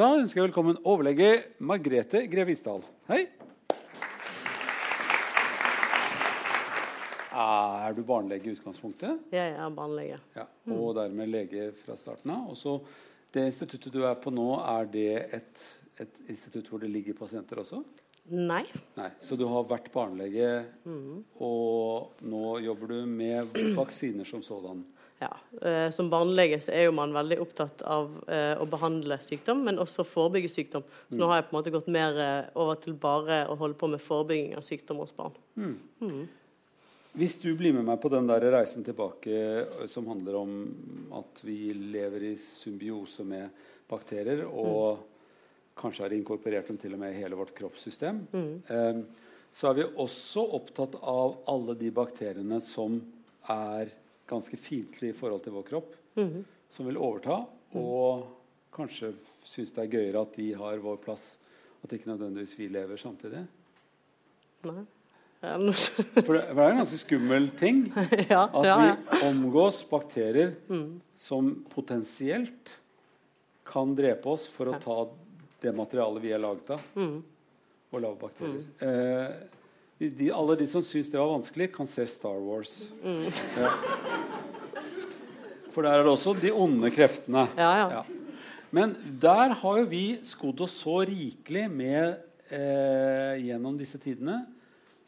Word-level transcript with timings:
Da 0.00 0.06
ønsker 0.16 0.38
jeg 0.38 0.46
velkommen 0.46 0.78
overlege 0.88 1.26
Margrethe 1.68 2.22
Grevisdal. 2.32 2.80
Hei. 3.10 3.18
Er 7.36 7.92
du 7.92 8.00
barnelege 8.08 8.48
i 8.48 8.54
utgangspunktet? 8.54 9.26
Jeg 9.28 9.58
er 9.60 9.74
barnelege. 9.76 10.16
Ja, 10.38 10.46
Og 10.72 10.94
dermed 10.96 11.28
lege 11.28 11.66
fra 11.82 11.98
starten 12.00 12.32
av. 12.32 12.46
Også 12.54 12.78
Det 13.28 13.44
instituttet 13.50 13.92
du 13.92 14.06
er 14.08 14.16
på 14.16 14.32
nå, 14.32 14.46
er 14.72 14.88
det 14.88 15.04
et, 15.36 15.66
et 16.00 16.22
institutt 16.32 16.72
hvor 16.72 16.80
det 16.80 16.88
ligger 16.94 17.18
pasienter 17.20 17.60
også? 17.60 17.82
Nei. 18.32 18.64
Nei, 18.96 19.10
Så 19.20 19.36
du 19.36 19.44
har 19.52 19.68
vært 19.68 19.92
barnelege, 19.92 20.64
og 21.44 22.24
nå 22.24 22.56
jobber 22.64 22.94
du 22.94 23.04
med 23.04 23.52
vaksiner 23.76 24.24
som 24.24 24.40
sådan? 24.40 24.80
Ja. 25.20 25.30
Eh, 25.68 25.90
som 25.92 26.08
barnelege 26.10 26.56
så 26.64 26.72
er 26.72 26.86
jo 26.86 26.96
man 26.96 27.12
veldig 27.12 27.36
opptatt 27.44 27.82
av 27.84 28.08
eh, 28.24 28.54
å 28.56 28.64
behandle 28.70 29.18
sykdom, 29.20 29.62
men 29.66 29.80
også 29.82 30.06
forebygge 30.08 30.48
sykdom. 30.48 30.86
Så 31.10 31.20
nå 31.20 31.28
har 31.28 31.40
jeg 31.40 31.48
på 31.48 31.54
en 31.54 31.58
måte 31.58 31.74
gått 31.74 31.90
mer 31.92 32.20
eh, 32.24 32.48
over 32.56 32.80
til 32.80 32.96
bare 33.00 33.42
å 33.52 33.58
holde 33.60 33.76
på 33.76 33.90
med 33.92 34.00
forebygging 34.00 34.56
av 34.56 34.64
sykdom 34.64 35.02
hos 35.04 35.12
barn. 35.16 35.36
Hvis 37.20 37.36
du 37.42 37.50
blir 37.58 37.74
med 37.76 37.84
meg 37.84 38.00
på 38.00 38.08
den 38.12 38.28
der 38.30 38.46
reisen 38.54 38.86
tilbake 38.86 39.86
som 39.90 40.08
handler 40.08 40.40
om 40.40 40.56
at 41.18 41.44
vi 41.44 41.74
lever 41.74 42.28
i 42.30 42.34
symbiose 42.40 43.26
med 43.26 43.50
bakterier, 43.90 44.46
og 44.46 45.02
kanskje 45.80 46.06
har 46.06 46.14
inkorporert 46.16 46.68
dem 46.70 46.78
til 46.80 46.94
og 46.96 47.02
med 47.02 47.12
i 47.12 47.20
hele 47.20 47.36
vårt 47.38 47.52
kroppssystem, 47.56 48.24
eh, 48.32 49.02
så 49.52 49.70
er 49.70 49.80
vi 49.80 49.88
også 50.00 50.44
opptatt 50.56 50.96
av 51.02 51.40
alle 51.50 51.74
de 51.76 51.90
bakteriene 51.92 52.60
som 52.64 53.00
er 53.50 53.90
ganske 54.30 54.58
fiendtlig 54.60 55.12
i 55.12 55.16
forhold 55.16 55.42
til 55.44 55.56
vår 55.56 55.66
kropp, 55.68 55.96
som 56.70 56.86
vil 56.86 57.00
overta, 57.00 57.42
og 57.78 58.28
kanskje 58.74 59.12
syns 59.46 59.74
det 59.74 59.84
er 59.84 59.92
gøyere 59.96 60.22
at 60.22 60.36
de 60.38 60.52
har 60.58 60.82
vår 60.82 61.00
plass, 61.02 61.34
at 61.82 61.92
ikke 61.96 62.10
nødvendigvis 62.12 62.56
vi 62.58 62.68
lever 62.70 63.00
samtidig. 63.00 63.44
Nei. 64.68 64.86
For 65.40 65.56
det, 66.12 66.20
for 66.20 66.34
det 66.36 66.64
er 66.66 66.74
en 66.74 66.80
ganske 66.82 66.98
skummel 67.00 67.46
ting. 67.56 67.78
ja, 68.28 68.42
At 68.44 68.66
ja, 68.66 68.74
ja. 68.90 68.96
vi 69.08 69.20
omgås 69.30 69.78
bakterier 69.88 70.50
som 71.16 71.48
potensielt 71.72 72.74
kan 73.64 73.94
drepe 73.96 74.28
oss 74.34 74.44
for 74.52 74.68
å 74.68 74.76
ta 74.82 74.96
det 75.62 75.72
materialet 75.76 76.24
vi 76.26 76.34
er 76.36 76.42
laget 76.42 76.74
av, 76.76 76.84
og 77.88 78.04
lage 78.04 78.20
bakterier. 78.20 78.66
Eh, 78.84 79.59
de, 80.00 80.30
alle 80.32 80.56
de 80.56 80.66
som 80.70 80.84
syns 80.84 81.10
det 81.12 81.18
var 81.20 81.28
vanskelig, 81.34 81.68
kan 81.74 81.88
se 81.88 82.06
Star 82.08 82.38
Wars. 82.40 82.86
Ja. 83.04 83.74
For 85.70 85.84
der 85.84 86.00
er 86.00 86.06
det 86.06 86.12
også 86.14 86.32
de 86.40 86.50
onde 86.56 86.90
kreftene. 86.94 87.44
Ja, 87.58 87.74
ja. 87.92 88.00
Men 88.74 88.94
der 89.20 89.52
har 89.60 89.78
jo 89.80 89.86
vi 89.90 90.04
skodd 90.26 90.62
oss 90.64 90.78
så 90.80 91.00
rikelig 91.06 91.66
med 91.72 92.16
eh, 92.54 93.36
gjennom 93.44 93.76
disse 93.78 93.98
tidene, 94.02 94.44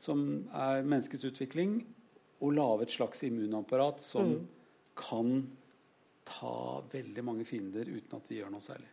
som 0.03 0.45
er 0.51 0.83
menneskets 0.83 1.25
utvikling, 1.31 1.81
å 2.43 2.51
lage 2.51 2.89
et 2.89 2.95
slags 2.95 3.23
immunapparat 3.23 4.03
som 4.03 4.35
kan 4.99 5.37
ta 6.27 6.83
veldig 6.91 7.23
mange 7.25 7.47
fiender 7.47 7.87
uten 7.87 8.19
at 8.19 8.27
vi 8.31 8.41
gjør 8.41 8.51
noe 8.51 8.65
særlig. 8.65 8.89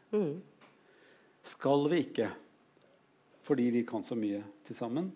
Skal 1.49 1.87
vi 1.89 2.03
ikke, 2.05 2.29
fordi 3.45 3.71
vi 3.73 3.81
kan 3.89 4.05
så 4.05 4.17
mye 4.19 4.43
til 4.67 4.77
sammen, 4.77 5.09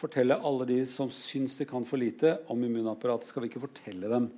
fortelle 0.00 0.36
alle 0.44 0.66
de 0.68 0.80
som 0.88 1.10
syns 1.12 1.56
de 1.58 1.66
kan 1.68 1.84
for 1.88 2.00
lite 2.00 2.36
om 2.52 2.64
immunapparatet, 2.64 3.30
skal 3.30 3.44
vi 3.44 3.50
ikke 3.50 3.62
fortelle 3.64 4.10
dem 4.12 4.28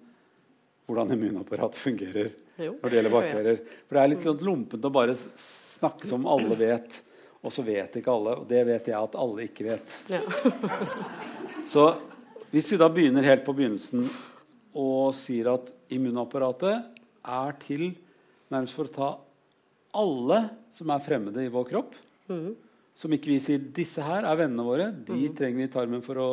hvordan 0.88 1.12
immunapparatet 1.12 1.76
fungerer 1.82 2.30
Jo. 2.56 2.72
når 2.80 2.88
det 2.88 2.96
gjelder 2.96 3.12
bakterier. 3.12 3.58
For 3.84 3.98
det 3.98 4.02
er 4.02 4.10
litt 4.14 4.24
sånn 4.24 4.44
lumpent 4.46 4.86
å 4.88 4.92
bare 4.94 5.16
snakke 5.18 6.08
som 6.08 6.24
alle 6.30 6.56
vet, 6.56 7.02
og 7.44 7.52
så 7.52 7.62
vet 7.66 7.98
ikke 8.00 8.14
alle. 8.14 8.38
Og 8.40 8.46
det 8.48 8.62
vet 8.66 8.88
jeg 8.88 8.96
at 8.96 9.18
alle 9.20 9.44
ikke 9.44 9.66
vet. 9.68 9.98
Ja. 10.10 10.22
Så 11.68 11.84
hvis 12.50 12.70
vi 12.72 12.78
da 12.80 12.88
begynner 12.88 13.26
helt 13.26 13.44
på 13.44 13.52
begynnelsen 13.52 14.06
og 14.78 15.12
sier 15.16 15.50
at 15.52 15.68
immunapparatet 15.92 16.86
er 17.28 17.58
til 17.60 17.91
nærmest 18.48 18.76
for 18.78 18.88
å 18.88 18.94
ta 18.94 19.08
alle 20.00 20.41
som 20.72 20.88
er 20.94 21.04
fremmede 21.04 21.44
i 21.44 21.52
vår 21.52 21.68
kropp, 21.68 21.98
som 22.98 23.12
ikke 23.14 23.31
vi 23.31 23.38
sier 23.42 23.62
'disse 23.62 24.03
her 24.03 24.26
er 24.26 24.41
vennene 24.41 24.66
våre', 24.66 24.91
de 25.06 25.28
trenger 25.38 25.60
vi 25.60 25.69
i 25.69 25.75
tarmen 25.75 26.03
for 26.03 26.19
å, 26.19 26.31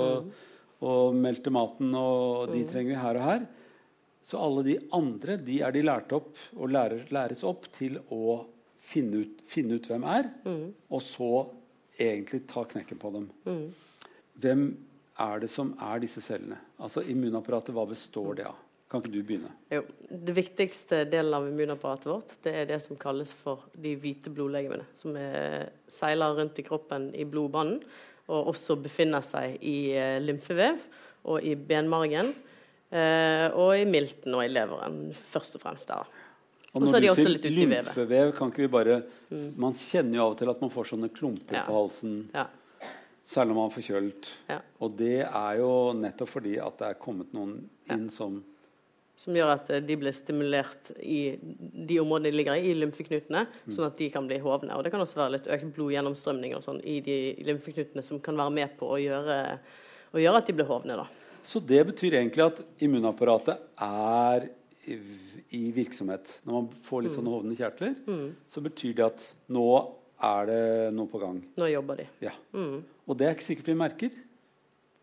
å 0.82 0.94
melte 1.14 1.54
maten, 1.54 1.94
og 1.94 2.50
de 2.50 2.64
trenger 2.66 2.96
vi 2.96 3.04
her 3.04 3.20
og 3.22 3.28
her. 3.30 3.46
Så 4.26 4.40
alle 4.42 4.64
de 4.66 4.80
andre 4.98 5.38
de 5.38 5.60
er 5.62 5.72
de 5.76 5.84
lært 5.86 6.12
opp 6.18 6.34
og 6.58 6.72
lærer, 6.74 7.06
læres 7.14 7.44
opp 7.46 7.68
til 7.78 8.00
å 8.10 8.48
finne 8.82 9.22
ut, 9.22 9.44
finne 9.46 9.78
ut 9.78 9.86
hvem 9.90 10.04
er, 10.10 10.32
og 10.90 11.02
så 11.06 11.30
egentlig 12.02 12.48
ta 12.50 12.66
knekken 12.66 12.98
på 13.02 13.14
dem. 13.14 13.30
Hvem 14.42 14.66
er 15.22 15.40
det 15.46 15.50
som 15.54 15.76
er 15.80 16.02
disse 16.02 16.22
cellene? 16.26 16.58
Altså 16.82 17.06
Immunapparatet, 17.06 17.74
hva 17.78 17.86
består 17.88 18.34
det 18.42 18.50
av? 18.50 18.58
Kan 18.90 19.02
ikke 19.02 19.12
du 19.16 19.22
begynne? 19.26 19.50
Jo, 19.74 19.82
det 20.10 20.36
viktigste 20.38 21.00
delen 21.10 21.34
av 21.34 21.48
immunapparatet 21.50 22.06
vårt 22.06 22.36
det 22.46 22.52
er 22.54 22.68
det 22.70 22.78
som 22.84 22.98
kalles 23.02 23.32
for 23.34 23.64
de 23.82 23.96
hvite 23.98 24.30
blodlegemene. 24.34 24.86
Som 24.94 25.16
er, 25.18 25.72
seiler 25.90 26.36
rundt 26.38 26.60
i 26.62 26.66
kroppen 26.68 27.10
i 27.18 27.26
blodbanen, 27.26 27.80
og 28.30 28.52
også 28.54 28.78
befinner 28.82 29.26
seg 29.26 29.58
i 29.66 29.92
eh, 29.98 30.20
lymfevev 30.22 30.78
og 31.32 31.42
i 31.46 31.56
benmargen. 31.58 32.32
Eh, 32.94 33.50
og 33.58 33.74
i 33.82 33.86
milten 33.90 34.38
og 34.38 34.46
i 34.46 34.52
leveren, 34.54 35.10
først 35.18 35.58
og 35.58 35.66
fremst 35.66 35.90
der. 35.90 36.06
Og 36.76 36.84
når 36.86 37.02
du 37.02 37.10
sier 37.18 37.52
lymfevev, 37.56 38.34
kan 38.36 38.52
ikke 38.52 38.66
vi 38.66 38.72
bare 38.72 38.98
Man 39.58 39.74
kjenner 39.80 40.20
jo 40.20 40.26
av 40.26 40.34
og 40.34 40.40
til 40.42 40.52
at 40.52 40.62
man 40.62 40.72
får 40.74 40.90
sånne 40.92 41.10
klumper 41.16 41.56
Ja. 41.58 41.64
på 41.66 41.74
halsen, 41.74 42.30
Ja. 42.36 42.46
særlig 43.26 43.54
når 43.54 43.56
man 43.56 43.70
er 43.72 43.76
forkjølt. 43.82 44.30
Ja. 44.50 44.60
Og 44.82 44.98
det 44.98 45.22
er 45.26 45.54
jo 45.58 45.94
nettopp 45.94 46.30
fordi 46.30 46.58
at 46.62 46.78
det 46.78 46.88
er 46.90 47.00
kommet 47.02 47.34
noen 47.34 47.70
inn 47.90 48.10
som 48.10 48.44
Som 49.18 49.34
gjør 49.38 49.54
at 49.54 49.70
eh, 49.72 49.80
de 49.80 49.96
blir 49.96 50.12
stimulert 50.12 50.90
i 51.00 51.38
de 51.40 52.00
områdene 52.02 52.32
de 52.32 52.36
ligger 52.36 52.58
i, 52.60 52.72
i 52.72 52.76
lymfeknutene, 52.76 53.46
sånn 53.72 53.86
at 53.88 53.96
de 53.98 54.10
kan 54.12 54.28
bli 54.28 54.40
hovne. 54.44 54.76
Og 54.76 54.84
det 54.84 54.92
kan 54.92 55.00
også 55.00 55.22
være 55.22 55.38
litt 55.38 55.48
økt 55.56 55.70
blodgjennomstrømning 55.78 56.56
og 56.58 56.64
sånn 56.66 56.82
i 56.84 56.98
de 57.06 57.16
lymfeknutene 57.48 58.04
som 58.04 58.20
kan 58.20 58.36
være 58.36 58.52
med 58.58 58.76
på 58.80 58.90
å 58.92 59.00
gjøre, 59.00 59.38
å 60.12 60.20
gjøre 60.20 60.42
at 60.44 60.48
de 60.52 60.58
blir 60.60 60.68
hovne. 60.68 60.98
da. 61.00 61.08
Så 61.46 61.62
det 61.64 61.86
betyr 61.88 62.18
egentlig 62.20 62.44
at 62.44 62.60
immunapparatet 62.84 63.58
er 63.86 64.50
i, 64.90 65.00
i 65.56 65.64
virksomhet. 65.72 66.40
Når 66.46 66.54
man 66.60 66.68
får 66.84 67.04
litt 67.06 67.12
Mm. 67.14 67.18
sånne 67.22 67.34
hovne 67.38 67.56
kjertler, 67.58 67.96
så 68.50 68.62
betyr 68.66 68.96
det 69.00 69.06
at 69.06 69.24
nå 69.50 69.66
er 70.26 70.46
det 70.50 70.94
noe 70.96 71.08
på 71.08 71.20
gang. 71.22 71.40
Nå 71.58 71.68
jobber 71.72 71.98
de. 72.04 72.06
Ja. 72.22 72.32
Og 73.08 73.18
det 73.18 73.28
er 73.28 73.36
ikke 73.36 73.48
sikkert 73.48 73.68
vi 73.72 73.76
merker. 73.80 74.10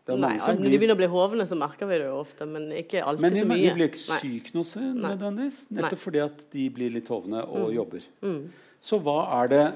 Det 0.05 0.15
Mm. 0.17 0.19
Nei, 0.19 0.37
som 0.39 0.57
Når 0.57 0.69
de 0.69 0.77
begynner 0.79 0.95
å 0.97 0.99
bli 0.99 1.07
hovne, 1.07 1.45
så 1.47 1.55
merker 1.55 1.87
vi 1.87 1.97
det 1.97 2.07
jo 2.09 2.17
ofte, 2.19 2.45
men 2.45 2.65
ikke 2.75 3.03
alltid 3.07 3.21
Men 3.21 3.33
de, 3.33 3.39
så 3.39 3.45
mye. 3.47 3.55
Men 3.55 3.63
de 3.69 3.75
blir 3.77 3.87
ikke 3.87 4.19
syke 4.19 4.53
noe 4.53 4.67
sted 4.67 4.95
nødvendigvis, 4.99 5.59
nettopp 5.71 5.91
Nei. 5.95 6.03
Fordi 6.03 6.19
at 6.25 6.41
de 6.51 6.69
blir 6.69 6.91
litt 6.91 7.07
hovne 7.07 7.43
og 7.47 7.69
Mm. 7.69 7.75
jobber. 7.75 8.01
Så 8.81 8.99
hva 8.99 9.43
er 9.43 9.47
det 9.47 9.73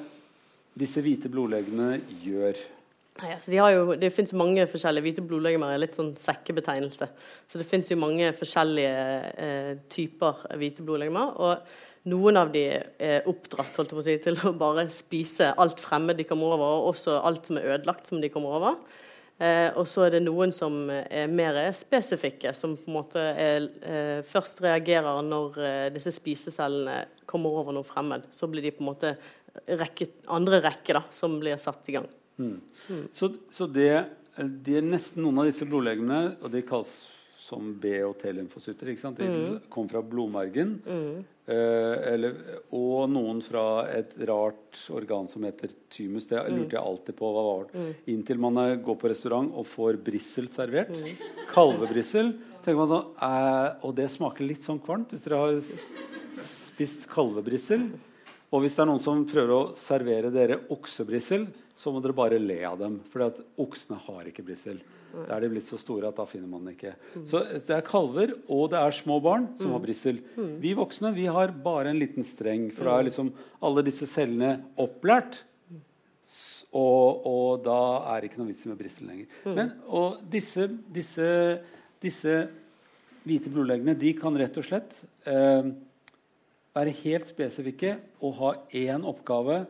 disse 0.77 1.01
hvite 1.01 1.29
blodlegemene 1.31 2.01
gjør? 2.25 2.57
Nei, 3.23 3.31
altså 3.33 3.49
de 3.49 3.57
har 3.57 3.71
jo, 3.71 3.95
det 3.95 4.11
finnes 4.13 4.33
mange 4.33 4.67
forskjellige 4.67 5.01
Hvite 5.01 5.23
blodlegemer 5.25 5.73
er 5.73 5.79
litt 5.79 5.95
sånn 5.95 6.11
sekkebetegnelse. 6.15 7.07
Så 7.47 7.57
det 7.57 7.65
finnes 7.65 7.87
jo 7.89 7.95
mange 7.97 8.27
forskjellige 8.35 9.33
eh, 9.39 9.75
typer 9.89 10.43
hvite 10.59 10.83
blodlegemer. 10.85 11.39
Og 11.39 11.57
noen 12.05 12.37
av 12.37 12.51
de 12.51 12.65
er 12.99 13.23
oppdratt 13.25 13.75
holdt 13.79 13.89
jeg 13.89 13.97
på 13.97 14.03
å 14.03 14.03
si, 14.03 14.17
til 14.27 14.35
å 14.35 14.53
bare 14.57 14.87
spise 14.93 15.53
alt 15.57 15.79
fremmed 15.79 16.17
de 16.17 16.25
kommer 16.25 16.53
over, 16.53 16.65
og 16.83 16.93
også 16.93 17.17
alt 17.23 17.45
som 17.49 17.57
er 17.57 17.77
ødelagt 17.79 18.05
som 18.07 18.21
de 18.21 18.29
kommer 18.29 18.49
over. 18.59 18.75
Eh, 19.37 19.69
og 19.77 19.85
så 19.85 20.07
er 20.07 20.15
det 20.15 20.23
noen 20.25 20.49
som 20.55 20.87
er 20.89 21.29
mer 21.29 21.59
spesifikke, 21.77 22.55
som 22.57 22.73
på 22.79 22.89
en 22.89 22.95
måte 22.95 23.21
er, 23.21 23.67
eh, 23.85 24.21
først 24.25 24.63
reagerer 24.65 25.21
når 25.25 25.59
eh, 25.61 25.89
disse 25.93 26.15
spisecellene 26.15 27.03
kommer 27.29 27.59
over 27.59 27.75
noe 27.75 27.85
fremmed. 27.85 28.25
Så 28.33 28.49
blir 28.49 28.65
de 28.65 28.73
på 28.73 28.81
en 28.81 28.89
måte 28.89 29.13
rekke, 29.67 30.09
andre 30.33 30.61
rekke 30.65 30.97
da, 30.97 31.03
som 31.13 31.37
blir 31.41 31.59
satt 31.61 31.85
i 31.91 31.99
gang. 31.99 32.09
Så, 33.13 33.29
så 33.53 33.65
det, 33.69 33.91
det, 34.37 34.79
er 34.79 34.85
nesten 34.85 35.23
noen 35.25 35.43
av 35.43 35.49
disse 35.49 35.65
blodlegemene, 35.69 36.37
og 36.41 36.51
de 36.53 36.65
kalles 36.65 36.97
som 37.47 37.71
B- 37.79 38.01
og 38.03 38.17
T-lymfocytter, 38.19 38.89
de 38.91 39.27
Mm. 39.27 39.59
kom 39.71 39.87
fra 39.87 40.01
blodmargen. 40.03 40.81
Eh, 41.47 42.13
eller, 42.13 42.33
og 42.75 43.07
noen 43.09 43.39
fra 43.41 43.87
et 43.87 44.11
rart 44.27 44.81
organ 44.91 45.29
som 45.31 45.43
heter 45.47 45.69
thymus. 45.89 46.25
Det 46.27 46.37
Mm. 46.43 46.57
lurte 46.59 46.75
jeg 46.75 46.83
alltid 46.83 47.15
på 47.15 47.29
hva 47.31 47.43
var. 47.47 47.93
Inntil 48.07 48.37
man 48.37 48.57
eh, 48.57 48.75
går 48.75 48.97
på 48.99 49.07
restaurant 49.09 49.53
og 49.55 49.65
får 49.65 49.95
brissel 50.03 50.49
servert. 50.51 50.91
Mm. 50.91 51.15
Kalvebrissel. 51.53 52.33
tenker 52.65 52.85
man 52.85 53.05
eh, 53.21 53.75
Og 53.87 53.95
det 53.95 54.09
smaker 54.11 54.45
litt 54.45 54.59
sånn 54.61 54.81
kvalmt 54.83 55.07
hvis 55.15 55.23
dere 55.23 55.37
har 55.39 55.61
spist 56.33 57.07
kalvebrissel. 57.07 57.87
Og 58.51 58.61
hvis 58.63 58.75
det 58.75 58.83
er 58.83 58.89
noen 58.91 58.99
som 59.03 59.25
prøver 59.27 59.53
å 59.55 59.75
servere 59.75 60.31
dere 60.31 60.59
oksebrissel, 60.71 61.47
så 61.77 61.93
må 61.93 62.01
dere 62.01 62.15
bare 62.17 62.39
le 62.41 62.57
av 62.65 62.79
dem. 62.81 62.97
For 63.11 63.27
oksene 63.61 63.99
har 64.07 64.29
ikke 64.29 64.45
brissel. 64.47 64.79
Da 65.13 65.37
er 65.37 65.45
de 65.45 65.49
blitt 65.53 65.65
så 65.67 65.77
store 65.79 66.09
at 66.09 66.17
da 66.17 66.25
finner 66.29 66.49
man 66.49 66.65
det 66.67 66.75
ikke. 66.75 66.93
Så 67.29 67.43
det 67.53 67.73
er 67.73 67.85
kalver 67.85 68.33
og 68.53 68.71
det 68.73 68.79
er 68.81 68.95
små 68.97 69.19
barn 69.23 69.47
som 69.59 69.75
har 69.75 69.83
brissel. 69.83 70.19
Vi 70.61 70.73
voksne 70.77 71.13
vi 71.15 71.27
har 71.31 71.53
bare 71.63 71.93
en 71.93 72.01
liten 72.01 72.25
streng, 72.27 72.67
for 72.73 72.89
da 72.89 72.97
er 72.97 73.07
liksom 73.09 73.31
alle 73.63 73.85
disse 73.87 74.09
cellene 74.09 74.57
opplært. 74.81 75.43
Og, 76.75 77.23
og 77.29 77.63
da 77.65 77.79
er 78.11 78.21
det 78.21 78.31
ikke 78.31 78.41
noe 78.41 78.51
vits 78.51 78.67
med 78.67 78.77
brissel 78.79 79.07
lenger. 79.07 79.29
Men, 79.47 79.71
og 79.87 80.19
disse, 80.33 80.67
disse, 80.93 81.29
disse 82.03 82.39
hvite 83.27 83.51
blodleggene 83.53 83.95
de 83.97 84.11
kan 84.17 84.35
rett 84.39 84.57
og 84.59 84.65
slett 84.65 84.97
eh, 85.29 85.71
være 86.77 86.97
helt 87.03 87.29
spesifikke 87.29 87.95
og 88.23 88.37
ha 88.41 88.51
én 88.75 89.07
oppgave 89.07 89.63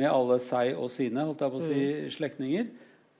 med 0.00 0.10
alle 0.10 0.40
seg 0.42 0.74
og 0.76 0.90
sine 0.92 1.24
holdt 1.24 1.44
jeg 1.44 1.54
på 1.54 1.60
å 1.60 1.66
si, 1.66 1.84
slektninger 2.16 2.66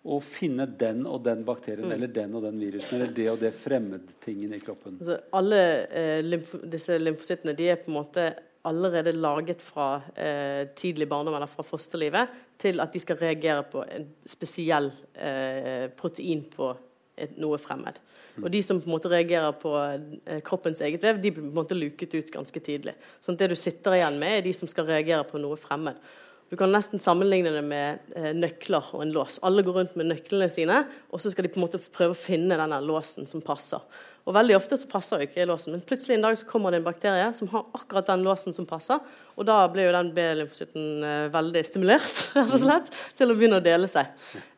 Og 0.06 0.20
finne 0.23 0.69
den 0.69 1.06
og 1.08 1.23
den 1.26 1.44
bakterien 1.46 1.88
mm. 1.88 1.94
eller 1.96 2.11
den 2.14 2.34
og 2.38 2.44
den 2.46 2.61
virusen 2.62 2.99
eller 2.99 3.14
det 3.17 3.31
og 3.32 3.40
det 3.43 3.52
fremmedtingen 3.58 4.52
i 4.55 4.61
kroppen. 4.62 5.00
Altså, 5.00 5.17
alle 5.34 5.62
eh, 5.90 6.20
lymf 6.23 6.52
disse 6.76 6.99
lymfocyttene 7.00 7.56
de 7.58 7.70
er 7.73 7.81
på 7.81 7.90
en 7.90 7.99
måte 7.99 8.28
allerede 8.67 9.12
laget 9.14 9.62
fra 9.62 10.00
eh, 10.14 10.67
tidlig 10.78 11.08
barndom 11.08 11.34
eller 11.38 11.50
fra 11.50 11.62
fosterlivet 11.67 12.34
til 12.58 12.81
at 12.82 12.93
de 12.94 13.02
skal 13.02 13.19
reagere 13.20 13.62
på 13.70 13.84
en 13.84 14.08
spesiell 14.26 14.90
eh, 15.14 15.87
protein 15.99 16.43
på 16.50 16.73
et, 17.17 17.37
noe 17.40 17.58
fremmed. 17.62 17.99
Mm. 18.37 18.44
Og 18.44 18.50
De 18.52 18.62
som 18.64 18.81
på 18.81 18.88
en 18.88 18.96
måte 18.96 19.11
reagerer 19.12 19.55
på 19.61 19.73
eh, 19.78 20.40
kroppens 20.44 20.82
eget 20.84 21.05
vev, 21.05 21.20
de 21.23 21.31
blir 21.31 21.44
på 21.44 21.50
en 21.52 21.61
måte 21.61 21.78
luket 21.78 22.14
ut 22.19 22.32
ganske 22.32 22.61
tidlig. 22.61 22.96
Sånn 23.20 23.38
at 23.38 23.44
Det 23.44 23.52
du 23.55 23.58
sitter 23.61 23.96
igjen 23.96 24.19
med, 24.20 24.38
er 24.38 24.46
de 24.49 24.55
som 24.56 24.70
skal 24.70 24.88
reagere 24.90 25.25
på 25.28 25.40
noe 25.40 25.58
fremmed. 25.61 26.00
Du 26.46 26.54
kan 26.58 26.70
nesten 26.70 27.02
sammenligne 27.02 27.50
det 27.50 27.62
med 27.66 28.12
eh, 28.14 28.31
nøkler 28.37 28.93
og 28.94 29.02
en 29.02 29.14
lås. 29.14 29.40
Alle 29.46 29.64
går 29.66 29.81
rundt 29.81 29.96
med 29.98 30.12
nøklene 30.12 30.46
sine, 30.52 30.84
og 31.10 31.22
så 31.22 31.32
skal 31.32 31.46
de 31.46 31.50
på 31.50 31.58
en 31.58 31.66
måte 31.66 31.81
prøve 31.82 32.14
å 32.14 32.19
finne 32.19 32.58
denne 32.58 32.78
låsen 32.87 33.26
som 33.31 33.43
passer. 33.43 33.82
Og 34.26 34.34
Veldig 34.34 34.56
ofte 34.56 34.75
så 34.75 34.88
passer 34.90 35.20
jo 35.23 35.28
ikke 35.28 35.44
låsen, 35.46 35.76
men 35.76 35.82
plutselig 35.87 36.17
en 36.17 36.25
dag 36.25 36.34
så 36.38 36.46
kommer 36.49 36.75
det 36.75 36.81
en 36.81 36.87
bakterie 36.88 37.26
som 37.37 37.46
har 37.52 37.62
akkurat 37.78 38.08
den 38.08 38.25
låsen 38.26 38.55
som 38.56 38.67
passer, 38.67 38.99
og 39.37 39.46
da 39.46 39.61
blir 39.70 39.87
jo 39.87 39.93
den 39.94 40.08
B-lymfocytten 40.17 41.05
eh, 41.06 41.26
veldig 41.31 41.61
stimulert 41.69 42.23
rett 42.34 42.55
og 42.56 42.62
slett, 42.64 42.88
til 43.14 43.31
å 43.31 43.37
begynne 43.38 43.61
å 43.61 43.62
dele 43.62 43.87
seg. 43.90 44.08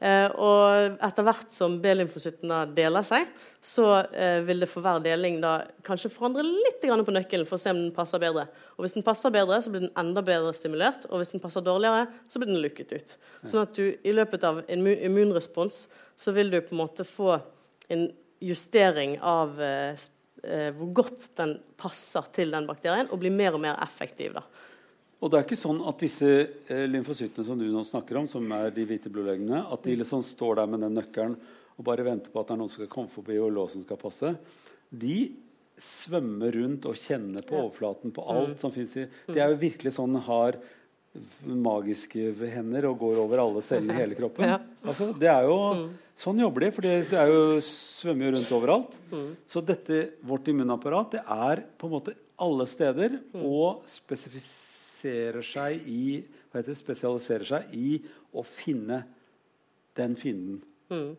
Eh, 0.00 0.25
og 0.41 0.97
etter 1.05 1.26
hvert 1.26 1.53
som 1.53 1.76
B-lymfocytten 1.82 2.55
deler 2.79 3.05
seg, 3.05 3.29
så 3.61 3.91
eh, 4.09 4.38
vil 4.47 4.65
det 4.65 4.70
for 4.70 4.87
hver 4.87 5.03
deling 5.05 5.37
da 5.43 5.59
kanskje 5.85 6.11
forandre 6.15 6.47
litt 6.47 6.81
på 6.81 7.15
nøkkelen 7.19 7.44
for 7.49 7.59
å 7.59 7.61
se 7.61 7.75
om 7.75 7.82
den 7.82 7.93
passer 7.97 8.23
bedre. 8.23 8.47
Og 8.79 8.87
Hvis 8.87 8.97
den 8.97 9.05
passer 9.05 9.35
bedre, 9.35 9.59
så 9.61 9.75
blir 9.75 9.85
den 9.85 9.93
enda 10.00 10.23
bedre 10.25 10.55
stimulert, 10.56 11.05
og 11.11 11.20
hvis 11.20 11.35
den 11.35 11.44
passer 11.44 11.67
dårligere, 11.67 12.06
så 12.25 12.41
blir 12.41 12.49
den 12.55 12.62
lukket 12.65 12.97
ut. 12.97 13.12
Sånn 13.44 13.67
at 13.67 13.76
du 13.76 13.85
i 13.93 14.17
løpet 14.17 14.49
av 14.49 14.62
en 14.65 14.88
immunrespons 14.94 15.85
så 16.17 16.32
vil 16.32 16.49
du 16.55 16.62
på 16.62 16.73
en 16.73 16.81
måte 16.81 17.05
få 17.05 17.37
en 17.93 18.09
justering 18.40 19.17
av 19.25 19.58
eh, 19.62 20.06
eh, 20.43 20.70
hvor 20.76 20.93
godt 21.02 21.31
den 21.40 21.56
passer 21.81 22.29
til 22.35 22.55
den 22.55 22.69
bakterien, 22.69 23.11
og 23.11 23.20
blir 23.23 23.35
mer 23.35 23.58
og 23.58 23.62
mer 23.64 23.79
effektiv. 23.85 24.38
da. 24.38 24.44
Og 25.19 25.31
det 25.31 25.38
er 25.38 25.46
ikke 25.49 25.58
sånn 25.58 25.81
at 25.90 25.99
disse 26.02 26.29
eh, 26.70 26.87
lymfocyttene 26.90 27.46
som 27.46 27.58
du 27.58 27.67
nå 27.73 27.82
snakker 27.87 28.20
om, 28.20 28.31
som 28.31 28.46
er 28.55 28.70
de 28.75 28.87
hvite 28.87 29.11
blodleggene, 29.11 29.64
at 29.67 29.85
de 29.87 29.99
liksom 29.99 30.23
står 30.26 30.61
der 30.61 30.70
med 30.70 30.85
den 30.87 30.99
nøkkelen 31.00 31.37
og 31.79 31.85
bare 31.87 32.06
venter 32.06 32.31
på 32.31 32.40
at 32.40 32.49
det 32.49 32.55
er 32.55 32.61
noen 32.62 32.70
som 32.70 32.82
skal 32.82 32.90
komme 32.90 33.12
forbi 33.12 33.37
og 33.43 33.52
låsen 33.55 33.85
skal 33.85 34.00
passe. 34.00 34.32
De 34.91 35.19
svømmer 35.79 36.55
rundt 36.58 36.88
og 36.91 36.99
kjenner 36.99 37.44
på 37.46 37.55
overflaten 37.55 38.11
på 38.14 38.25
alt 38.32 38.56
mm. 38.56 38.58
som 38.58 38.73
fins 38.75 38.96
i 38.99 39.05
De 39.29 39.38
er 39.38 39.52
jo 39.52 39.61
virkelig 39.61 39.93
sånn 39.94 40.17
har 40.26 40.58
magiske 41.49 42.32
hender 42.52 42.88
og 42.91 42.99
går 43.00 43.20
over 43.23 43.43
alle 43.43 43.62
cellene 43.64 43.94
i 43.94 44.00
hele 44.02 44.19
kroppen. 44.19 44.55
Altså, 44.82 45.12
det 45.19 45.31
er 45.31 45.46
jo, 45.46 45.56
mm. 45.79 45.87
Sånn 46.19 46.41
jobber 46.43 46.65
de, 46.65 46.70
for 46.75 46.82
de 46.82 46.97
er 46.99 47.31
jo, 47.31 47.43
svømmer 47.62 48.26
jo 48.26 48.32
rundt 48.35 48.56
overalt. 48.56 48.97
Mm. 49.12 49.29
Så 49.47 49.62
dette, 49.62 50.00
vårt 50.26 50.49
immunapparat 50.50 51.15
det 51.15 51.23
er 51.23 51.62
på 51.79 51.87
en 51.87 51.94
måte 51.94 52.15
alle 52.43 52.67
steder 52.70 53.20
mm. 53.20 53.44
og 53.47 53.85
spesifiserer 53.91 55.47
seg 55.47 55.87
i 55.87 56.03
hva 56.49 56.59
heter 56.59 56.73
det, 56.73 56.81
spesialiserer 56.81 57.47
seg 57.47 57.73
i 57.76 58.00
å 58.35 58.43
finne 58.47 59.05
den 59.99 60.19
fienden. 60.19 60.59
Mm. 60.91 61.15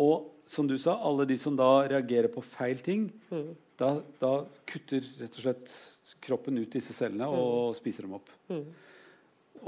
Og 0.00 0.32
som 0.48 0.68
du 0.70 0.78
sa, 0.80 0.96
alle 1.04 1.26
de 1.28 1.36
som 1.40 1.56
da 1.58 1.68
reagerer 1.90 2.30
på 2.32 2.44
feil 2.44 2.80
ting, 2.84 3.08
mm. 3.28 3.48
da, 3.80 3.92
da, 4.22 4.34
kutter 4.68 5.04
rett 5.20 5.36
og 5.36 5.44
slett 5.44 5.78
kroppen 6.24 6.56
ut 6.56 6.72
disse 6.72 6.96
cellene 6.96 7.28
og 7.28 7.76
spiser 7.76 8.08
dem 8.08 8.16
opp. 8.16 8.32
Mm. 8.48 8.64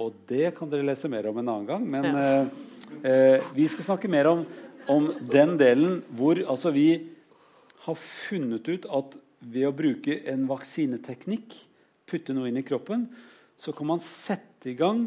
Og 0.00 0.20
det 0.30 0.54
kan 0.56 0.70
dere 0.70 0.86
lese 0.86 1.10
mer 1.12 1.28
om 1.28 1.42
en 1.42 1.48
annen 1.50 1.68
gang. 1.68 1.88
Men 1.90 2.08
ja. 2.08 2.44
Eh, 3.04 3.42
vi 3.56 3.66
skal 3.70 3.86
snakke 3.86 4.10
mer 4.10 4.30
om, 4.30 4.44
om, 4.90 5.10
den 5.32 5.56
delen 5.60 6.00
hvor 6.16 6.40
altså, 6.44 6.72
vi 6.74 6.88
har 7.86 7.98
funnet 7.98 8.68
ut 8.68 8.86
at 8.86 9.18
ved 9.40 9.66
å 9.68 9.74
bruke 9.74 10.20
en 10.28 10.46
vaksineteknikk, 10.50 11.56
putte 12.10 12.34
noe 12.36 12.50
inn 12.50 12.60
i 12.60 12.66
kroppen, 12.66 13.06
så 13.60 13.72
kan 13.76 13.88
man 13.88 14.02
sette 14.04 14.72
i 14.72 14.76
gang 14.76 15.06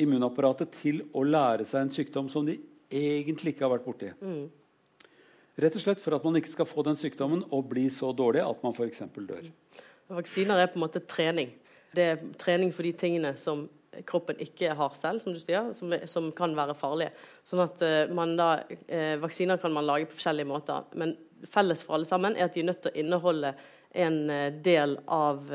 immunapparatet 0.00 0.74
til 0.82 1.02
å 1.16 1.22
lære 1.26 1.66
seg 1.66 1.86
en 1.86 1.92
sykdom 1.94 2.30
som 2.32 2.46
de 2.46 2.58
egentlig 2.92 3.54
ikke 3.54 3.66
har 3.66 3.74
vært 3.76 3.86
borti. 3.86 4.10
Mm. 4.20 4.46
Rett 5.56 5.78
og 5.78 5.82
slett 5.86 6.02
for 6.04 6.16
at 6.16 6.24
man 6.26 6.36
ikke 6.36 6.52
skal 6.52 6.68
få 6.68 6.84
den 6.84 6.98
sykdommen 6.98 7.46
og 7.48 7.70
bli 7.70 7.86
så 7.92 8.10
dårlig 8.12 8.42
at 8.44 8.60
man 8.64 8.74
f.eks. 8.76 9.06
dør. 9.16 9.46
Vaksiner 10.12 10.60
er 10.60 10.68
på 10.70 10.76
en 10.78 10.84
måte 10.84 11.00
trening. 11.08 11.54
Det 11.96 12.04
er 12.04 12.24
trening 12.36 12.74
for 12.76 12.84
de 12.84 12.92
tingene 12.98 13.32
som 13.40 13.64
kroppen 14.06 14.40
ikke 14.42 14.74
har 14.76 14.98
selv, 14.98 15.22
som 15.22 15.34
du 15.34 15.40
sier, 15.40 15.72
som, 15.76 15.94
som 16.10 16.28
kan 16.36 16.54
være 16.56 16.76
farlige. 16.78 17.14
Sånn 17.46 17.64
at 17.64 17.82
man 18.14 18.36
da, 18.38 18.50
uh, 18.66 19.16
Vaksiner 19.22 19.60
kan 19.62 19.74
man 19.74 19.88
lage 19.88 20.10
på 20.10 20.18
forskjellige 20.18 20.50
måter, 20.50 20.86
men 20.98 21.16
felles 21.52 21.82
for 21.84 21.98
alle 21.98 22.08
sammen 22.08 22.36
er 22.36 22.48
at 22.48 22.56
de 22.56 22.64
er 22.64 22.70
nødt 22.70 22.80
til 22.84 22.94
å 22.94 23.02
inneholde 23.04 23.52
en 23.96 24.22
uh, 24.30 24.48
del 24.64 24.96
av 25.06 25.52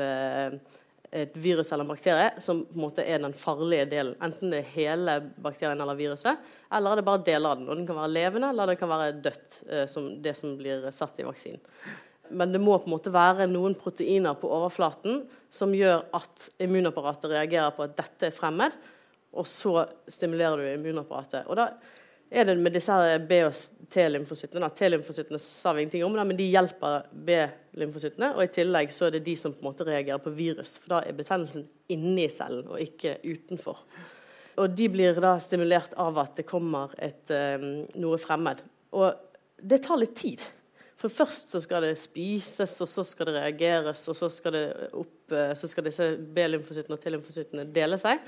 et 1.12 1.34
virus 1.36 1.68
eller 1.68 1.84
en 1.84 1.90
bakterie 1.90 2.28
som 2.40 2.62
på 2.64 2.72
en 2.72 2.84
måte 2.86 3.04
er 3.04 3.20
den 3.20 3.34
farlige 3.36 3.84
delen. 3.90 4.14
Enten 4.24 4.54
det 4.54 4.62
er 4.62 4.70
hele 4.72 5.18
bakterien 5.44 5.82
eller 5.84 5.98
viruset, 5.98 6.40
eller 6.72 6.94
er 6.94 7.02
det 7.02 7.04
bare 7.10 7.26
deler 7.26 7.52
av 7.52 7.60
den. 7.60 7.68
Og 7.68 7.76
den 7.76 7.84
kan 7.90 7.98
være 8.00 8.14
levende, 8.14 8.48
eller 8.48 8.72
det 8.72 8.78
kan 8.80 8.88
være 8.88 9.18
dødt, 9.26 9.58
som 9.92 10.08
det 10.24 10.32
som 10.38 10.56
blir 10.56 10.88
satt 10.94 11.20
i 11.20 11.28
vaksinen 11.28 11.60
men 12.30 12.52
det 12.54 12.60
må 12.62 12.76
på 12.78 12.88
en 12.88 12.94
måte 12.94 13.12
være 13.12 13.48
noen 13.50 13.74
proteiner 13.78 14.36
på 14.38 14.50
overflaten 14.52 15.24
som 15.52 15.74
gjør 15.74 16.04
at 16.16 16.46
immunapparatet 16.62 17.32
reagerer 17.34 17.74
på 17.76 17.84
at 17.86 17.96
dette 17.98 18.28
er 18.28 18.36
fremmed, 18.36 18.76
og 19.32 19.48
så 19.48 19.82
stimulerer 20.12 20.60
du 20.60 20.70
immunapparatet. 20.70 21.48
Og 21.48 21.58
da 21.58 21.70
er 22.32 22.46
det 22.48 22.56
med 22.60 22.72
disse 22.72 22.94
B- 23.28 23.42
og 23.44 23.56
T-lymfocyttene. 23.92 24.70
T-lymfocyttene 24.76 25.40
sa 25.42 25.72
vi 25.72 25.84
ingenting 25.84 26.04
om, 26.06 26.16
men 26.16 26.38
de 26.38 26.48
hjelper 26.48 27.08
B-lymfocyttene. 27.12 28.32
Og 28.36 28.46
i 28.46 28.52
tillegg 28.54 28.92
så 28.94 29.08
er 29.08 29.16
det 29.16 29.24
de 29.26 29.36
som 29.36 29.52
på 29.52 29.64
en 29.64 29.68
måte 29.68 29.86
reagerer 29.88 30.22
på 30.22 30.32
virus, 30.36 30.78
for 30.80 30.94
da 30.94 31.02
er 31.04 31.18
betennelsen 31.18 31.66
inni 31.92 32.28
cellen 32.32 32.64
og 32.70 32.80
ikke 32.80 33.18
utenfor. 33.26 33.84
Og 34.62 34.72
de 34.76 34.88
blir 34.92 35.20
da 35.20 35.34
stimulert 35.40 35.94
av 36.00 36.18
at 36.20 36.40
det 36.40 36.48
kommer 36.48 36.92
et, 37.00 37.24
um, 37.32 37.84
noe 38.00 38.20
fremmed. 38.20 38.60
Og 38.96 39.12
det 39.62 39.82
tar 39.84 40.00
litt 40.00 40.16
tid. 40.16 40.44
For 41.02 41.10
først 41.10 41.50
så 41.50 41.58
skal 41.64 41.82
det 41.82 41.96
spises, 41.98 42.76
og 42.84 42.90
så 42.90 43.02
skal 43.06 43.28
det 43.28 43.40
reageres, 43.40 44.04
og 44.10 44.14
så 44.14 44.28
skal, 44.30 44.54
det 44.54 44.66
opp, 44.94 45.32
eh, 45.34 45.50
så 45.58 45.70
skal 45.70 45.88
disse 45.88 46.12
B-lymfocyttene 46.36 46.94
og 46.94 47.02
T-lymfocyttene 47.02 47.64
dele 47.74 47.98
seg. 47.98 48.22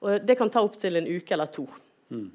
Og 0.00 0.22
det 0.22 0.36
kan 0.38 0.52
ta 0.52 0.62
opptil 0.62 1.00
en 1.00 1.08
uke 1.10 1.34
eller 1.34 1.50
to. 1.50 1.66
Mm. 2.14 2.28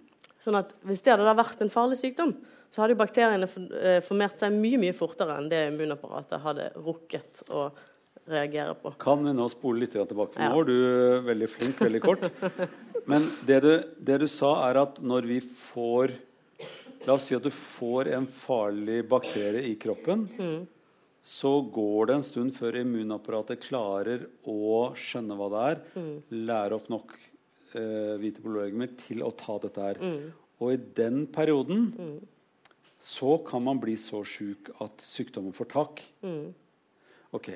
Sånn 0.44 0.60
at 0.60 0.76
Hvis 0.86 1.02
det 1.06 1.16
hadde 1.16 1.38
vært 1.40 1.64
en 1.64 1.72
farlig 1.74 1.98
sykdom, 2.02 2.36
så 2.76 2.84
hadde 2.84 3.00
bakteriene 3.00 3.48
eh, 3.48 4.02
formert 4.04 4.42
seg 4.42 4.54
mye 4.54 4.82
mye 4.82 4.96
fortere 4.96 5.40
enn 5.40 5.48
det 5.50 5.64
immunapparatet 5.72 6.44
hadde 6.44 6.70
rukket 6.76 7.46
å 7.48 7.70
reagere 8.28 8.76
på. 8.82 8.92
Kan 9.00 9.24
vi 9.24 9.32
nå 9.38 9.48
spole 9.54 9.86
litt 9.86 9.96
tilbake? 9.96 10.42
Nå 10.42 10.60
er 10.60 10.68
du 10.68 10.78
veldig 11.30 11.50
flink, 11.56 11.80
veldig 11.80 12.04
kort. 12.04 12.28
Men 13.10 13.30
det 13.48 13.62
du, 13.64 13.74
det 14.12 14.20
du 14.26 14.28
sa, 14.28 14.58
er 14.68 14.82
at 14.82 15.00
når 15.00 15.30
vi 15.30 15.40
får 15.40 16.18
La 17.06 17.14
oss 17.14 17.28
si 17.30 17.36
at 17.38 17.46
du 17.46 17.54
får 17.54 18.10
en 18.18 18.26
farlig 18.26 19.04
bakterie 19.10 19.62
i 19.70 19.76
kroppen. 19.78 20.26
Mm. 20.40 20.64
Så 21.26 21.52
går 21.74 22.10
det 22.10 22.16
en 22.20 22.26
stund 22.26 22.54
før 22.58 22.80
immunapparatet 22.82 23.62
klarer 23.66 24.28
å 24.50 24.92
skjønne 24.98 25.38
hva 25.38 25.50
det 25.54 25.62
er. 25.70 25.84
Mm. 25.98 26.16
Lære 26.50 26.78
opp 26.78 26.90
nok 26.94 27.14
eh, 27.18 28.16
hvite 28.22 28.42
blodlegemer 28.46 28.94
til 29.02 29.22
å 29.26 29.32
ta 29.38 29.58
dette 29.62 29.86
her. 29.86 30.02
Mm. 30.02 30.34
Og 30.62 30.74
i 30.74 30.82
den 30.98 31.24
perioden 31.34 31.88
mm. 31.94 32.18
så 33.02 33.38
kan 33.46 33.66
man 33.66 33.82
bli 33.82 33.98
så 34.02 34.24
sjuk 34.26 34.74
at 34.82 35.06
sykdommen 35.06 35.54
får 35.54 35.72
tak. 35.74 36.04
Mm. 36.26 36.54
Ok. 37.38 37.54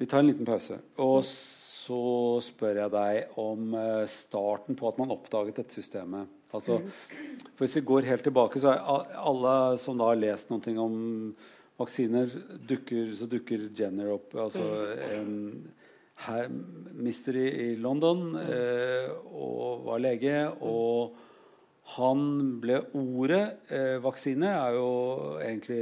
Vi 0.00 0.10
tar 0.10 0.22
en 0.22 0.30
liten 0.30 0.48
pause. 0.48 0.80
Og 1.02 1.22
så 1.26 2.02
spør 2.46 2.84
jeg 2.84 2.94
deg 2.94 3.40
om 3.42 3.78
eh, 3.78 4.04
starten 4.10 4.78
på 4.78 4.90
at 4.90 4.98
man 4.98 5.14
oppdaget 5.14 5.62
dette 5.62 5.78
systemet. 5.78 6.39
Altså, 6.50 6.80
for 7.54 7.64
Hvis 7.64 7.76
vi 7.76 7.86
går 7.86 8.08
helt 8.08 8.24
tilbake, 8.26 8.60
så 8.60 8.74
er 8.74 9.16
alle 9.20 9.54
som 9.78 9.98
da 9.98 10.10
har 10.10 10.18
lest 10.18 10.50
noe 10.50 10.74
om 10.82 10.96
vaksiner, 11.80 12.32
dukker, 12.68 13.12
så 13.16 13.28
dukker 13.30 13.68
Jenner 13.76 14.12
opp. 14.16 14.34
altså 14.34 14.64
en 15.10 15.36
her, 16.26 16.50
mister 17.00 17.36
i, 17.40 17.76
London 17.80 18.34
eh, 18.40 19.08
og 19.32 19.86
var 19.86 20.02
lege. 20.02 20.36
Og 20.60 21.16
han 21.96 22.26
ble 22.62 22.82
Ordet 22.98 23.44
eh, 23.72 23.96
vaksine 24.02 24.50
er 24.52 24.76
jo 24.76 24.90
egentlig 25.40 25.80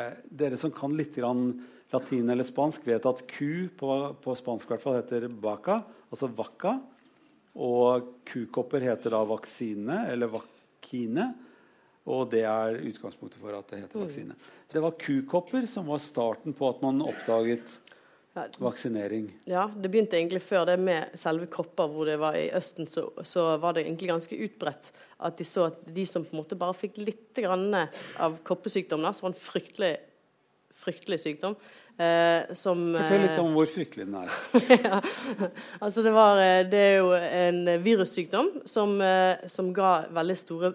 eh, 0.00 0.18
Dere 0.28 0.58
som 0.60 0.74
kan 0.74 0.96
litt 0.98 1.14
grann 1.16 1.52
latin 1.94 2.30
eller 2.32 2.46
spansk, 2.46 2.82
vet 2.88 3.06
at 3.06 3.22
ku 3.30 3.70
på, 3.78 3.90
på 4.18 4.34
spansk 4.34 4.72
hvert 4.72 4.88
heter 4.96 5.28
vaca, 5.30 5.84
altså 6.10 6.26
vacca. 6.34 6.80
Og 7.54 8.10
kukopper 8.26 8.82
heter 8.82 9.14
da 9.14 9.22
vaksine 9.28 10.04
eller 10.10 10.32
vakine. 10.32 11.30
Og 12.04 12.26
det 12.32 12.42
er 12.48 12.80
utgangspunktet 12.84 13.40
for 13.40 13.54
at 13.56 13.70
det 13.70 13.84
heter 13.84 14.02
vaksine. 14.02 14.36
Så 14.66 14.76
det 14.76 14.84
var 14.84 14.98
kukopper 15.00 15.68
som 15.70 15.86
var 15.88 16.02
starten 16.02 16.56
på 16.56 16.68
at 16.68 16.82
man 16.84 17.00
oppdaget 17.04 17.78
vaksinering. 18.58 19.28
Ja, 19.46 19.68
det 19.70 19.88
begynte 19.92 20.18
egentlig 20.18 20.42
før 20.42 20.66
det 20.66 20.74
med 20.82 21.14
selve 21.18 21.46
kopper, 21.46 21.86
hvor 21.90 22.08
det 22.08 22.16
var 22.18 22.34
i 22.34 22.48
Østen, 22.56 22.88
så, 22.90 23.06
så 23.22 23.52
var 23.62 23.76
det 23.76 23.84
egentlig 23.84 24.10
ganske 24.10 24.38
utbredt 24.46 24.90
at 25.24 25.38
de 25.38 25.46
så 25.46 25.68
at 25.70 25.78
de 25.94 26.06
som 26.08 26.24
på 26.26 26.34
en 26.34 26.42
måte 26.42 26.58
bare 26.58 26.74
fikk 26.74 26.98
litt 26.98 27.38
grann 27.38 27.68
av 27.74 28.40
koppesykdom, 28.46 29.06
som 29.14 29.28
var 29.28 29.34
en 29.34 29.38
fryktelig, 29.38 29.92
fryktelig 30.74 31.20
sykdom 31.22 31.54
eh, 31.98 32.54
som 32.58 32.86
Fortell 32.94 33.24
litt 33.24 33.36
eh, 33.36 33.42
om 33.42 33.54
hvor 33.56 33.68
fryktelig 33.70 34.06
den 34.08 34.16
er. 34.20 34.38
ja. 34.86 35.00
Altså 35.80 36.04
det, 36.04 36.14
var, 36.14 36.40
eh, 36.42 36.62
det 36.70 36.80
er 36.80 36.96
jo 36.98 37.12
en 37.14 37.60
virussykdom 37.84 38.50
som, 38.70 38.96
eh, 39.04 39.44
som 39.50 39.72
ga 39.76 39.96
veldig 40.14 40.38
store 40.40 40.74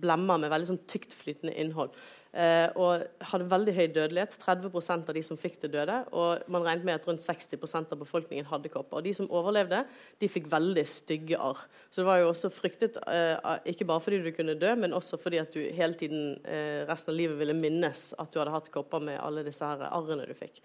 blemmer 0.00 0.40
med 0.40 0.52
veldig 0.52 0.72
sånn 0.72 0.82
tyktflytende 0.90 1.54
innhold. 1.60 1.94
Eh, 2.30 2.68
og 2.78 3.02
hadde 3.26 3.46
veldig 3.50 3.72
høy 3.74 3.86
dødelighet. 3.90 4.36
30% 4.38 5.08
av 5.10 5.16
de 5.16 5.22
som 5.26 5.38
fikk 5.40 5.56
det, 5.64 5.72
døde. 5.74 5.96
Og 6.14 6.44
man 6.52 6.62
regnet 6.66 6.86
med 6.86 7.00
at 7.00 7.08
rundt 7.08 7.24
60% 7.24 7.90
av 7.90 7.98
befolkningen 7.98 8.46
hadde 8.46 8.70
kopper. 8.70 9.00
Og 9.00 9.06
de 9.08 9.14
som 9.18 9.30
overlevde, 9.34 9.82
de 10.22 10.30
fikk 10.30 10.46
veldig 10.52 10.84
stygge 10.88 11.40
arr. 11.42 11.64
Så 11.90 12.02
det 12.02 12.06
var 12.06 12.22
jo 12.22 12.30
også 12.30 12.52
fryktet, 12.54 13.00
eh, 13.10 13.50
ikke 13.72 13.88
bare 13.88 14.04
fordi 14.04 14.22
du 14.22 14.30
kunne 14.36 14.54
dø, 14.54 14.76
men 14.78 14.94
også 14.94 15.18
fordi 15.18 15.42
at 15.42 15.50
du 15.52 15.58
hele 15.74 15.98
tiden 15.98 16.38
eh, 16.46 16.86
resten 16.86 17.10
av 17.10 17.18
livet 17.18 17.38
ville 17.40 17.58
minnes 17.58 18.06
at 18.14 18.30
du 18.30 18.38
hadde 18.38 18.54
hatt 18.54 18.70
kopper 18.70 19.02
med 19.02 19.18
alle 19.18 19.44
disse 19.46 19.66
her 19.66 19.88
arrene 19.90 20.28
du 20.30 20.34
fikk. 20.38 20.62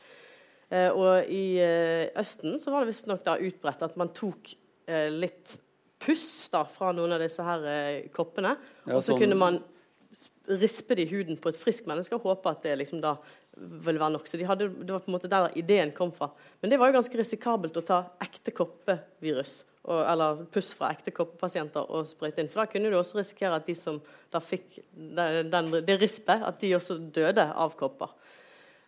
Eh, 0.69 0.91
og 0.93 1.25
i 1.29 1.57
Østen 2.17 2.59
så 2.61 2.73
var 2.73 2.83
det 2.85 2.93
visstnok 2.93 3.25
utbredt 3.25 3.85
at 3.85 3.97
man 3.97 4.13
tok 4.13 4.53
litt 4.85 5.55
puss 5.97 6.45
da, 6.53 6.59
fra 6.69 6.91
noen 6.93 7.15
av 7.15 7.21
disse 7.23 7.41
her 7.41 8.03
koppene. 8.13 8.51
Ja, 8.85 8.99
og 8.99 9.01
så 9.01 9.15
sånn- 9.15 9.23
kunne 9.23 9.37
man 9.39 9.63
rispe 10.61 10.95
det 10.95 11.05
i 11.05 11.09
huden 11.09 11.39
på 11.41 11.49
et 11.49 11.57
friskt 11.57 11.87
menneske 11.89 12.15
og 12.17 12.25
håpe 12.27 12.51
at 12.51 12.65
det 12.65 12.75
liksom 12.79 13.01
da 13.03 13.15
ville 13.55 14.01
være 14.01 14.13
nok. 14.15 14.27
Så 14.27 14.37
de 14.37 14.47
hadde, 14.47 14.67
det 14.69 14.93
var 14.93 15.03
på 15.03 15.11
en 15.11 15.15
måte 15.15 15.31
der 15.31 15.53
ideen 15.57 15.93
kom 15.95 16.11
fra. 16.13 16.29
Men 16.61 16.71
det 16.71 16.79
var 16.79 16.91
jo 16.91 16.97
ganske 16.97 17.19
risikabelt 17.19 17.77
å 17.79 17.85
ta 17.85 18.01
ekte 18.23 18.53
koppevirus, 18.55 19.57
og, 19.85 20.01
eller 20.03 20.43
puss 20.53 20.73
fra 20.77 20.91
ekte 20.93 21.13
koppepasienter 21.15 21.91
og 21.93 22.09
sprøyte 22.09 22.43
inn. 22.43 22.51
For 22.51 22.63
da 22.63 22.69
kunne 22.71 22.91
du 22.91 22.97
også 22.99 23.19
risikere 23.19 23.57
at 23.59 23.67
de 23.69 23.77
som 23.77 24.01
da 24.33 24.41
fikk 24.43 24.81
den, 24.93 25.51
den, 25.53 25.71
det 25.87 25.99
rispet, 26.01 26.43
at 26.43 26.59
de 26.61 26.75
også 26.77 26.99
døde 27.15 27.47
av 27.53 27.77
kopper. 27.79 28.13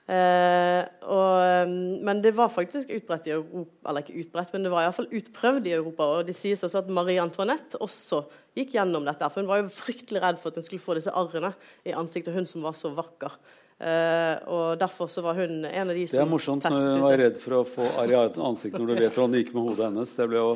Eh, 0.07 0.81
og, 1.11 1.71
men 2.07 2.21
det 2.23 2.31
var 2.37 2.47
faktisk 2.47 2.93
utbredt 2.95 3.25
i 3.27 3.33
Europa 3.35 3.89
Eller 3.91 4.05
ikke 4.05 4.21
utbredt, 4.21 4.53
men 4.53 4.63
det 4.63 4.69
var 4.71 4.85
i 4.85 4.87
hvert 4.87 4.95
fall 5.01 5.09
utprøvd 5.19 5.67
i 5.67 5.75
Europa. 5.75 6.09
Og 6.15 6.29
det 6.29 6.35
sies 6.37 6.63
også 6.63 6.79
at 6.83 6.91
Marie 6.95 7.19
Antoinette 7.19 7.79
også 7.83 8.23
gikk 8.57 8.77
gjennom 8.77 9.07
dette. 9.07 9.27
For 9.27 9.43
hun 9.43 9.51
var 9.51 9.61
jo 9.61 9.71
fryktelig 9.73 10.23
redd 10.23 10.39
for 10.41 10.53
at 10.53 10.59
hun 10.61 10.67
skulle 10.67 10.83
få 10.83 10.95
disse 10.97 11.11
arrene 11.11 11.51
i 11.83 11.95
ansiktet, 11.95 12.35
hun 12.35 12.47
som 12.47 12.63
var 12.63 12.77
så 12.77 12.93
vakker. 12.95 13.35
Uh, 13.77 14.39
og 14.49 14.79
derfor 14.81 15.05
så 15.11 15.21
var 15.21 15.37
hun 15.37 15.59
en 15.67 15.91
av 15.91 15.93
de 15.93 16.07
som 16.09 16.17
Det 16.17 16.21
er 16.23 16.29
morsomt 16.31 16.63
når 16.65 16.79
hun 16.81 16.95
du 16.95 17.03
var 17.03 17.19
redd 17.21 17.35
for 17.37 17.59
å 17.59 17.65
få 17.69 17.85
arr 18.01 18.09
i 18.09 18.15
ansiktet 18.17 18.81
når 18.81 18.87
du 18.89 18.93
vet 19.03 19.11
hvordan 19.11 19.35
det 19.35 19.41
gikk 19.43 19.51
med 19.53 19.67
hodet 19.67 19.85
hennes. 19.85 20.13
Det 20.17 20.25
ble 20.31 20.41
jo 20.41 20.55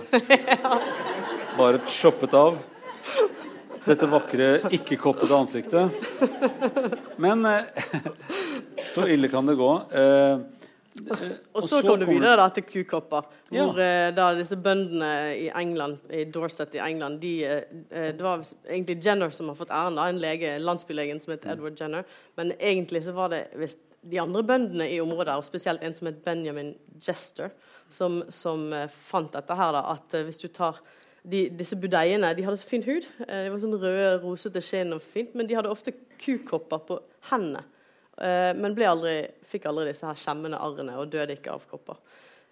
bare 1.60 1.84
shoppet 1.92 2.34
av. 2.40 2.58
Dette 3.82 4.06
vakre, 4.10 4.48
ikke-koppede 4.74 5.38
ansiktet. 5.38 6.10
Men 7.22 7.46
eh, 7.50 7.86
så 8.92 9.08
ille 9.10 9.30
kan 9.32 9.48
det 9.50 9.56
gå. 9.60 9.72
Eh, 9.98 10.68
Og 11.56 11.64
så 11.64 11.80
kom 11.86 12.02
det 12.02 12.10
videre 12.10 12.36
da, 12.36 12.50
til 12.52 12.66
kukopper. 12.68 13.30
Hvor 13.48 13.78
ja. 13.80 14.10
da 14.12 14.26
disse 14.36 14.58
bøndene 14.60 15.12
i 15.40 15.46
England, 15.56 16.02
i 16.12 16.26
Dorset 16.28 16.76
i 16.76 16.82
England 16.84 17.22
de, 17.22 17.32
eh, 17.48 18.10
Det 18.12 18.20
var 18.24 18.44
egentlig 18.68 18.98
Jenner 19.06 19.32
som 19.32 19.48
har 19.48 19.56
fått 19.56 19.72
æren, 19.72 19.96
da, 19.96 20.10
en 20.12 20.20
lege, 20.20 20.58
landsbylegen 20.60 21.22
som 21.24 21.32
het 21.32 21.48
Edward 21.48 21.80
Jenner. 21.80 22.04
Men 22.36 22.52
egentlig 22.60 23.06
så 23.06 23.16
var 23.16 23.32
det 23.32 23.46
visst 23.56 23.80
de 24.04 24.20
andre 24.20 24.44
bøndene 24.44 24.90
i 24.92 25.00
området, 25.00 25.38
og 25.38 25.46
spesielt 25.46 25.84
en 25.84 25.94
som 25.94 26.08
het 26.10 26.24
Benjamin 26.26 26.74
Jester, 27.00 27.52
som, 27.90 28.24
som 28.30 28.74
eh, 28.74 28.88
fant 28.92 29.32
dette 29.32 29.56
her, 29.56 29.72
da, 29.78 29.86
at 29.96 30.14
eh, 30.18 30.26
hvis 30.28 30.42
du 30.42 30.48
tar 30.48 30.82
de, 31.24 31.50
disse 31.54 31.78
budeiene 31.78 32.32
de 32.34 32.44
hadde 32.44 32.58
så 32.58 32.68
fin 32.68 32.84
hud. 32.84 33.06
Eh, 33.28 33.44
De 33.46 33.52
var 33.54 33.60
sånn 33.62 33.78
røde, 33.78 34.16
rosete 34.24 34.62
skinn 34.66 34.96
og 34.96 35.04
fint, 35.06 35.36
men 35.38 35.48
de 35.48 35.56
hadde 35.56 35.72
ofte 35.72 35.94
kukopper 36.20 36.82
på 36.88 37.00
hendene. 37.32 37.64
Eh, 38.20 38.52
men 38.58 38.76
aldri, 38.84 39.16
fikk 39.48 39.70
aldri 39.70 39.88
disse 39.92 40.08
her 40.08 40.20
skjemmende 40.20 40.60
arrene 40.60 40.98
og 41.00 41.12
døde 41.14 41.38
ikke 41.38 41.54
av 41.56 41.64
kopper. 41.70 42.00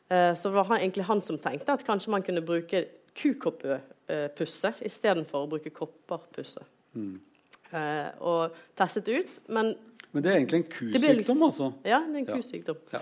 Eh, 0.10 0.32
så 0.34 0.50
det 0.50 0.56
var 0.56 0.70
han, 0.72 0.80
egentlig 0.80 1.08
han 1.10 1.22
som 1.25 1.39
tenkte 1.42 1.75
at 1.75 1.86
kanskje 1.88 2.13
man 2.16 2.25
kunne 2.25 2.46
bruke 2.46 2.86
kukoppepusse 3.20 4.74
istedenfor 4.88 5.46
å 5.46 5.50
bruke 5.56 5.74
kopperpusse. 5.75 6.66
Mm. 6.98 7.20
og 8.25 8.56
testet 8.74 9.06
det 9.06 9.20
ut, 9.20 9.34
men 9.54 9.75
Men 10.10 10.24
det 10.25 10.32
er 10.32 10.38
egentlig 10.39 10.58
en 10.58 10.72
kusykdom, 10.74 11.44
altså. 11.46 11.68
ja, 11.86 12.00
det 12.08 12.16
er 12.16 12.24
en 12.24 12.39
kusykdom. 12.42 12.80
Ja. 12.94 13.01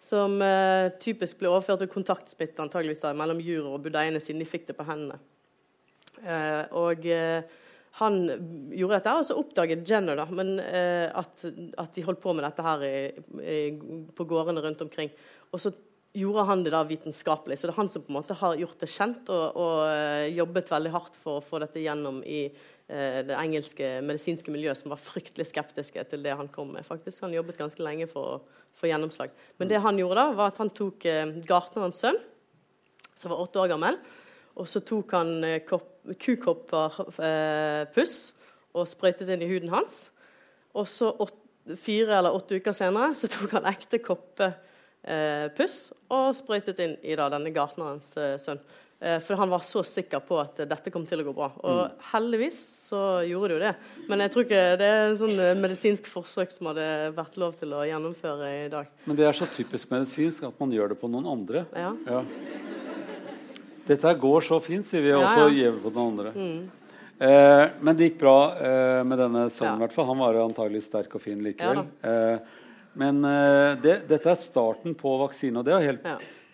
Som 0.00 0.40
eh, 0.40 0.88
typisk 1.02 1.40
ble 1.40 1.50
overført 1.50 1.82
ved 1.82 1.90
kontaktsmitte 1.92 2.62
antageligvis 2.62 3.04
mellom 3.18 3.42
jura 3.44 3.74
og 3.74 3.82
budeiene, 3.84 4.20
siden 4.22 4.40
de 4.40 4.48
fikk 4.48 4.68
det 4.70 4.76
på 4.78 4.86
hendene. 4.88 5.18
Eh, 6.22 6.62
og 6.72 7.04
eh, 7.10 7.42
han 7.96 8.16
gjorde 8.76 8.98
dette, 8.98 9.12
og 9.16 9.24
så 9.24 9.38
oppdaget 9.40 9.86
Jenner 9.88 10.18
da, 10.18 10.26
men, 10.28 10.58
eh, 10.60 11.08
at, 11.16 11.46
at 11.80 11.96
de 11.96 12.04
holdt 12.04 12.20
på 12.20 12.34
med 12.36 12.44
dette 12.44 12.64
her 12.64 12.82
i, 12.84 12.96
i, 13.40 13.60
på 14.12 14.26
gårdene 14.28 14.60
rundt 14.64 14.82
omkring. 14.84 15.08
Og 15.48 15.62
så 15.62 15.72
gjorde 16.16 16.44
han 16.48 16.64
det 16.64 16.72
da 16.74 16.82
vitenskapelig. 16.86 17.58
Så 17.58 17.68
det 17.68 17.74
er 17.74 17.80
han 17.80 17.90
som 17.92 18.04
på 18.04 18.12
en 18.12 18.18
måte 18.18 18.36
har 18.36 18.56
gjort 18.60 18.80
det 18.82 18.88
kjent 18.92 19.30
og, 19.32 19.58
og 19.60 19.78
eh, 19.90 20.28
jobbet 20.36 20.72
veldig 20.72 20.92
hardt 20.94 21.16
for 21.20 21.38
å 21.38 21.44
få 21.44 21.60
dette 21.62 21.80
gjennom 21.82 22.22
i 22.24 22.42
eh, 22.46 23.20
det 23.26 23.36
engelske 23.36 23.90
medisinske 24.04 24.52
miljøet, 24.52 24.80
som 24.80 24.92
var 24.92 25.00
fryktelig 25.00 25.48
skeptiske 25.50 26.04
til 26.10 26.24
det 26.24 26.36
han 26.36 26.52
kom 26.52 26.72
med. 26.76 26.86
faktisk. 26.88 27.24
Han 27.24 27.36
jobbet 27.36 27.60
ganske 27.60 27.84
lenge 27.84 28.08
for 28.12 28.36
å 28.36 28.62
få 28.76 28.90
gjennomslag. 28.90 29.32
Men 29.60 29.72
det 29.72 29.80
han 29.84 30.00
gjorde 30.00 30.20
da, 30.20 30.36
var 30.36 30.52
at 30.52 30.60
han 30.60 30.72
tok 30.76 31.08
eh, 31.08 31.36
gartnerens 31.48 32.00
sønn, 32.04 32.20
som 33.16 33.32
var 33.32 33.44
åtte 33.44 33.60
år 33.62 33.72
gammel, 33.72 34.00
og 34.56 34.68
så 34.68 34.80
tok 34.84 35.12
han 35.16 35.44
eh, 35.44 35.62
kukopperpuss 35.66 37.20
eh, 37.20 38.32
og 38.76 38.88
sprøytet 38.88 39.28
inn 39.32 39.42
i 39.44 39.50
huden 39.50 39.70
hans. 39.72 40.10
Og 40.76 40.88
så 40.88 41.10
åt, 41.12 41.34
fire 41.80 42.18
eller 42.20 42.36
åtte 42.36 42.56
uker 42.60 42.72
senere 42.76 43.14
så 43.18 43.26
tok 43.32 43.50
han 43.56 43.68
ekte 43.68 43.98
koppepuss 44.04 45.76
og 46.14 46.26
sprøytet 46.38 46.78
inn 46.84 46.94
i 47.02 47.16
da, 47.18 47.24
denne 47.32 47.50
gartnerens 47.54 48.16
eh, 48.20 48.36
sønn. 48.40 48.60
For 48.96 49.36
han 49.36 49.50
var 49.52 49.60
så 49.60 49.82
sikker 49.84 50.22
på 50.24 50.38
at 50.40 50.56
dette 50.70 50.88
kom 50.88 51.04
til 51.04 51.20
å 51.20 51.26
gå 51.26 51.32
bra. 51.36 51.50
Og 51.68 52.00
heldigvis 52.14 52.56
så 52.86 53.20
gjorde 53.28 53.52
det 53.52 53.58
jo 53.58 53.60
det. 53.60 53.72
Men 54.08 54.24
jeg 54.24 54.32
tror 54.32 54.46
ikke 54.46 54.62
det 54.80 54.88
er 54.88 55.10
en 55.10 55.18
sånn 55.20 55.36
medisinsk 55.60 56.08
forsøk 56.08 56.48
som 56.54 56.70
hadde 56.70 56.86
vært 57.12 57.36
lov 57.36 57.58
til 57.60 57.76
å 57.76 57.82
gjennomføre 57.84 58.48
i 58.62 58.70
dag. 58.72 58.88
Men 59.04 59.20
det 59.20 59.28
er 59.28 59.36
så 59.36 59.44
typisk 59.52 59.92
medisinsk 59.92 60.48
at 60.48 60.56
man 60.64 60.72
gjør 60.72 60.94
det 60.94 60.98
på 61.02 61.12
noen 61.12 61.28
andre. 61.28 61.66
Ja. 61.76 61.92
Ja. 62.08 62.24
Dette 63.86 64.14
går 64.20 64.44
så 64.44 64.60
fint, 64.62 64.86
sier 64.86 65.04
vi, 65.04 65.14
og 65.14 65.28
så 65.30 65.48
gir 65.54 65.72
vi 65.76 65.82
på 65.84 65.92
den 65.94 66.02
andre. 66.02 66.34
Eh, 67.16 67.64
men 67.80 67.96
det 67.96 68.10
gikk 68.10 68.20
bra 68.20 68.38
eh, 68.60 69.00
med 69.08 69.18
denne 69.22 69.46
sønnen, 69.52 69.86
Ja. 69.88 70.04
Han 70.10 70.18
var 70.20 70.38
antagelig 70.42 70.82
sterk 70.84 71.14
og 71.16 71.22
fin 71.22 71.42
likevel. 71.44 71.84
Ja 72.02 72.14
eh, 72.34 72.62
men 72.96 73.20
eh, 73.28 73.76
det, 73.82 73.96
dette 74.08 74.32
er 74.32 74.38
starten 74.40 74.94
på 74.96 75.18
vaksine, 75.20 75.60
og 75.60 75.66
det 75.68 75.74
er 75.76 75.86
helt. 75.90 76.06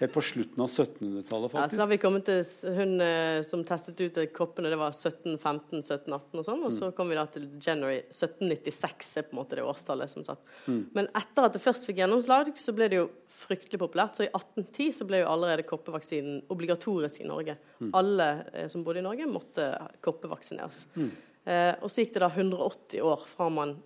Helt 0.03 0.15
på 0.15 0.23
slutten 0.25 0.63
av 0.63 0.69
1700-tallet, 0.69 1.53
faktisk. 1.53 1.63
Ja, 1.63 1.69
så 1.77 1.81
har 1.83 1.91
vi 1.91 1.99
kommet 2.03 2.27
til 2.29 2.75
hun 2.77 2.95
eh, 3.05 3.41
som 3.47 3.65
testet 3.67 4.01
ut 4.03 4.19
koppene, 4.37 4.71
det 4.73 4.79
var 4.81 4.95
1715, 4.95 5.83
1718 5.83 6.43
og 6.43 6.47
sånn. 6.47 6.65
Og 6.69 6.77
så 6.77 6.91
kom 6.97 7.13
vi 7.13 7.19
da 7.19 7.25
til 7.31 7.49
January 7.57 8.01
1796 8.11 9.13
er 9.21 9.27
på 9.29 9.37
en 9.37 9.41
måte 9.41 9.59
det 9.59 9.67
årstallet 9.67 10.13
som 10.13 10.27
satt. 10.27 10.43
Men 10.67 11.09
etter 11.19 11.49
at 11.49 11.57
det 11.57 11.63
først 11.65 11.89
fikk 11.89 12.03
gjennomslag, 12.03 12.53
så 12.61 12.75
ble 12.77 12.91
det 12.93 13.01
jo 13.01 13.09
fryktelig 13.43 13.81
populært. 13.83 14.19
Så 14.19 14.27
i 14.27 14.31
1810 14.31 14.97
så 14.99 15.09
ble 15.09 15.23
jo 15.23 15.31
allerede 15.33 15.67
koppevaksinen 15.69 16.43
obligatorisk 16.53 17.23
i 17.23 17.29
Norge. 17.31 17.59
Alle 17.99 18.33
eh, 18.53 18.69
som 18.73 18.85
bodde 18.87 19.03
i 19.03 19.07
Norge, 19.07 19.31
måtte 19.31 19.71
koppevaksineres. 20.05 20.87
Eh, 20.99 21.73
og 21.83 21.89
så 21.91 22.05
gikk 22.05 22.15
det 22.17 22.23
da 22.23 22.31
180 22.31 23.03
år 23.07 23.25
fra 23.27 23.49
man 23.53 23.79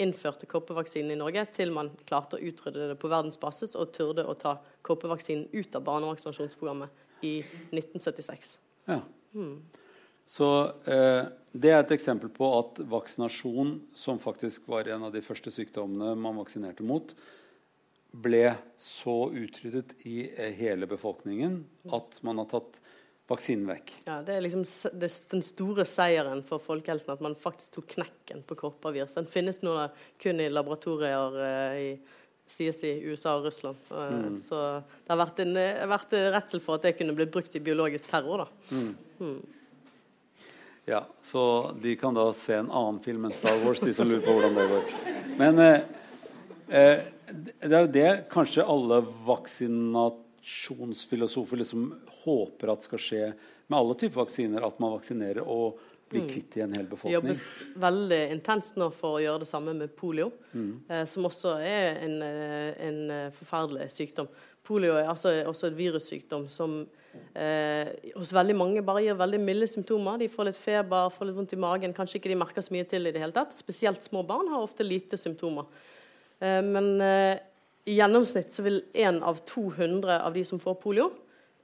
innførte 0.00 0.48
koppevaksinen 0.50 1.12
i 1.14 1.18
Norge, 1.18 1.44
til 1.54 1.72
man 1.74 1.90
klarte 2.08 2.38
å 2.38 2.44
utrydde 2.50 2.92
det 2.92 2.98
på 3.00 3.10
verdensbasis 3.10 3.76
og 3.78 3.92
turde 3.96 4.24
å 4.26 4.36
ta 4.38 4.58
koppevaksinen 4.86 5.48
ut 5.52 5.76
av 5.76 5.84
barnevaksinasjonsprogrammet 5.88 7.24
i 7.26 7.38
1976. 7.72 8.56
Ja. 8.88 9.00
Så 10.28 10.48
eh, 10.84 11.24
det 11.56 11.72
er 11.72 11.82
et 11.82 11.96
eksempel 11.96 12.30
på 12.32 12.50
at 12.58 12.78
vaksinasjon, 12.90 13.78
som 13.96 14.20
faktisk 14.20 14.68
var 14.68 14.90
en 14.92 15.08
av 15.08 15.14
de 15.14 15.24
første 15.24 15.52
sykdommene 15.52 16.14
man 16.20 16.36
vaksinerte 16.38 16.86
mot, 16.86 17.14
ble 18.12 18.54
så 18.80 19.30
utryddet 19.36 19.94
i 20.08 20.28
eh, 20.30 20.52
hele 20.56 20.88
befolkningen 20.88 21.62
at 21.96 22.20
man 22.24 22.40
har 22.42 22.48
tatt 22.52 22.78
vaksinen 23.28 23.68
vekk. 23.68 23.92
Ja, 24.06 24.20
Det 24.24 24.36
er 24.36 24.44
liksom 24.44 24.64
det, 24.98 25.10
den 25.30 25.42
store 25.44 25.84
seieren 25.88 26.40
for 26.48 26.62
folkehelsen 26.62 27.12
at 27.12 27.24
man 27.24 27.36
faktisk 27.38 27.78
tok 27.78 27.90
knekken 27.96 28.44
på 28.48 28.56
koppervirus. 28.62 29.16
Den 29.18 29.28
finnes 29.28 29.60
nå 29.62 29.74
da 29.76 29.90
kun 30.22 30.40
i 30.40 30.48
laboratorier 30.52 31.42
eh, 31.44 31.82
i 31.82 31.90
sies 32.48 32.80
i 32.88 32.94
USA 33.04 33.36
og 33.36 33.44
Russland. 33.44 33.76
Mm. 33.92 34.38
Så 34.40 34.56
det 34.80 35.12
har 35.12 35.20
vært, 35.20 35.42
en, 35.44 35.56
eh, 35.60 35.84
vært 35.90 36.16
eh, 36.16 36.30
redsel 36.32 36.64
for 36.64 36.78
at 36.78 36.88
det 36.88 36.96
kunne 36.96 37.16
bli 37.16 37.28
brukt 37.28 37.54
i 37.56 37.60
biologisk 37.60 38.08
terror. 38.08 38.46
da. 38.46 39.28
Ja, 40.88 41.06
Så 41.22 41.74
de 41.82 41.96
kan 42.00 42.14
da 42.16 42.30
se 42.32 42.54
en 42.54 42.70
annen 42.70 43.02
film 43.04 43.26
enn 43.28 43.34
Star 43.36 43.58
Wars, 43.60 43.80
de 43.84 43.92
som 43.92 44.08
lurer 44.08 44.24
på 44.24 44.32
hvordan 44.32 44.54
det 44.56 44.68
går. 44.70 44.94
Men 45.36 45.58
eh, 45.60 45.82
eh, 46.72 47.02
det 47.28 47.68
er 47.68 47.82
jo 47.84 47.90
det 47.92 48.12
kanskje 48.32 48.64
alle 48.64 49.02
vaksinasjonsfilosofer 50.48 51.56
liksom 51.56 51.94
håper 52.24 52.72
at 52.72 52.82
skal 52.86 52.98
skje 52.98 53.22
med 53.68 53.78
alle 53.78 53.94
typer 53.94 54.22
vaksiner. 54.22 54.66
At 54.66 54.78
man 54.80 54.94
vaksinerer 54.96 55.44
og 55.46 55.78
blir 56.08 56.24
kvitt 56.24 56.56
i 56.56 56.62
en 56.64 56.72
hel 56.72 56.86
Det 56.86 56.90
befolkning. 56.90 57.18
jobbes 57.18 57.42
veldig 57.76 58.20
intenst 58.32 58.76
nå 58.80 58.90
for 58.90 59.18
å 59.18 59.20
gjøre 59.20 59.40
det 59.40 59.48
samme 59.48 59.74
med 59.76 59.94
polio, 59.94 60.32
eh, 60.88 61.04
som 61.04 61.24
også 61.24 61.58
er 61.60 61.98
en, 62.02 62.22
eh, 62.22 62.86
en 62.88 63.10
eh, 63.10 63.30
forferdelig 63.30 63.90
sykdom. 63.90 64.28
Polio 64.64 64.96
er 64.96 65.06
altså 65.08 65.28
også 65.44 65.66
et 65.66 65.76
virussykdom 65.76 66.48
som 66.48 66.86
eh, 67.34 67.88
hos 68.16 68.32
veldig 68.32 68.56
mange 68.56 68.82
bare 68.82 69.02
gir 69.02 69.14
veldig 69.14 69.40
milde 69.40 69.66
symptomer. 69.66 70.18
De 70.18 70.28
får 70.28 70.44
litt 70.46 70.56
feber, 70.56 71.10
får 71.10 71.26
litt 71.26 71.36
vondt 71.36 71.52
i 71.52 71.56
magen. 71.56 71.92
Kanskje 71.92 72.16
ikke 72.16 72.32
de 72.32 72.40
merker 72.40 72.62
så 72.62 72.72
mye 72.72 72.88
til 72.88 73.06
i 73.06 73.12
det 73.12 73.20
hele 73.20 73.32
tatt. 73.32 73.52
Spesielt 73.52 74.02
små 74.02 74.24
barn 74.26 74.48
har 74.48 74.62
ofte 74.64 74.84
lite 74.84 75.16
symptomer. 75.20 75.66
Eh, 76.40 76.62
men 76.62 77.00
eh, 77.00 77.38
i 77.88 77.96
gjennomsnitt 77.96 78.52
så 78.52 78.64
vil 78.66 78.82
én 78.92 79.22
av 79.24 79.40
200 79.48 80.20
av 80.20 80.36
de 80.36 80.44
som 80.44 80.60
får 80.60 80.76
polio, 80.82 81.08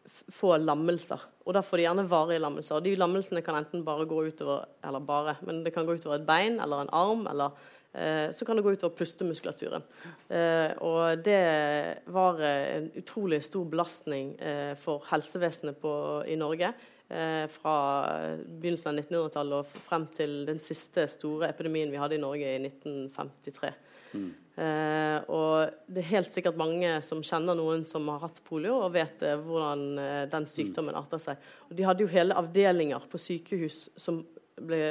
få 0.05 0.57
lammelser. 0.61 1.21
Og 1.45 1.57
da 1.57 1.63
får 1.65 1.81
de 1.81 1.87
gjerne 1.87 2.09
varige 2.09 2.43
lammelser. 2.43 2.77
Og 2.77 2.85
de 2.85 2.97
lammelsene 2.99 3.43
kan 3.45 3.57
enten 3.59 3.85
bare 3.87 4.05
gå 4.09 4.19
utover 4.27 4.67
Eller 4.85 5.01
bare, 5.01 5.37
men 5.47 5.63
det 5.65 5.73
kan 5.75 5.87
gå 5.87 5.97
utover 5.97 6.19
et 6.19 6.27
bein 6.27 6.61
eller 6.61 6.85
en 6.85 6.93
arm, 6.93 7.27
eller 7.27 7.51
eh, 7.93 8.31
så 8.33 8.45
kan 8.45 8.57
det 8.57 8.65
gå 8.65 8.73
utover 8.73 8.97
pustemuskulaturen. 8.97 9.85
Eh, 10.29 10.73
og 10.85 11.25
det 11.25 12.03
var 12.13 12.41
eh, 12.41 12.77
en 12.77 12.91
utrolig 13.01 13.43
stor 13.45 13.65
belastning 13.65 14.35
for 14.81 15.05
helsevesenet 15.11 15.81
på, 15.81 15.95
i 16.29 16.37
Norge. 16.37 16.73
Fra 17.53 17.75
begynnelsen 18.49 18.89
av 18.89 18.97
1900-tallet 18.97 19.59
og 19.59 19.83
frem 19.87 20.07
til 20.17 20.39
den 20.49 20.57
siste 20.65 21.05
store 21.13 21.51
epidemien 21.53 21.93
vi 21.93 22.01
hadde 22.01 22.17
i 22.17 22.23
Norge 22.23 22.49
i 22.49 22.63
1953. 22.65 23.75
Eh, 24.15 25.17
og 25.35 25.73
det 25.91 26.05
er 26.05 26.11
helt 26.13 26.31
sikkert 26.31 26.59
mange 26.59 26.93
som 27.03 27.25
kjenner 27.27 27.59
noen 27.59 27.83
som 27.89 28.07
har 28.13 28.23
hatt 28.23 28.39
polio, 28.47 28.77
og 28.85 28.95
vet 28.95 29.25
eh, 29.27 29.41
hvordan 29.41 29.85
eh, 29.99 30.23
den 30.31 30.47
sykdommen 30.47 30.99
arter 30.99 31.23
seg. 31.23 31.49
Og 31.69 31.75
de 31.79 31.87
hadde 31.89 32.07
jo 32.07 32.13
hele 32.13 32.37
avdelinger 32.39 33.09
på 33.11 33.21
sykehus 33.21 33.89
som 33.99 34.23
ble 34.55 34.85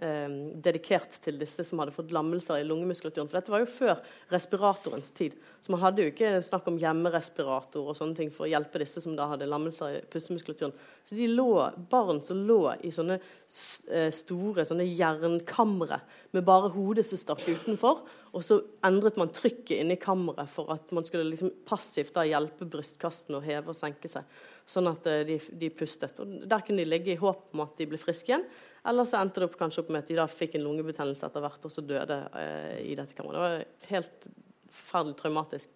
eh, 0.00 0.28
dedikert 0.64 1.18
til 1.24 1.38
disse 1.40 1.64
som 1.66 1.82
hadde 1.82 1.94
fått 1.94 2.12
lammelser 2.14 2.60
i 2.60 2.66
lungemuskulaturen. 2.66 3.28
For 3.28 3.38
dette 3.38 3.52
var 3.52 3.64
jo 3.64 3.70
før 3.70 4.00
respiratorens 4.32 5.12
tid. 5.16 5.36
Så 5.62 5.74
man 5.74 5.82
hadde 5.82 6.02
jo 6.02 6.12
ikke 6.12 6.32
snakk 6.42 6.66
om 6.70 6.78
hjemmerespirator 6.80 7.92
og 7.92 7.98
sånne 7.98 8.18
ting 8.18 8.32
for 8.34 8.46
å 8.46 8.50
hjelpe 8.50 8.80
disse 8.82 9.02
som 9.04 9.14
da 9.18 9.28
hadde 9.30 9.50
lammelser 9.50 9.98
i 9.98 10.02
pustemuskulaturen. 10.12 10.74
Så 11.06 11.18
de 11.18 11.28
lå, 11.30 11.50
barn 11.90 12.22
som 12.24 12.40
lå 12.48 12.60
i 12.82 12.90
sånne 12.94 13.18
eh, 13.20 14.08
store 14.14 14.64
sånne 14.66 14.86
jernkamre 14.88 16.00
med 16.32 16.46
bare 16.46 16.72
hodet 16.74 17.04
som 17.06 17.20
stakk 17.20 17.44
utenfor, 17.50 18.02
og 18.32 18.44
så 18.46 18.58
endret 18.86 19.18
man 19.20 19.32
trykket 19.34 19.76
inni 19.82 19.98
kammeret 20.00 20.50
for 20.50 20.72
at 20.72 20.90
man 20.96 21.04
skulle 21.06 21.28
liksom 21.28 21.52
passivt 21.68 22.14
da 22.16 22.24
hjelpe 22.26 22.66
brystkassen 22.70 23.36
å 23.36 23.44
heve 23.44 23.74
og 23.74 23.78
senke 23.78 24.10
seg, 24.10 24.26
sånn 24.66 24.88
at 24.90 25.06
eh, 25.10 25.24
de, 25.28 25.38
de 25.60 25.72
pustet. 25.76 26.18
Og 26.22 26.42
der 26.48 26.64
kunne 26.64 26.82
de 26.82 26.90
ligge 26.90 27.14
i 27.14 27.20
håp 27.20 27.52
om 27.52 27.66
at 27.66 27.76
de 27.78 27.90
ble 27.90 28.00
friske 28.00 28.32
igjen, 28.32 28.46
eller 28.88 29.06
så 29.06 29.20
endte 29.20 29.42
det 29.42 29.48
opp 29.48 29.58
kanskje 29.60 29.84
opp 29.84 29.92
med 29.94 30.02
at 30.02 30.10
de 30.10 30.18
da 30.18 30.28
fikk 30.30 30.56
en 30.58 30.64
lungebetennelse 30.66 31.26
etter 31.28 31.44
hvert, 31.44 31.66
og 31.68 31.72
så 31.74 31.84
døde 31.86 32.18
eh, 32.38 32.78
i 32.90 32.96
dette 32.98 33.14
kammeret. 33.14 33.36
Det 33.36 33.44
var 33.44 33.92
helt 33.92 34.26
forferdelig 34.72 35.18
traumatisk. 35.20 35.74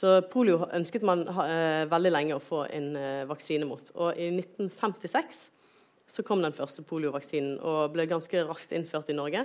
Så 0.00 0.14
polio 0.32 0.64
ønsket 0.74 1.04
man 1.06 1.26
eh, 1.28 1.86
veldig 1.90 2.12
lenge 2.14 2.36
å 2.36 2.42
få 2.42 2.64
en 2.70 2.92
eh, 2.98 3.26
vaksine 3.30 3.68
mot. 3.68 3.92
Og 4.00 4.18
i 4.18 4.30
1956 4.32 5.42
så 6.10 6.24
kom 6.26 6.42
den 6.42 6.56
første 6.56 6.82
poliovaksinen 6.86 7.60
og 7.62 7.92
ble 7.94 8.08
ganske 8.10 8.42
raskt 8.48 8.74
innført 8.74 9.12
i 9.12 9.18
Norge. 9.18 9.44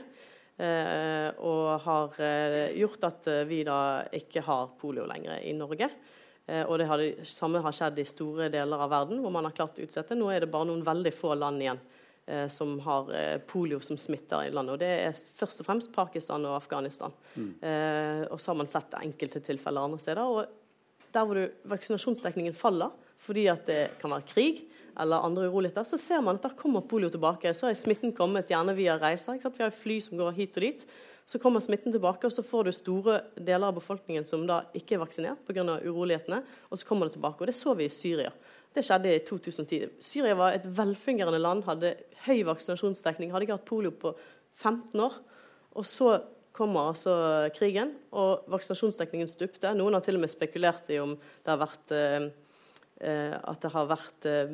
Eh, 0.56 1.30
og 1.44 1.82
har 1.84 2.14
eh, 2.24 2.78
gjort 2.80 3.04
at 3.04 3.26
eh, 3.28 3.42
vi 3.50 3.60
da 3.68 4.06
ikke 4.16 4.44
har 4.46 4.70
polio 4.80 5.04
lenger 5.10 5.42
i 5.44 5.52
Norge. 5.58 5.90
Og 6.46 6.76
det, 6.78 6.86
har 6.86 7.02
det 7.02 7.26
samme 7.26 7.58
har 7.58 7.74
skjedd 7.74 7.98
i 7.98 8.04
store 8.06 8.52
deler 8.54 8.78
av 8.86 8.92
verden 8.92 9.18
hvor 9.24 9.32
man 9.34 9.48
har 9.48 9.54
klart 9.58 9.80
å 9.80 9.82
utsette. 9.82 10.14
Nå 10.14 10.28
er 10.30 10.44
det 10.44 10.52
bare 10.54 10.68
noen 10.70 10.84
veldig 10.86 11.10
få 11.18 11.32
land 11.34 11.64
igjen 11.64 11.80
som 12.50 12.80
har 12.82 13.10
eh, 13.14 13.38
polio 13.46 13.80
som 13.86 13.98
smitter 13.98 14.48
i 14.48 14.54
landet. 14.54 14.76
Og 14.76 14.82
det 14.82 14.92
er 15.06 15.18
først 15.38 15.62
og 15.62 15.68
fremst 15.68 15.92
Pakistan 15.94 16.46
og 16.50 16.58
Afghanistan. 16.58 17.14
Eh, 17.62 18.24
og 18.30 18.40
så 18.42 18.52
har 18.52 18.62
man 18.62 18.72
sett 18.72 18.98
enkelte 19.02 19.44
tilfeller 19.46 19.86
andre 19.86 20.02
steder. 20.02 20.26
Og 20.26 21.12
der 21.16 21.28
hvor 21.28 21.38
du, 21.38 21.46
vaksinasjonsdekningen 21.70 22.58
faller 22.58 22.94
fordi 23.26 23.46
at 23.48 23.64
det 23.70 23.82
kan 24.02 24.12
være 24.12 24.28
krig 24.28 24.66
eller 25.00 25.24
andre 25.24 25.48
uroligheter, 25.48 25.86
så 25.88 25.98
ser 26.00 26.22
man 26.24 26.36
at 26.36 26.44
der 26.44 26.56
kommer 26.60 26.84
polio 26.84 27.08
tilbake. 27.12 27.54
Så 27.56 27.70
er 27.70 27.78
smitten 27.80 28.14
kommet 28.16 28.52
gjerne 28.52 28.76
via 28.76 28.98
reiser. 29.00 29.40
Vi 29.40 29.64
har 29.64 29.74
fly 29.74 30.00
som 30.04 30.20
går 30.20 30.36
hit 30.36 30.60
og 30.60 30.66
dit. 30.66 30.84
Så 31.26 31.40
kommer 31.42 31.64
smitten 31.64 31.92
tilbake, 31.92 32.28
og 32.28 32.34
så 32.34 32.44
får 32.46 32.68
du 32.68 32.72
store 32.76 33.16
deler 33.34 33.72
av 33.72 33.80
befolkningen 33.80 34.28
som 34.30 34.44
da 34.46 34.62
ikke 34.78 34.96
er 34.96 35.02
vaksinert 35.02 35.42
pga. 35.48 35.64
urolighetene, 35.82 36.44
og 36.70 36.78
så 36.78 36.86
kommer 36.86 37.08
det 37.08 37.16
tilbake. 37.18 37.42
Og 37.42 37.50
det 37.50 37.58
så 37.58 37.74
vi 37.74 37.88
i 37.88 37.90
Syria. 37.90 38.32
Det 38.76 38.84
skjedde 38.84 39.12
i 39.14 39.24
2010. 39.24 39.92
Syria 40.04 40.36
var 40.36 40.56
et 40.56 40.66
velfungerende 40.68 41.40
land, 41.40 41.64
hadde 41.64 41.94
høy 42.26 42.42
vaksinasjonsdekning, 42.50 43.32
hadde 43.32 43.48
ikke 43.48 43.56
hatt 43.56 43.70
polio 43.70 43.94
på 43.96 44.12
15 44.60 45.00
år. 45.00 45.16
Og 45.80 45.88
så 45.88 46.18
kommer 46.56 46.92
altså 46.92 47.14
krigen, 47.56 47.94
og 48.16 48.48
vaksinasjonsdekningen 48.52 49.30
stupte. 49.32 49.72
Noen 49.76 49.96
har 49.96 50.04
til 50.04 50.20
og 50.20 50.24
med 50.24 50.32
spekulert 50.32 50.92
i 50.92 51.00
om 51.04 51.16
det 51.16 51.52
har 51.52 51.60
vært 51.60 51.96
eh, 51.96 52.28
eh, 53.04 53.36
at 53.36 53.64
det 53.64 53.72
har 53.74 53.90
vært 53.90 54.28
eh, 54.32 54.54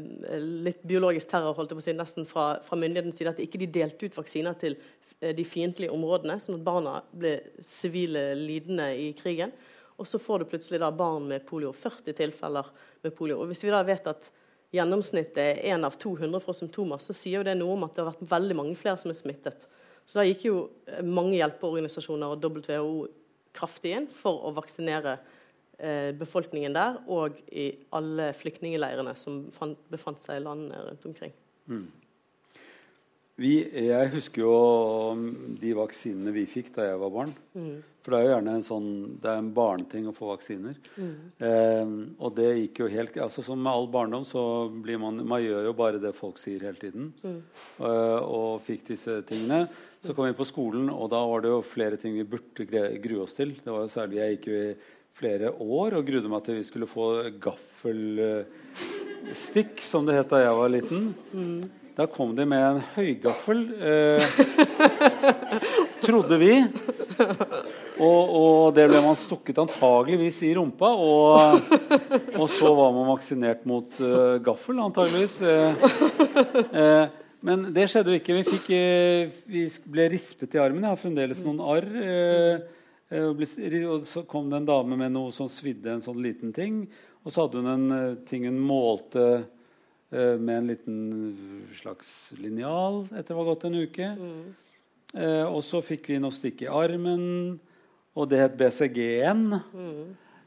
litt 0.65 0.81
biologisk 0.87 1.33
terror 1.33 1.57
holdt 1.57 1.73
jeg 1.73 1.81
på 1.81 1.85
å 1.85 1.89
si, 1.89 1.97
nesten 1.97 2.29
fra, 2.29 2.47
fra 2.65 2.77
myndighetens 2.77 3.21
side. 3.21 3.35
At 3.35 3.43
ikke 3.43 3.61
de 3.61 3.69
delte 3.73 4.09
ut 4.09 4.17
vaksiner 4.17 4.57
til 4.61 4.77
eh, 5.19 5.33
de 5.37 5.45
fiendtlige 5.45 5.93
områdene, 5.93 6.39
sånn 6.41 6.57
at 6.57 6.65
barna 6.65 6.99
ble 7.13 7.37
sivile 7.65 8.31
lidende 8.37 8.91
i 8.97 9.11
krigen. 9.17 9.53
Og 10.01 10.07
så 10.09 10.17
får 10.21 10.41
du 10.41 10.49
plutselig 10.49 10.81
da 10.81 10.89
barn 10.91 11.27
med 11.29 11.45
polio. 11.45 11.71
40 11.77 12.15
tilfeller 12.17 12.69
med 13.03 13.13
polio. 13.13 13.37
Og 13.41 13.51
hvis 13.51 13.61
vi 13.65 13.73
da 13.73 13.83
vet 13.85 14.07
at 14.09 14.31
gjennomsnittet 14.73 15.41
er 15.43 15.75
én 15.75 15.85
av 15.85 15.97
200 16.01 16.41
får 16.41 16.57
symptomer, 16.61 17.01
så 17.03 17.13
sier 17.13 17.41
jo 17.41 17.45
det 17.45 17.57
noe 17.59 17.75
om 17.75 17.85
at 17.85 17.93
det 17.93 18.03
har 18.03 18.13
vært 18.13 18.31
veldig 18.33 18.57
mange 18.57 18.77
flere 18.79 18.97
som 19.01 19.11
er 19.13 19.19
smittet. 19.19 19.67
Så 20.07 20.17
da 20.17 20.25
gikk 20.25 20.47
jo 20.47 20.55
eh, 20.89 21.03
mange 21.05 21.37
hjelpeorganisasjoner 21.37 22.33
og 22.33 22.47
WHO 22.47 22.95
kraftig 23.55 23.93
inn 23.97 24.07
for 24.15 24.47
å 24.47 24.53
vaksinere 24.55 25.17
eh, 25.77 26.11
befolkningen 26.17 26.75
der 26.75 27.01
og 27.11 27.41
i 27.51 27.67
alle 27.95 28.31
flyktningleirene 28.37 29.13
som 29.19 29.43
fant, 29.53 29.79
befant 29.91 30.23
seg 30.23 30.39
i 30.39 30.45
landene 30.45 30.81
rundt 30.87 31.09
omkring. 31.11 31.35
Vi, 33.41 33.55
jeg 33.87 34.11
husker 34.13 34.43
jo 34.43 34.55
de 35.61 35.71
vaksinene 35.77 36.33
vi 36.35 36.43
fikk 36.49 36.69
da 36.75 36.85
jeg 36.91 36.99
var 37.01 37.11
barn. 37.13 37.33
For 38.01 38.13
det 38.13 38.17
er 38.17 38.23
jo 38.25 38.31
gjerne 38.33 38.53
en 38.57 38.63
sånn 38.65 38.87
Det 39.21 39.29
er 39.29 39.37
en 39.37 39.53
barneting 39.53 40.07
å 40.09 40.13
få 40.17 40.25
vaksiner. 40.31 40.75
Eh, 40.97 41.85
og 42.17 42.29
det 42.37 42.47
gikk 42.57 42.79
jo 42.81 42.87
helt 42.89 43.17
altså 43.21 43.43
Som 43.45 43.61
med 43.61 43.71
all 43.71 43.87
barndom 43.93 44.25
så 44.25 44.43
blir 44.73 44.97
man 45.01 45.21
Man 45.27 45.43
gjør 45.43 45.67
jo 45.69 45.73
bare 45.77 46.01
det 46.01 46.17
folk 46.17 46.37
sier 46.41 46.65
hele 46.65 46.79
tiden. 46.81 47.13
Eh, 47.25 48.19
og 48.21 48.61
fikk 48.65 48.87
disse 48.89 49.21
tingene. 49.29 49.67
Så 50.01 50.13
kom 50.17 50.25
vi 50.25 50.33
på 50.33 50.49
skolen, 50.49 50.89
og 50.89 51.11
da 51.13 51.21
var 51.29 51.39
det 51.43 51.51
jo 51.51 51.61
flere 51.61 51.97
ting 52.01 52.13
vi 52.17 52.25
burde 52.25 52.65
grue 53.03 53.21
oss 53.21 53.37
til. 53.37 53.49
Det 53.61 53.69
var 53.69 53.81
jo 53.85 53.93
særlig 53.93 54.17
Jeg 54.17 54.31
gikk 54.37 54.45
jo 54.49 54.55
i 54.57 54.73
flere 55.21 55.47
år 55.61 55.93
og 55.99 56.07
grudde 56.07 56.29
meg 56.31 56.41
til 56.45 56.57
vi 56.57 56.63
skulle 56.65 56.89
få 56.89 57.29
gaffelstikk, 57.43 58.47
som 59.85 60.05
det 60.07 60.15
het 60.17 60.31
da 60.31 60.37
jeg 60.41 60.55
var 60.57 60.69
liten. 60.73 61.01
Da 61.91 62.05
kom 62.07 62.31
de 62.35 62.45
med 62.47 62.61
en 62.63 62.77
høygaffel, 62.93 63.65
eh, 63.83 64.23
trodde 66.05 66.37
vi. 66.39 66.53
Og, 67.99 68.31
og 68.31 68.69
det 68.77 68.85
ble 68.87 69.01
man 69.03 69.17
stukket 69.19 69.59
antageligvis 69.59 70.39
i 70.47 70.53
rumpa. 70.55 70.87
Og, 70.95 71.59
og 72.39 72.47
så 72.53 72.71
var 72.77 72.95
man 72.95 73.11
vaksinert 73.11 73.67
mot 73.67 73.99
uh, 73.99 74.39
gaffel, 74.43 74.79
antageligvis. 74.85 75.37
Eh, 75.43 75.85
eh, 76.71 77.05
men 77.43 77.67
det 77.75 77.89
skjedde 77.91 78.15
jo 78.15 78.21
ikke. 78.21 78.39
Vi, 78.39 78.47
fikk, 78.47 78.73
eh, 78.77 79.37
vi 79.51 79.67
ble 79.91 80.09
rispet 80.15 80.55
i 80.55 80.63
armen. 80.63 80.87
Jeg 80.87 80.95
har 80.95 81.05
fremdeles 81.05 81.43
noen 81.43 81.63
arr. 81.75 81.89
Eh, 82.07 83.23
og, 83.27 83.47
så 84.07 84.23
kom 84.23 84.47
det 84.47 84.61
en 84.61 84.69
dame 84.71 84.95
med 84.95 85.11
noe 85.11 85.35
som 85.35 85.51
svidde 85.51 85.91
en 85.91 86.05
sånn 86.05 86.23
liten 86.23 86.55
ting. 86.55 86.85
Og 87.25 87.33
så 87.33 87.43
hadde 87.43 87.59
hun 87.59 87.73
en 87.75 88.21
ting 88.25 88.47
hun 88.47 88.63
målte 88.63 89.43
med 90.11 90.57
en 90.57 90.67
liten 90.67 90.97
slags 91.77 92.33
linjal 92.35 93.05
etter 93.13 93.31
det 93.31 93.37
var 93.37 93.47
gått 93.47 93.63
en 93.69 93.77
uke. 93.79 94.09
Eh, 95.11 95.43
og 95.43 95.59
så 95.65 95.81
fikk 95.83 96.09
vi 96.11 96.19
noe 96.23 96.35
stikk 96.35 96.63
i 96.65 96.71
armen, 96.71 97.57
og 98.15 98.27
det 98.31 98.39
het 98.43 98.55
BCG-en. 98.59 99.43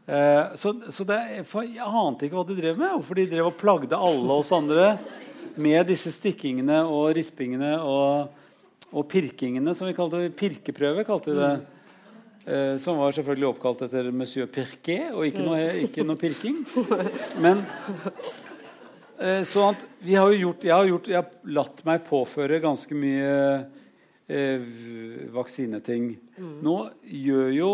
Eh, 0.05 0.55
så, 0.61 0.72
så 0.92 1.05
det, 1.09 1.18
jeg 1.40 1.85
ante 1.85 2.27
ikke 2.27 2.38
hva 2.38 2.46
de 2.48 2.57
drev 2.59 2.81
med. 2.81 2.94
Hvorfor 2.96 3.20
de 3.20 3.29
drev 3.29 3.50
og 3.50 3.59
plagde 3.61 3.98
alle 3.98 4.38
oss 4.40 4.53
andre 4.57 4.94
med 5.61 5.85
disse 5.88 6.12
stikkingene 6.14 6.81
og 6.88 7.12
rispingene 7.16 7.77
og, 7.85 8.33
og 8.90 9.07
pirkingene, 9.11 9.77
som 9.77 9.88
vi 9.88 9.96
kalte 9.96 10.24
det. 10.24 10.35
Pirkeprøve 10.38 11.07
kalte 11.09 11.33
vi 11.33 11.40
det. 11.40 11.55
Eh, 12.44 12.74
som 12.81 12.98
var 13.00 13.14
selvfølgelig 13.16 13.46
oppkalt 13.55 13.87
etter 13.87 14.11
monsieur 14.12 14.48
Pirquet, 14.53 15.14
og 15.14 15.24
ikke 15.24 15.44
noe, 15.46 15.61
ikke 15.87 16.05
noe 16.05 16.20
pirking. 16.20 16.59
Men 17.44 17.62
eh, 17.64 18.43
så 19.46 19.70
at 19.70 19.83
vi 20.03 20.16
har 20.18 20.33
jo 20.33 20.48
gjort 20.48 20.64
jeg, 20.66 20.74
har 20.74 20.88
gjort 20.88 21.11
jeg 21.12 21.20
har 21.20 21.50
latt 21.57 21.83
meg 21.87 22.07
påføre 22.09 22.62
ganske 22.62 22.96
mye 22.98 23.35
eh, 24.27 24.64
vaksineting. 25.35 26.14
Nå 26.64 26.79
gjør 27.03 27.53
jo 27.55 27.72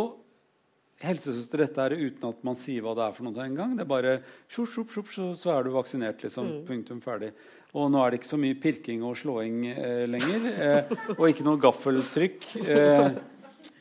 helsesøster 1.00 1.62
dette 1.64 1.80
her 1.80 1.94
uten 1.96 2.28
at 2.28 2.42
man 2.44 2.58
sier 2.58 2.84
hva 2.84 2.92
det 2.96 3.06
er 3.06 3.14
for 3.16 3.26
noe 3.26 3.44
engang. 3.44 3.72
Det 3.76 3.86
er 3.86 3.88
bare 3.88 4.18
sjup, 4.52 4.68
sjup, 4.68 4.92
sjup, 4.92 5.08
så, 5.14 5.30
så 5.38 5.54
er 5.54 5.64
du 5.64 5.72
vaksinert. 5.74 6.20
liksom, 6.24 6.60
Punktum 6.68 7.00
ferdig. 7.04 7.32
Og 7.70 7.88
nå 7.92 8.02
er 8.02 8.10
det 8.10 8.20
ikke 8.20 8.32
så 8.32 8.40
mye 8.40 8.58
pirking 8.60 9.04
og 9.06 9.16
slåing 9.18 9.64
eh, 9.70 10.04
lenger. 10.10 10.46
Eh, 10.50 10.94
og 11.16 11.24
ikke 11.30 11.46
noe 11.46 11.60
gaffeltrykk. 11.62 12.48
Eh, 12.66 13.06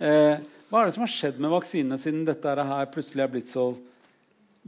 eh, 0.06 0.48
hva 0.70 0.82
er 0.82 0.90
det 0.90 0.96
som 0.96 1.04
har 1.04 1.12
skjedd 1.12 1.40
med 1.42 1.52
vaksinene 1.52 1.98
siden 2.00 2.28
dette 2.28 2.54
her 2.54 2.92
plutselig 2.94 3.26
er 3.26 3.34
blitt 3.34 3.52
så 3.52 3.72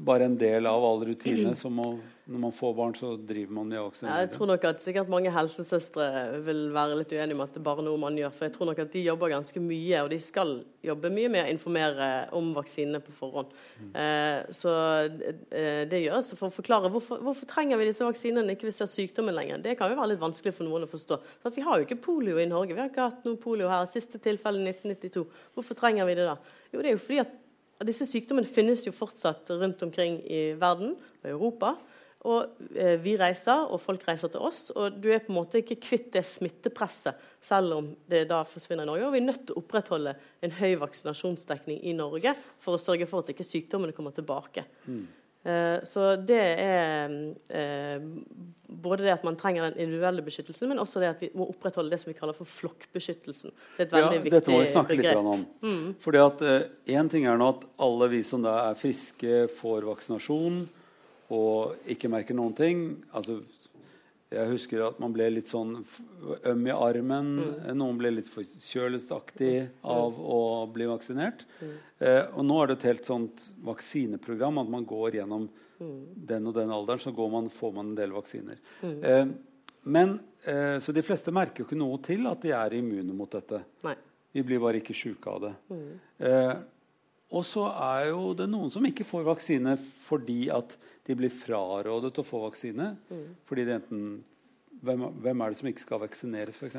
bare 0.01 0.25
en 0.25 0.37
del 0.39 0.67
av 0.67 0.83
alle 0.87 1.11
rutinene? 1.11 1.53
Som 1.59 1.77
å, 1.83 1.91
når 2.31 2.43
man 2.45 2.55
får 2.55 2.73
barn, 2.77 2.95
så 2.95 3.11
driver 3.19 3.57
man 3.59 3.67
med 3.67 3.77
Ja, 4.07 4.21
jeg 4.23 4.31
tror 4.31 4.47
nok 4.53 4.63
at 4.71 4.83
sikkert 4.83 5.11
mange 5.11 5.33
helsesøstre 5.35 6.07
vil 6.47 6.69
være 6.71 7.01
litt 7.01 7.11
uenige 7.11 7.35
med 7.35 7.49
at 7.49 7.57
det 7.57 7.61
er 7.61 7.67
bare 7.67 7.83
noe 7.85 7.99
man 7.99 8.15
gjør. 8.15 8.31
For 8.37 8.47
jeg 8.47 8.55
tror 8.55 8.71
nok 8.71 8.81
at 8.85 8.95
de 8.95 9.03
jobber 9.03 9.33
ganske 9.35 9.63
mye, 9.63 9.99
og 9.99 10.11
de 10.13 10.21
skal 10.23 10.55
jobbe 10.81 11.11
mye 11.13 11.29
med 11.29 11.43
å 11.43 11.51
informere 11.51 12.09
om 12.39 12.53
vaksinene 12.55 13.03
på 13.03 13.13
forhånd. 13.13 13.51
Eh, 13.91 14.47
så 14.55 14.71
eh, 15.11 15.83
det 15.91 16.03
gjøres 16.05 16.31
for 16.37 16.47
å 16.47 16.55
forklare 16.55 16.89
hvorfor, 16.93 17.19
hvorfor 17.21 17.49
trenger 17.51 17.77
vi 17.77 17.91
disse 17.91 18.07
vaksinene 18.07 18.55
ikke 18.55 18.61
ikke 18.61 18.69
vi 18.69 18.77
ser 18.77 18.89
sykdommen 18.89 19.35
lenger. 19.35 19.61
Det 19.61 19.75
kan 19.77 19.89
jo 19.91 19.97
være 19.97 20.13
litt 20.13 20.21
vanskelig 20.21 20.53
for 20.53 20.67
noen 20.67 20.85
å 20.85 20.89
forstå. 20.89 21.17
For 21.41 21.55
vi 21.55 21.65
har 21.65 21.79
jo 21.79 21.87
ikke 21.87 22.01
polio 22.03 22.37
i 22.37 22.47
Norge. 22.49 22.75
Vi 22.75 22.81
har 22.81 22.91
ikke 22.91 23.07
hatt 23.09 23.25
noe 23.25 23.39
polio 23.41 23.69
her. 23.71 23.87
Siste 23.89 24.21
tilfelle 24.21 24.61
1992. 24.69 25.25
Hvorfor 25.55 25.77
trenger 25.79 26.05
vi 26.09 26.17
det 26.19 26.27
da? 26.29 26.35
Jo, 26.71 26.81
det 26.81 26.91
er 26.91 26.95
jo 26.95 27.01
fordi 27.01 27.23
at 27.23 27.87
disse 27.87 28.05
sykdommene 28.05 28.49
finnes 28.49 28.85
jo 28.85 28.93
fortsatt 28.93 29.49
rundt 29.57 29.81
omkring 29.81 30.19
i 30.21 30.51
verden 30.61 30.93
og 30.93 31.25
i 31.25 31.33
Europa. 31.33 31.73
Og 32.29 32.67
eh, 32.77 32.97
vi 33.01 33.15
reiser, 33.17 33.63
og 33.73 33.81
folk 33.81 34.03
reiser 34.05 34.29
til 34.29 34.43
oss. 34.45 34.67
Og 34.75 34.99
du 35.01 35.07
er 35.09 35.23
på 35.23 35.31
en 35.33 35.39
måte 35.39 35.61
ikke 35.61 35.79
kvitt 35.81 36.11
det 36.13 36.21
smittepresset, 36.27 37.17
selv 37.41 37.79
om 37.79 37.87
det 38.11 38.27
da 38.29 38.43
forsvinner 38.45 38.85
i 38.85 38.91
Norge. 38.91 39.07
Og 39.07 39.15
vi 39.15 39.21
er 39.23 39.29
nødt 39.31 39.47
til 39.47 39.57
å 39.57 39.63
opprettholde 39.63 40.13
en 40.45 40.53
høy 40.59 40.75
vaksinasjonsdekning 40.83 41.81
i 41.81 41.95
Norge 41.97 42.35
for 42.61 42.77
å 42.77 42.81
sørge 42.81 43.07
for 43.09 43.23
at 43.23 43.33
ikke 43.33 43.47
sykdommene 43.47 43.95
kommer 43.97 44.13
tilbake. 44.13 44.67
Eh, 45.41 45.79
så 45.89 46.11
det 46.21 46.43
er 46.61 47.15
eh, 47.57 48.03
både 48.69 49.07
det 49.07 49.15
at 49.15 49.25
man 49.25 49.39
trenger 49.39 49.65
den 49.65 49.79
individuelle 49.87 50.21
beskyttelsen, 50.21 50.69
men 50.69 50.81
også 50.83 51.01
det 51.01 51.09
at 51.09 51.23
vi 51.25 51.31
må 51.33 51.47
opprettholde 51.49 51.89
det 51.89 52.03
som 52.03 52.11
vi 52.11 52.17
kaller 52.19 52.37
for 52.37 52.49
flokkbeskyttelsen. 52.49 53.55
Det 53.79 53.87
er 53.87 53.89
et 53.89 53.95
veldig 53.97 54.19
ja, 54.19 54.25
viktig 54.27 54.35
dette 54.35 54.53
må 54.53 54.59
vi 54.61 54.69
snakke 54.69 54.93
litt 54.93 55.01
begrep. 55.01 55.17
grann 55.17 55.31
om. 55.31 55.89
Fordi 56.05 56.21
at 56.21 56.45
Én 56.99 57.09
ting 57.09 57.25
er 57.25 57.41
nå 57.41 57.49
at 57.55 57.65
alle 57.81 58.11
vi 58.13 58.21
som 58.27 58.45
da 58.45 58.59
er 58.67 58.77
friske, 58.77 59.47
får 59.57 59.89
vaksinasjon 59.89 60.61
og 61.31 61.89
ikke 61.89 62.11
merker 62.11 62.37
noen 62.37 62.55
ting. 62.57 62.85
Altså, 63.15 63.39
jeg 64.31 64.47
husker 64.47 64.85
at 64.85 64.99
man 65.03 65.11
ble 65.15 65.27
litt 65.33 65.49
sånn 65.51 65.73
øm 66.47 66.67
i 66.67 66.75
armen. 66.75 67.31
Noen 67.75 67.97
ble 67.99 68.13
litt 68.13 68.29
forkjølelsesaktig 68.31 69.55
av 69.83 70.19
å 70.19 70.41
bli 70.71 70.87
vaksinert. 70.87 71.43
Eh, 71.99 72.23
og 72.31 72.45
nå 72.47 72.61
er 72.61 72.71
det 72.71 72.77
et 72.79 72.87
helt 72.91 73.09
sånt 73.09 73.43
vaksineprogram 73.67 74.61
at 74.63 74.71
man 74.71 74.87
går 74.87 75.19
gjennom 75.19 75.49
den 75.81 76.47
og 76.47 76.55
den 76.55 76.71
alderen, 76.71 77.01
så 77.01 77.11
går 77.11 77.31
man, 77.33 77.49
får 77.51 77.73
man 77.73 77.91
en 77.91 77.97
del 77.97 78.13
vaksiner. 78.15 78.59
Eh, 78.85 79.25
men, 79.83 80.19
eh, 80.45 80.77
så 80.79 80.93
de 80.93 81.03
fleste 81.03 81.33
merker 81.33 81.63
jo 81.63 81.67
ikke 81.67 81.79
noe 81.79 81.97
til 82.05 82.27
at 82.29 82.43
de 82.43 82.53
er 82.55 82.77
immune 82.77 83.15
mot 83.17 83.31
dette. 83.31 83.63
Nei. 83.83 83.95
Vi 84.31 84.43
blir 84.47 84.61
bare 84.63 84.79
ikke 84.79 84.95
sjuke 84.95 85.27
av 85.33 85.41
det. 85.43 85.53
Eh, 86.23 86.53
og 87.31 87.45
så 87.47 87.63
er 87.71 88.09
jo 88.09 88.33
det 88.35 88.49
noen 88.51 88.71
som 88.73 88.85
ikke 88.87 89.07
får 89.07 89.23
vaksine 89.29 89.77
fordi 90.03 90.49
at 90.51 90.75
de 91.07 91.15
blir 91.17 91.31
frarådet 91.33 92.11
å 92.19 92.27
få 92.27 92.43
vaksine. 92.43 92.91
Fordi 93.47 93.65
det 93.67 93.77
enten 93.79 94.03
hvem, 94.83 95.07
hvem 95.23 95.43
er 95.43 95.53
det 95.53 95.59
som 95.61 95.69
ikke 95.71 95.83
skal 95.85 96.01
vaksineres, 96.03 96.59
f.eks.? 96.59 96.77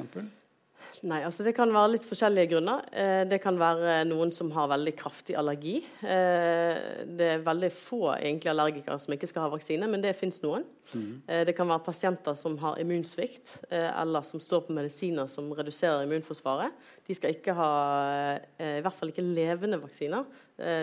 Nei, 1.03 1.19
altså 1.27 1.43
Det 1.43 1.55
kan 1.57 1.73
være 1.75 1.97
litt 1.97 2.05
forskjellige 2.07 2.53
grunner. 2.53 2.85
Eh, 2.95 3.25
det 3.27 3.41
kan 3.43 3.57
være 3.59 4.05
noen 4.07 4.31
som 4.35 4.53
har 4.55 4.69
veldig 4.71 4.93
kraftig 4.95 5.35
allergi. 5.35 5.81
Eh, 5.99 6.77
det 7.19 7.27
er 7.27 7.43
veldig 7.43 7.71
få 7.75 8.13
egentlig 8.13 8.53
allergikere 8.53 9.01
som 9.03 9.15
ikke 9.17 9.27
skal 9.27 9.49
ha 9.49 9.51
vaksine, 9.51 9.89
men 9.91 10.05
det 10.05 10.15
fins 10.15 10.39
noen. 10.45 10.63
Eh, 10.95 11.43
det 11.49 11.57
kan 11.59 11.67
være 11.67 11.83
pasienter 11.89 12.37
som 12.39 12.55
har 12.63 12.79
immunsvikt, 12.79 13.57
eller 13.73 14.23
som 14.29 14.43
står 14.43 14.69
på 14.69 14.77
medisiner 14.77 15.27
som 15.31 15.51
reduserer 15.51 16.05
immunforsvaret. 16.07 16.71
De 17.09 17.17
skal 17.19 17.35
ikke 17.35 17.57
ha 17.59 17.71
i 18.63 18.81
hvert 18.85 18.95
fall 18.95 19.11
ikke 19.11 19.25
levende 19.27 19.81
vaksiner. 19.83 20.23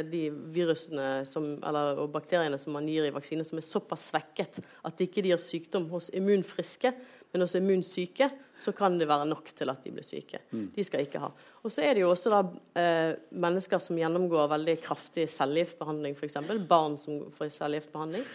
De 0.10 0.24
virusene 0.52 1.24
som, 1.30 1.46
eller, 1.64 2.02
og 2.02 2.12
bakteriene 2.12 2.58
som 2.60 2.74
man 2.76 2.90
gir 2.90 3.08
i 3.08 3.14
vaksine, 3.16 3.46
som 3.48 3.62
er 3.62 3.64
såpass 3.64 4.10
svekket 4.10 4.60
at 4.60 4.98
de 4.98 5.08
ikke 5.08 5.24
gir 5.30 5.40
sykdom 5.40 5.88
hos 5.94 6.10
immunfriske, 6.12 6.92
men 7.32 7.44
hos 7.46 7.56
immunsyke, 7.60 8.30
så 8.60 8.74
kan 8.76 8.98
det 9.00 9.08
være 9.10 9.28
nok 9.30 9.52
til 9.56 9.72
at 9.72 9.84
de 9.86 9.92
blir 9.94 10.06
syke. 10.06 10.42
De 10.76 10.84
skal 10.84 11.06
ikke 11.06 11.22
ha. 11.22 11.30
Og 11.64 11.72
så 11.72 11.84
er 11.86 11.96
det 11.96 12.04
jo 12.04 12.12
også 12.12 12.32
da 12.34 12.40
eh, 12.82 13.12
mennesker 13.32 13.82
som 13.84 14.00
gjennomgår 14.00 14.50
veldig 14.56 14.80
kraftig 14.84 15.28
cellegiftbehandling, 15.32 16.18
f.eks. 16.18 16.40
Barn 16.70 16.98
som 17.02 17.28
får 17.38 17.54
cellegiftbehandling. 17.60 18.26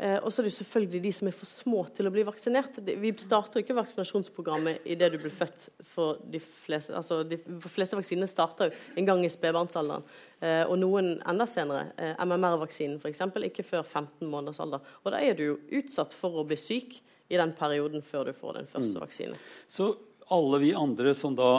Eh, 0.00 0.16
og 0.24 0.32
så 0.32 0.40
er 0.40 0.46
det 0.48 0.54
selvfølgelig 0.54 1.02
de 1.04 1.12
som 1.12 1.28
er 1.28 1.34
for 1.36 1.48
små 1.48 1.82
til 1.92 2.08
å 2.08 2.12
bli 2.14 2.22
vaksinert. 2.24 2.78
Vi 2.80 3.10
starter 3.20 3.60
ikke 3.60 3.76
vaksinasjonsprogrammet 3.76 4.86
idet 4.88 5.10
du 5.12 5.18
blir 5.20 5.34
født. 5.34 5.66
For 5.92 6.22
de 6.24 6.40
fleste, 6.40 6.94
altså 6.96 7.20
de 7.28 7.36
fleste 7.66 7.98
vaksinene 7.98 8.28
starter 8.30 8.70
jo 8.70 8.96
en 8.96 9.10
gang 9.10 9.20
i 9.26 9.32
spedbarnsalderen. 9.32 10.06
Eh, 10.40 10.62
og 10.64 10.78
noen 10.80 11.18
enda 11.28 11.44
senere. 11.50 11.90
Eh, 12.00 12.16
MMR-vaksinen 12.24 12.96
f.eks. 13.02 13.20
ikke 13.50 13.66
før 13.66 13.84
15 13.84 14.24
måneders 14.24 14.62
alder. 14.64 14.88
Og 15.04 15.12
da 15.12 15.20
er 15.20 15.36
du 15.36 15.44
jo 15.50 15.60
utsatt 15.82 16.16
for 16.16 16.40
å 16.40 16.46
bli 16.48 16.56
syk 16.56 17.02
i 17.30 17.38
den 17.38 17.52
perioden 17.56 18.02
før 18.02 18.26
du 18.28 18.34
får 18.36 18.58
den 18.58 18.68
første 18.70 19.00
vaksinen. 19.00 19.38
Så 19.70 19.92
alle 20.34 20.60
vi 20.62 20.74
andre 20.76 21.14
som 21.14 21.36
da 21.38 21.52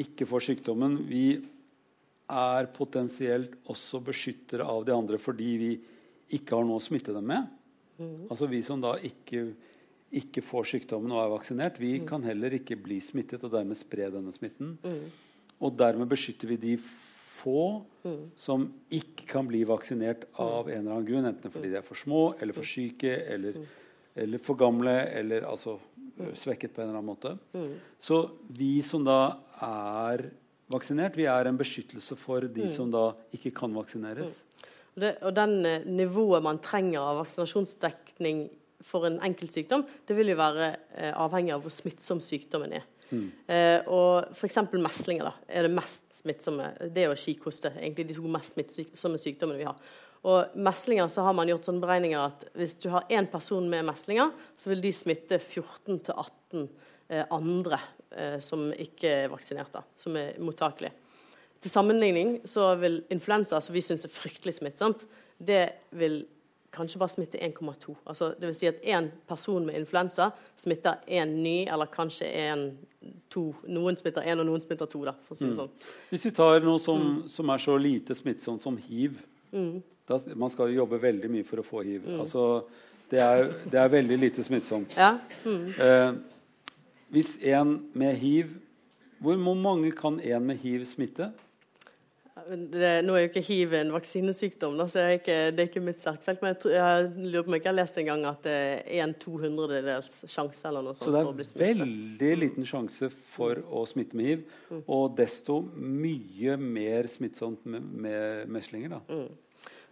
ikke 0.00 0.26
får 0.26 0.48
sykdommen, 0.48 0.96
vi 1.06 1.42
er 2.30 2.70
potensielt 2.74 3.58
også 3.70 4.00
beskyttere 4.06 4.64
av 4.66 4.86
de 4.86 4.94
andre 4.94 5.18
fordi 5.20 5.50
vi 5.60 5.72
ikke 6.38 6.56
har 6.56 6.66
noe 6.66 6.80
å 6.80 6.84
smitte 6.84 7.14
dem 7.14 7.26
med. 7.30 7.50
Altså 8.30 8.48
vi 8.50 8.62
som 8.66 8.80
da 8.82 8.96
ikke, 9.06 9.44
ikke 10.14 10.42
får 10.42 10.70
sykdommen 10.72 11.12
og 11.14 11.20
er 11.22 11.34
vaksinert, 11.34 11.78
vi 11.78 11.98
kan 12.06 12.24
heller 12.26 12.56
ikke 12.56 12.78
bli 12.80 12.98
smittet 13.04 13.44
og 13.46 13.52
dermed 13.54 13.78
spre 13.78 14.08
denne 14.14 14.34
smitten. 14.34 14.76
Og 15.62 15.76
dermed 15.78 16.10
beskytter 16.10 16.50
vi 16.50 16.58
de 16.58 16.74
få 17.34 17.84
som 18.40 18.66
ikke 18.94 19.28
kan 19.30 19.46
bli 19.46 19.62
vaksinert 19.68 20.24
av 20.40 20.70
en 20.70 20.80
eller 20.80 20.96
annen 20.96 21.06
grunn, 21.06 21.28
enten 21.28 21.52
fordi 21.52 21.70
de 21.74 21.78
er 21.78 21.86
for 21.86 21.98
små 21.98 22.32
eller 22.40 22.56
for 22.56 22.66
syke 22.66 23.12
eller, 23.34 23.60
eller 24.14 24.42
for 24.42 24.58
gamle 24.58 24.94
eller 25.10 25.46
altså 25.48 25.78
svekket 26.38 26.74
på 26.74 26.82
en 26.82 26.88
eller 26.88 27.00
annen 27.00 27.10
måte. 27.10 27.34
Så 27.98 28.20
vi 28.54 28.78
som 28.86 29.02
da 29.06 29.36
er 29.66 30.28
vaksinert, 30.70 31.16
vi 31.18 31.26
er 31.30 31.50
en 31.50 31.58
beskyttelse 31.58 32.16
for 32.18 32.46
de 32.54 32.68
som 32.72 32.92
da 32.92 33.08
ikke 33.34 33.52
kan 33.56 33.74
vaksineres. 33.74 34.38
Og, 34.94 35.02
det, 35.02 35.16
og 35.26 35.34
den 35.34 35.56
nivået 35.96 36.44
man 36.46 36.62
trenger 36.62 37.02
av 37.02 37.24
vaksinasjonsdekning 37.24 38.46
for 38.84 39.08
en 39.08 39.18
enkelt 39.24 39.54
sykdom, 39.54 39.84
det 40.06 40.16
vil 40.16 40.30
jo 40.30 40.38
være 40.38 40.74
eh, 40.94 41.10
avhengig 41.10 41.54
av 41.56 41.64
hvor 41.64 41.72
smittsom 41.72 42.20
sykdommen 42.22 42.76
er. 42.78 42.86
Eh, 43.14 43.80
og 43.90 44.34
F.eks. 44.34 44.58
meslinger 44.72 45.28
da, 45.28 45.34
er 45.48 45.66
det 45.66 45.74
mest 45.74 46.06
smittsomme. 46.20 46.70
Det 46.94 47.06
og 47.10 47.18
kikhoste 47.20 47.72
egentlig 47.76 48.08
de 48.10 48.16
to 48.18 48.30
mest 48.30 48.54
smittsomme 48.56 49.20
sykdommene 49.20 49.60
vi 49.60 49.68
har. 49.68 49.78
Og 50.24 50.56
meslinger 50.56 51.08
så 51.12 51.24
har 51.26 51.34
man 51.36 51.48
gjort 51.50 51.66
sånne 51.68 51.84
beregninger 51.84 52.22
at 52.22 52.46
hvis 52.56 52.78
du 52.80 52.88
har 52.94 53.04
én 53.12 53.26
person 53.28 53.66
med 53.68 53.84
meslinger, 53.84 54.32
så 54.56 54.70
vil 54.70 54.80
de 54.84 54.92
smitte 54.96 55.36
14-18 55.36 56.62
eh, 57.12 57.26
andre 57.28 57.80
eh, 58.08 58.38
som 58.40 58.70
ikke 58.72 59.10
er 59.24 59.32
vaksinert, 59.32 59.76
som 60.00 60.16
er 60.16 60.38
mottakelige. 60.40 60.94
Til 61.60 61.72
sammenligning 61.72 62.38
så 62.48 62.70
vil 62.80 63.02
influensa, 63.12 63.60
som 63.60 63.76
vi 63.76 63.84
syns 63.84 64.04
er 64.08 64.12
fryktelig 64.12 64.56
smittsomt, 64.58 65.04
det 65.44 65.62
vil 65.96 66.22
kanskje 66.74 66.98
bare 66.98 67.12
smitte 67.12 67.38
1,2. 67.44 67.94
Altså, 68.08 68.32
det 68.40 68.48
vil 68.48 68.56
si 68.58 68.68
at 68.68 68.82
én 68.82 69.10
person 69.28 69.64
med 69.66 69.76
influensa 69.78 70.30
smitter 70.56 71.04
én 71.06 71.36
ny, 71.44 71.56
eller 71.68 71.92
kanskje 71.92 72.28
én, 72.32 72.66
to. 73.30 73.50
Noen 73.68 73.96
smitter 74.00 74.24
én, 74.24 74.40
og 74.40 74.48
noen 74.48 74.64
smitter 74.64 74.88
to. 74.90 75.04
Da, 75.06 75.12
for 75.26 75.36
å 75.36 75.38
si 75.38 75.46
det 75.48 75.56
sånn. 75.58 75.72
Hvis 76.10 76.24
vi 76.24 76.32
tar 76.34 76.64
noe 76.64 76.80
som, 76.82 77.22
som 77.28 77.52
er 77.52 77.60
så 77.60 77.76
lite 77.76 78.16
smittsomt 78.16 78.64
som 78.64 78.80
hiv 78.80 79.20
da, 80.08 80.18
Man 80.36 80.52
skal 80.52 80.72
jo 80.72 80.82
jobbe 80.82 81.00
veldig 81.02 81.30
mye 81.32 81.46
for 81.48 81.62
å 81.62 81.66
få 81.66 81.84
hiv. 81.86 82.08
Altså, 82.18 82.64
det, 83.10 83.20
er, 83.20 83.50
det 83.70 83.80
er 83.80 83.92
veldig 83.92 84.18
lite 84.20 84.44
smittsomt. 84.44 84.96
Ja? 84.98 85.16
Eh, 85.46 86.12
hvis 87.14 87.36
en 87.54 87.78
med 87.94 88.16
hiv 88.18 88.54
Hvor 89.24 89.38
mange 89.38 89.92
kan 89.96 90.18
en 90.20 90.46
med 90.46 90.58
hiv 90.60 90.82
smitte? 90.84 91.30
det, 92.44 92.90
nå 93.06 93.14
er 93.14 93.24
jo 93.24 93.28
ikke 93.30 93.42
hiv 93.46 93.74
en 93.78 93.92
vaksinesykdom, 93.94 94.76
da, 94.78 94.86
så 94.90 95.00
er 95.00 95.14
ikke, 95.18 95.36
det 95.54 95.62
er 95.62 95.68
ikke 95.70 95.82
mitt 95.84 96.02
sterkfelt. 96.02 96.42
Men 96.42 96.52
jeg, 96.52 96.58
tror, 96.64 96.74
jeg 96.76 97.06
lurer 97.32 97.46
på 97.46 97.50
om 97.50 97.56
jeg 97.56 97.62
ikke 97.62 97.70
har 97.70 97.78
lest 97.78 98.00
en 98.00 98.08
gang 98.10 98.26
at 98.28 98.42
det 98.44 98.56
er 98.82 99.04
en 99.04 99.14
200-dels 99.24 100.12
sjanse 100.30 100.68
eller 100.68 100.84
noe 100.84 100.96
sånt. 100.96 101.06
Så 101.06 101.14
det 101.14 101.22
for 101.22 101.32
å 101.32 101.38
bli 101.38 101.46
er 101.46 101.50
smittet. 101.50 101.80
veldig 101.84 102.32
liten 102.42 102.68
sjanse 102.68 103.10
for 103.34 103.62
å 103.64 103.84
smitte 103.88 104.18
med 104.18 104.30
hiv. 104.30 104.44
Og 104.84 105.16
desto 105.18 105.60
mye 105.78 106.58
mer 106.60 107.08
smittsomt 107.12 107.64
med, 107.70 107.88
med 108.06 108.54
meslinger. 108.58 108.98
Da. 108.98 109.22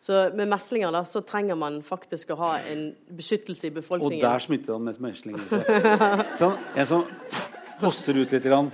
Så 0.02 0.16
med 0.34 0.50
meslinger 0.50 0.90
da, 0.90 1.04
så 1.06 1.20
trenger 1.22 1.54
man 1.54 1.76
faktisk 1.86 2.32
å 2.34 2.36
ha 2.40 2.50
en 2.72 2.88
beskyttelse 3.14 3.68
i 3.68 3.74
befolkningen. 3.76 4.18
Og 4.18 4.24
der 4.24 4.42
smitter 4.42 4.74
han 4.74 4.82
med 4.88 4.98
meslinger. 5.04 5.44
Så. 5.46 5.60
Sånn, 6.40 6.56
en 6.74 6.88
som 6.90 7.04
hoster 7.84 8.18
ut 8.18 8.34
litt, 8.34 8.42
grann, 8.42 8.72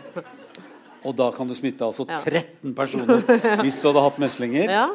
og 1.05 1.17
da 1.19 1.29
kan 1.37 1.49
du 1.49 1.53
smitte 1.57 1.85
altså 1.85 2.07
13 2.09 2.73
personer 2.77 3.21
hvis 3.63 3.77
du 3.83 3.91
hadde 3.91 4.07
hatt 4.09 4.21
meslinger. 4.25 4.73
Ja, 4.73 4.87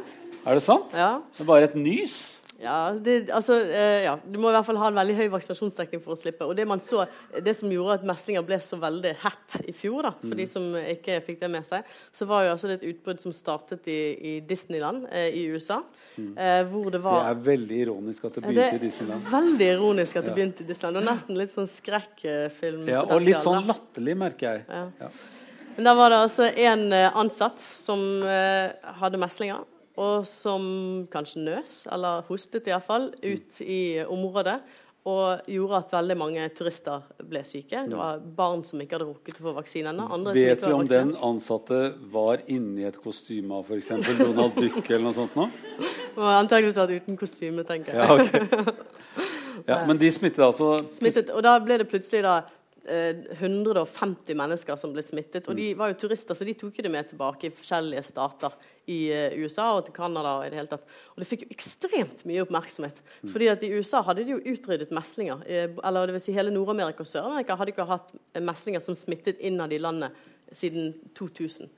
Er 0.43 0.57
det 0.57 0.65
sant? 0.65 0.89
ja. 0.97 1.19
Det 1.37 1.45
er 1.45 1.49
bare 1.53 1.69
et 1.69 1.77
nys. 1.77 2.17
Ja, 2.63 2.93
det, 2.95 3.29
altså, 3.35 3.57
eh, 3.67 4.03
ja, 4.05 4.13
Du 4.23 4.37
må 4.39 4.47
i 4.49 4.53
hvert 4.55 4.65
fall 4.65 4.77
ha 4.79 4.87
en 4.87 4.95
veldig 4.95 5.15
høy 5.17 5.25
vaksinasjonsdekning 5.33 6.01
for 6.01 6.15
å 6.15 6.17
slippe. 6.19 6.45
Og 6.47 6.55
Det 6.55 6.65
man 6.69 6.79
så, 6.79 7.03
det 7.43 7.53
som 7.59 7.69
gjorde 7.69 7.97
at 7.99 8.05
meslinger 8.07 8.45
ble 8.47 8.55
så 8.63 8.77
veldig 8.79 9.11
hett 9.19 9.57
i 9.67 9.73
fjor, 9.75 10.01
da, 10.07 10.11
for 10.11 10.31
Mm. 10.31 10.37
de 10.37 10.45
som 10.47 10.63
ikke 10.79 11.17
fikk 11.25 11.39
det 11.41 11.49
med 11.51 11.65
seg, 11.67 11.83
så 12.13 12.25
var 12.29 12.45
jo 12.45 12.53
altså 12.53 12.67
det 12.71 12.77
et 12.81 12.87
utbrudd 12.95 13.19
som 13.19 13.33
startet 13.35 13.85
i, 13.91 13.99
i 14.15 14.39
Disneyland 14.39 15.07
eh, 15.11 15.27
i 15.35 15.43
USA. 15.51 15.81
Eh, 16.17 16.63
hvor 16.71 16.89
det 16.89 17.01
var 17.03 17.19
Det 17.27 17.37
er 17.37 17.43
veldig 17.57 17.81
ironisk 17.87 18.25
at 18.25 18.33
det 18.39 18.43
begynte 18.43 18.55
begynte 18.55 18.75
i 18.75 18.79
det 18.79 18.87
Disneyland. 18.87 19.21
er 19.27 19.31
veldig 19.37 19.69
ironisk 19.75 20.15
at 20.15 20.23
det 20.25 20.31
Ja. 20.31 20.35
begynte 20.39 20.63
i 20.63 20.67
Disneyland. 20.71 20.97
Og 20.97 21.13
nesten 21.13 21.37
litt 21.37 21.51
sånn 21.51 21.67
skrekkfilm. 21.67 22.87
Ja, 22.87 23.01
og 23.03 23.21
litt 23.21 23.43
sånn 23.43 23.65
latterlig, 23.67 24.15
merker 24.17 24.53
jeg. 24.53 24.65
Ja. 24.69 24.87
Ja. 25.01 25.09
Men 25.75 25.85
da 25.85 25.93
var 25.95 26.09
det 26.13 26.17
altså 26.21 26.45
en 26.55 26.93
eh, 26.93 27.09
ansatt 27.17 27.57
som 27.59 27.99
eh, 28.23 28.71
hadde 28.99 29.17
meslinger, 29.17 29.63
og 29.99 30.23
som 30.25 30.63
kanskje 31.13 31.43
nøs, 31.45 31.73
eller 31.93 32.23
hostet 32.29 32.69
iallfall, 32.69 33.11
ut 33.21 33.61
i 33.61 34.01
området. 34.07 34.57
Og 35.03 35.49
gjorde 35.51 35.79
at 35.81 35.89
veldig 35.91 36.15
mange 36.15 36.43
turister 36.55 37.01
ble 37.27 37.41
syke. 37.43 37.81
Det 37.91 37.97
var 37.99 38.21
barn 38.23 38.61
som 38.63 38.79
ikke 38.79 38.95
hadde 38.95 39.09
rukket 39.09 39.41
å 39.41 39.49
få 39.49 39.51
vaksine 39.57 39.91
ennå. 39.91 40.05
Vet 40.31 40.63
vi 40.63 40.71
om 40.71 40.87
den 40.87 41.11
ansatte 41.19 41.81
var 42.13 42.39
inni 42.47 42.87
et 42.87 42.95
kostyme 43.03 43.57
av 43.57 43.67
f.eks. 43.67 43.91
Donald 44.21 44.55
Duck 44.55 44.79
eller 44.87 45.03
noe 45.09 45.17
sånt 45.17 45.35
nå? 45.35 45.49
Og 46.21 46.29
antakeligvis 46.29 46.79
vært 46.79 47.03
uten 47.03 47.19
kostyme, 47.19 47.65
tenker 47.67 47.99
jeg. 47.99 47.99
Ja, 47.99 48.15
okay. 48.15 48.73
Ja, 49.67 49.81
men 49.89 49.99
de 49.99 50.11
smittet 50.13 50.45
altså 50.45 50.77
Smittet, 50.95 51.33
og 51.33 51.43
da 51.43 51.57
ble 51.63 51.81
det 51.81 51.89
plutselig 51.91 52.23
da 52.23 52.39
150 52.83 54.35
mennesker 54.35 54.75
som 54.75 54.91
ble 54.91 55.03
smittet. 55.05 55.47
Og 55.47 55.55
de 55.55 55.69
var 55.79 55.91
jo 55.93 56.01
turister, 56.01 56.35
så 56.35 56.43
de 56.43 56.55
tok 56.59 56.81
det 56.83 56.91
med 56.91 57.07
tilbake 57.07 57.47
i 57.47 57.53
forskjellige 57.55 58.03
stater 58.03 58.55
i 58.91 58.97
eh, 59.13 59.37
USA 59.39 59.69
og 59.77 59.85
til 59.87 59.95
Canada. 59.95 60.35
Og 60.39 60.47
i 60.47 60.49
det 60.51 60.59
hele 60.59 60.71
tatt. 60.71 60.83
Og 61.13 61.21
det 61.23 61.27
fikk 61.29 61.45
jo 61.45 61.53
ekstremt 61.55 62.25
mye 62.27 62.43
oppmerksomhet. 62.43 62.99
fordi 63.31 63.47
at 63.47 63.63
i 63.63 63.71
USA 63.71 64.01
hadde 64.03 64.25
de 64.25 64.35
jo 64.35 64.41
utryddet 64.53 64.91
meslinger. 64.91 65.45
Eh, 65.47 65.69
eller 65.83 66.07
det 66.07 66.17
vil 66.17 66.25
si 66.25 66.35
hele 66.35 66.51
Nord-Amerika 66.51 67.05
og 67.05 67.11
Sør-Amerika 67.11 67.55
hadde 67.55 67.71
ikke 67.71 67.87
hatt 67.87 68.11
eh, 68.33 68.43
meslinger 68.43 68.83
som 68.83 68.99
smittet 68.99 69.39
innad 69.39 69.71
i 69.71 69.79
landet 69.79 70.11
siden 70.51 70.93
2000. 71.15 71.71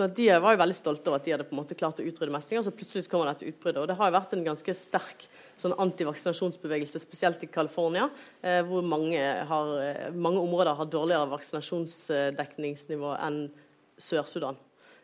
Så 0.00 0.06
De 0.06 0.30
var 0.40 0.54
jo 0.54 0.60
veldig 0.62 0.74
stolte 0.78 1.10
over 1.10 1.20
at 1.20 1.26
de 1.26 1.32
hadde 1.34 1.44
på 1.44 1.52
en 1.52 1.58
måte 1.60 1.76
klart 1.76 1.98
å 2.00 2.04
utrydde 2.08 2.32
meslinger. 2.32 2.62
Så 2.64 2.72
plutselig 2.72 3.10
kommer 3.12 3.28
dette 3.28 3.44
utbruddet. 3.50 3.82
Og 3.82 3.88
det 3.90 3.96
har 3.98 4.08
jo 4.08 4.14
vært 4.14 4.30
en 4.32 4.46
ganske 4.46 4.74
sterk 4.78 5.26
sånn 5.60 5.74
antivaksinasjonsbevegelse, 5.84 7.02
spesielt 7.02 7.44
i 7.44 7.50
California, 7.52 8.06
eh, 8.40 8.62
hvor 8.64 8.80
mange, 8.80 9.20
har, 9.20 9.74
eh, 9.82 10.08
mange 10.16 10.40
områder 10.40 10.78
har 10.78 10.88
dårligere 10.88 11.28
vaksinasjonsdekningsnivå 11.34 13.12
enn 13.26 13.50
Sør-Sudan. 14.00 14.56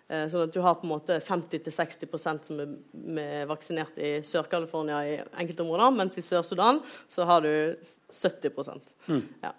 Eh, 0.09 0.31
sånn 0.33 0.47
at 0.47 0.55
du 0.55 0.63
har 0.63 0.81
på 0.81 0.89
en 0.89 0.95
måte 0.95 1.21
50-60% 1.21 2.47
som 2.47 2.61
er 2.61 2.73
med 2.95 3.49
vaksinert 3.49 3.99
i 3.99 4.23
Sør-California 4.25 5.03
i 5.05 5.21
enkelte 5.37 5.61
områder, 5.61 5.93
mens 5.93 6.17
i 6.17 6.25
Sør-Sudan 6.25 6.81
så 7.07 7.27
har 7.27 7.43
du 7.43 7.77
70 8.09 8.81
mm. 9.09 9.29
ja. 9.43 9.53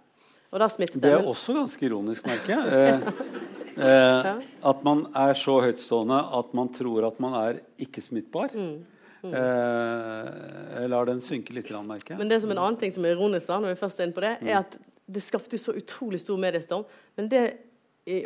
Og 0.49 0.59
da 0.59 0.67
smittet. 0.71 1.01
Det 1.03 1.11
er 1.11 1.27
også 1.27 1.53
ganske 1.53 1.85
ironisk, 1.85 2.25
merker 2.25 2.57
jeg. 2.57 3.01
Eh, 3.66 3.66
eh, 3.77 4.29
at 4.71 4.83
man 4.85 5.05
er 5.15 5.33
så 5.37 5.57
høytstående 5.63 6.19
at 6.39 6.53
man 6.57 6.71
tror 6.75 7.07
at 7.09 7.19
man 7.23 7.37
er 7.41 7.61
ikke-smittbar. 7.83 8.55
Mm. 8.57 8.77
Eh, 9.27 10.33
jeg 10.81 10.91
lar 10.93 11.07
den 11.09 11.21
synke 11.23 11.55
litt, 11.55 11.71
merker 11.85 12.15
jeg. 12.15 12.21
Men 12.21 12.31
det 12.31 12.41
som 12.43 12.53
en 12.53 12.61
annen 12.61 12.79
ting 12.79 12.93
som 12.93 13.05
er 13.05 13.15
ironisk, 13.15 13.49
da, 13.49 13.61
når 13.63 13.73
vi 13.73 13.79
først 13.81 14.01
er 14.01 14.09
inne 14.09 14.17
på 14.17 14.25
det, 14.25 14.35
er 14.45 14.59
at 14.61 14.77
det 15.07 15.23
skapte 15.23 15.59
så 15.61 15.75
utrolig 15.77 16.19
stor 16.21 16.39
mediestorm. 16.41 16.85
Men 17.17 17.29
det, 17.31 17.43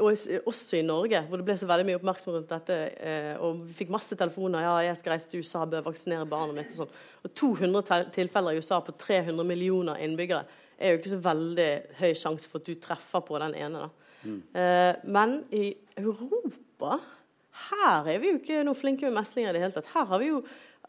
og 0.02 0.12
også 0.50 0.78
i 0.78 0.84
Norge, 0.86 1.24
hvor 1.30 1.42
det 1.42 1.46
ble 1.48 1.56
så 1.58 1.70
veldig 1.70 1.88
mye 1.88 1.98
oppmerksomhet 1.98 2.38
rundt 2.38 2.52
dette, 2.52 2.80
eh, 3.02 3.34
og 3.42 3.64
vi 3.66 3.78
fikk 3.80 3.94
masse 3.94 4.18
telefoner 4.18 4.66
ja, 4.66 4.76
jeg 4.90 5.00
skal 5.00 5.16
reise 5.16 5.32
til 5.32 5.46
USA, 5.46 5.64
bør 5.70 5.88
vaksinere 5.90 6.28
barnet 6.30 6.58
mitt 6.58 6.76
og 6.76 6.84
sånn. 6.84 7.00
Og 7.26 7.34
200 7.38 8.12
tilfeller 8.14 8.54
i 8.54 8.62
USA 8.62 8.82
på 8.86 8.94
300 9.02 9.48
millioner 9.48 10.02
innbyggere 10.06 10.44
er 10.82 10.94
jo 10.94 11.02
ikke 11.02 11.14
så 11.16 11.22
veldig 11.24 11.72
høy 12.00 12.12
sjanse 12.18 12.50
for 12.50 12.62
at 12.62 12.70
du 12.70 12.78
treffer 12.82 13.26
på 13.26 13.42
den 13.42 13.58
ene. 13.58 13.88
da. 13.88 14.01
Eh, 14.28 14.94
men 15.04 15.40
i 15.52 15.72
Europa 15.98 17.00
her 17.70 18.08
er 18.08 18.20
vi 18.22 18.32
jo 18.32 18.40
ikke 18.40 18.64
noe 18.66 18.78
flinke 18.78 19.08
med 19.10 19.20
meslinger 19.20 19.52
i 19.52 19.58
det 19.58 19.64
hele 19.66 19.76
tatt. 19.76 19.92
Her 19.94 20.08
har 20.10 20.22
vi 20.22 20.32
jo 20.32 20.42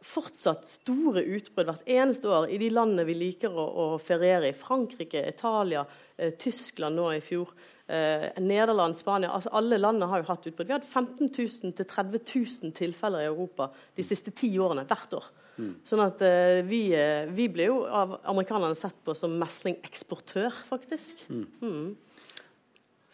fortsatt 0.03 0.67
store 0.67 1.23
utbrudd 1.37 1.69
hvert 1.69 1.91
eneste 1.91 2.31
år 2.31 2.49
i 2.51 2.59
de 2.59 2.71
landene 2.75 3.05
vi 3.07 3.15
liker 3.19 3.55
å, 3.55 3.67
å 3.67 3.85
feriere 4.03 4.51
i. 4.51 4.57
Frankrike, 4.57 5.23
Italia, 5.31 5.85
eh, 6.17 6.35
Tyskland 6.39 6.99
nå 6.99 7.11
i 7.15 7.21
fjor. 7.23 7.53
Eh, 7.87 8.29
Nederland, 8.43 8.97
Spania. 8.99 9.31
altså 9.35 9.53
Alle 9.59 9.79
landene 9.79 10.09
har 10.11 10.23
jo 10.23 10.31
hatt 10.31 10.49
utbrudd. 10.49 10.67
Vi 10.67 10.75
har 10.75 10.83
hatt 10.83 10.91
15 10.91 11.29
000 11.29 11.77
til 11.79 11.87
30 11.87 12.25
000 12.35 12.75
tilfeller 12.79 13.25
i 13.25 13.31
Europa 13.31 13.71
de 13.97 14.07
siste 14.07 14.35
ti 14.35 14.51
årene 14.59 14.87
hvert 14.89 15.19
år. 15.19 15.31
Sånn 15.87 16.01
at 16.01 16.23
eh, 16.25 16.63
vi, 16.65 16.87
eh, 16.97 17.29
vi 17.29 17.47
ble 17.53 17.69
jo 17.69 17.83
av 17.85 18.17
amerikanerne 18.33 18.77
sett 18.79 18.97
på 19.05 19.15
som 19.19 19.35
meslingeksportør, 19.41 20.55
faktisk. 20.71 21.27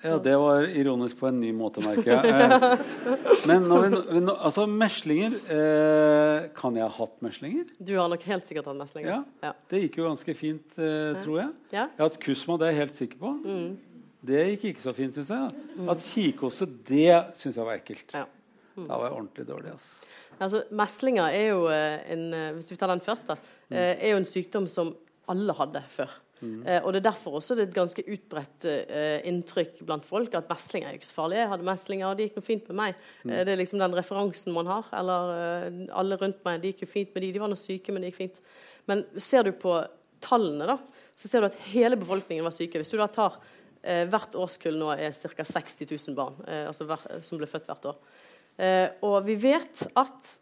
Ja, 0.04 0.14
det 0.22 0.34
var 0.38 0.62
ironisk 0.78 1.18
på 1.18 1.26
en 1.26 1.40
ny 1.42 1.48
måte, 1.56 1.82
merker 1.82 2.12
jeg. 2.12 2.30
Eh, 2.30 2.82
Men 3.50 3.64
når 3.66 3.88
vi, 3.88 4.20
altså, 4.36 4.66
meslinger 4.70 5.34
eh, 5.50 6.48
Kan 6.54 6.76
jeg 6.78 6.84
ha 6.86 6.92
hatt 7.00 7.16
meslinger? 7.24 7.72
Du 7.82 7.92
har 7.98 8.06
nok 8.12 8.22
helt 8.30 8.46
sikkert 8.46 8.70
hatt 8.70 8.78
meslinger. 8.78 9.10
Ja. 9.10 9.48
Ja. 9.48 9.52
Det 9.70 9.80
gikk 9.82 9.98
jo 9.98 10.06
ganske 10.06 10.34
fint, 10.38 10.78
eh, 10.78 11.18
tror 11.24 11.40
jeg. 11.40 11.50
Ja. 11.74 11.88
Jeg 11.88 11.98
har 11.98 12.10
hatt 12.12 12.20
kusma, 12.22 12.58
det 12.60 12.68
er 12.68 12.76
jeg 12.76 12.80
helt 12.84 12.98
sikker 13.00 13.22
på. 13.24 13.32
Mm. 13.42 14.04
Det 14.28 14.44
gikk 14.52 14.68
ikke 14.72 14.84
så 14.86 14.94
fint, 14.94 15.18
syns 15.18 15.32
jeg. 15.34 15.66
At 15.90 16.04
kikhoste, 16.04 16.66
det 16.88 17.10
syns 17.38 17.58
jeg 17.58 17.66
var 17.66 17.78
ekkelt. 17.78 18.14
Ja. 18.14 18.24
Mm. 18.78 18.86
Da 18.86 18.94
var 19.00 19.08
jeg 19.08 19.16
ordentlig 19.18 19.48
dårlig. 19.50 19.74
Altså. 19.74 20.14
Altså, 20.38 20.62
meslinger 20.78 21.34
er 21.34 21.46
jo 21.48 21.66
eh, 21.74 21.98
en 22.14 22.24
eh, 22.34 22.48
Hvis 22.54 22.70
vi 22.70 22.76
tar 22.78 22.92
den 22.92 23.02
først, 23.02 23.26
da. 23.32 23.36
eh, 23.72 23.96
Er 23.98 24.12
jo 24.14 24.20
en 24.22 24.28
sykdom 24.28 24.68
som 24.70 24.94
alle 25.28 25.54
hadde 25.58 25.82
før. 25.90 26.12
Eh, 26.40 26.80
og 26.84 26.92
Det 26.92 27.00
er 27.00 27.10
derfor 27.10 27.38
også 27.38 27.56
det 27.56 27.64
er 27.64 27.70
et 27.70 27.76
ganske 27.76 28.04
utbredt 28.04 28.66
eh, 28.70 29.26
inntrykk 29.28 29.82
blant 29.88 30.06
folk 30.06 30.34
at 30.38 30.50
meslinger 30.50 30.90
er 30.90 30.98
ikke 30.98 31.10
så 31.10 31.16
farlig. 31.16 31.40
Jeg 31.40 31.52
hadde 31.52 31.68
meslinger, 31.68 32.06
og 32.06 32.16
det 32.18 32.28
gikk 32.28 32.38
noe 32.38 32.48
fint 32.48 32.70
med 32.70 32.80
meg. 32.82 33.04
Eh, 33.26 33.42
det 33.42 33.54
er 33.54 33.60
liksom 33.60 33.82
den 33.82 33.98
referansen 33.98 34.54
man 34.54 34.70
har. 34.70 34.88
Eller 35.00 35.34
eh, 35.34 35.84
alle 35.98 36.18
rundt 36.20 36.42
meg, 36.46 36.62
det 36.62 36.74
gikk 36.74 36.86
jo 36.86 36.92
fint 36.94 37.14
med 37.14 37.26
de. 37.26 37.32
De 37.34 37.42
var 37.42 37.52
nå 37.52 37.58
syke, 37.58 37.94
men 37.94 38.04
det 38.04 38.12
gikk 38.12 38.22
fint. 38.22 38.42
Men 38.88 39.04
ser 39.20 39.48
du 39.48 39.52
på 39.58 39.76
tallene, 40.24 40.66
da, 40.66 40.78
så 41.18 41.30
ser 41.30 41.42
du 41.42 41.50
at 41.50 41.60
hele 41.72 41.98
befolkningen 41.98 42.46
var 42.46 42.54
syke. 42.54 42.80
Hvis 42.80 42.94
du 42.94 42.98
da 43.00 43.08
tar 43.12 43.38
eh, 43.82 44.04
Hvert 44.10 44.34
årskull 44.38 44.78
nå 44.78 44.92
er 44.94 45.14
ca. 45.14 45.46
60 45.46 45.90
000 45.90 46.18
barn 46.18 46.38
eh, 46.46 46.66
altså 46.70 46.86
som 47.24 47.40
ble 47.40 47.50
født 47.50 47.68
hvert 47.70 47.90
år. 47.92 48.02
Eh, 48.58 48.86
og 49.06 49.20
vi 49.26 49.36
vet 49.38 49.84
at 49.98 50.34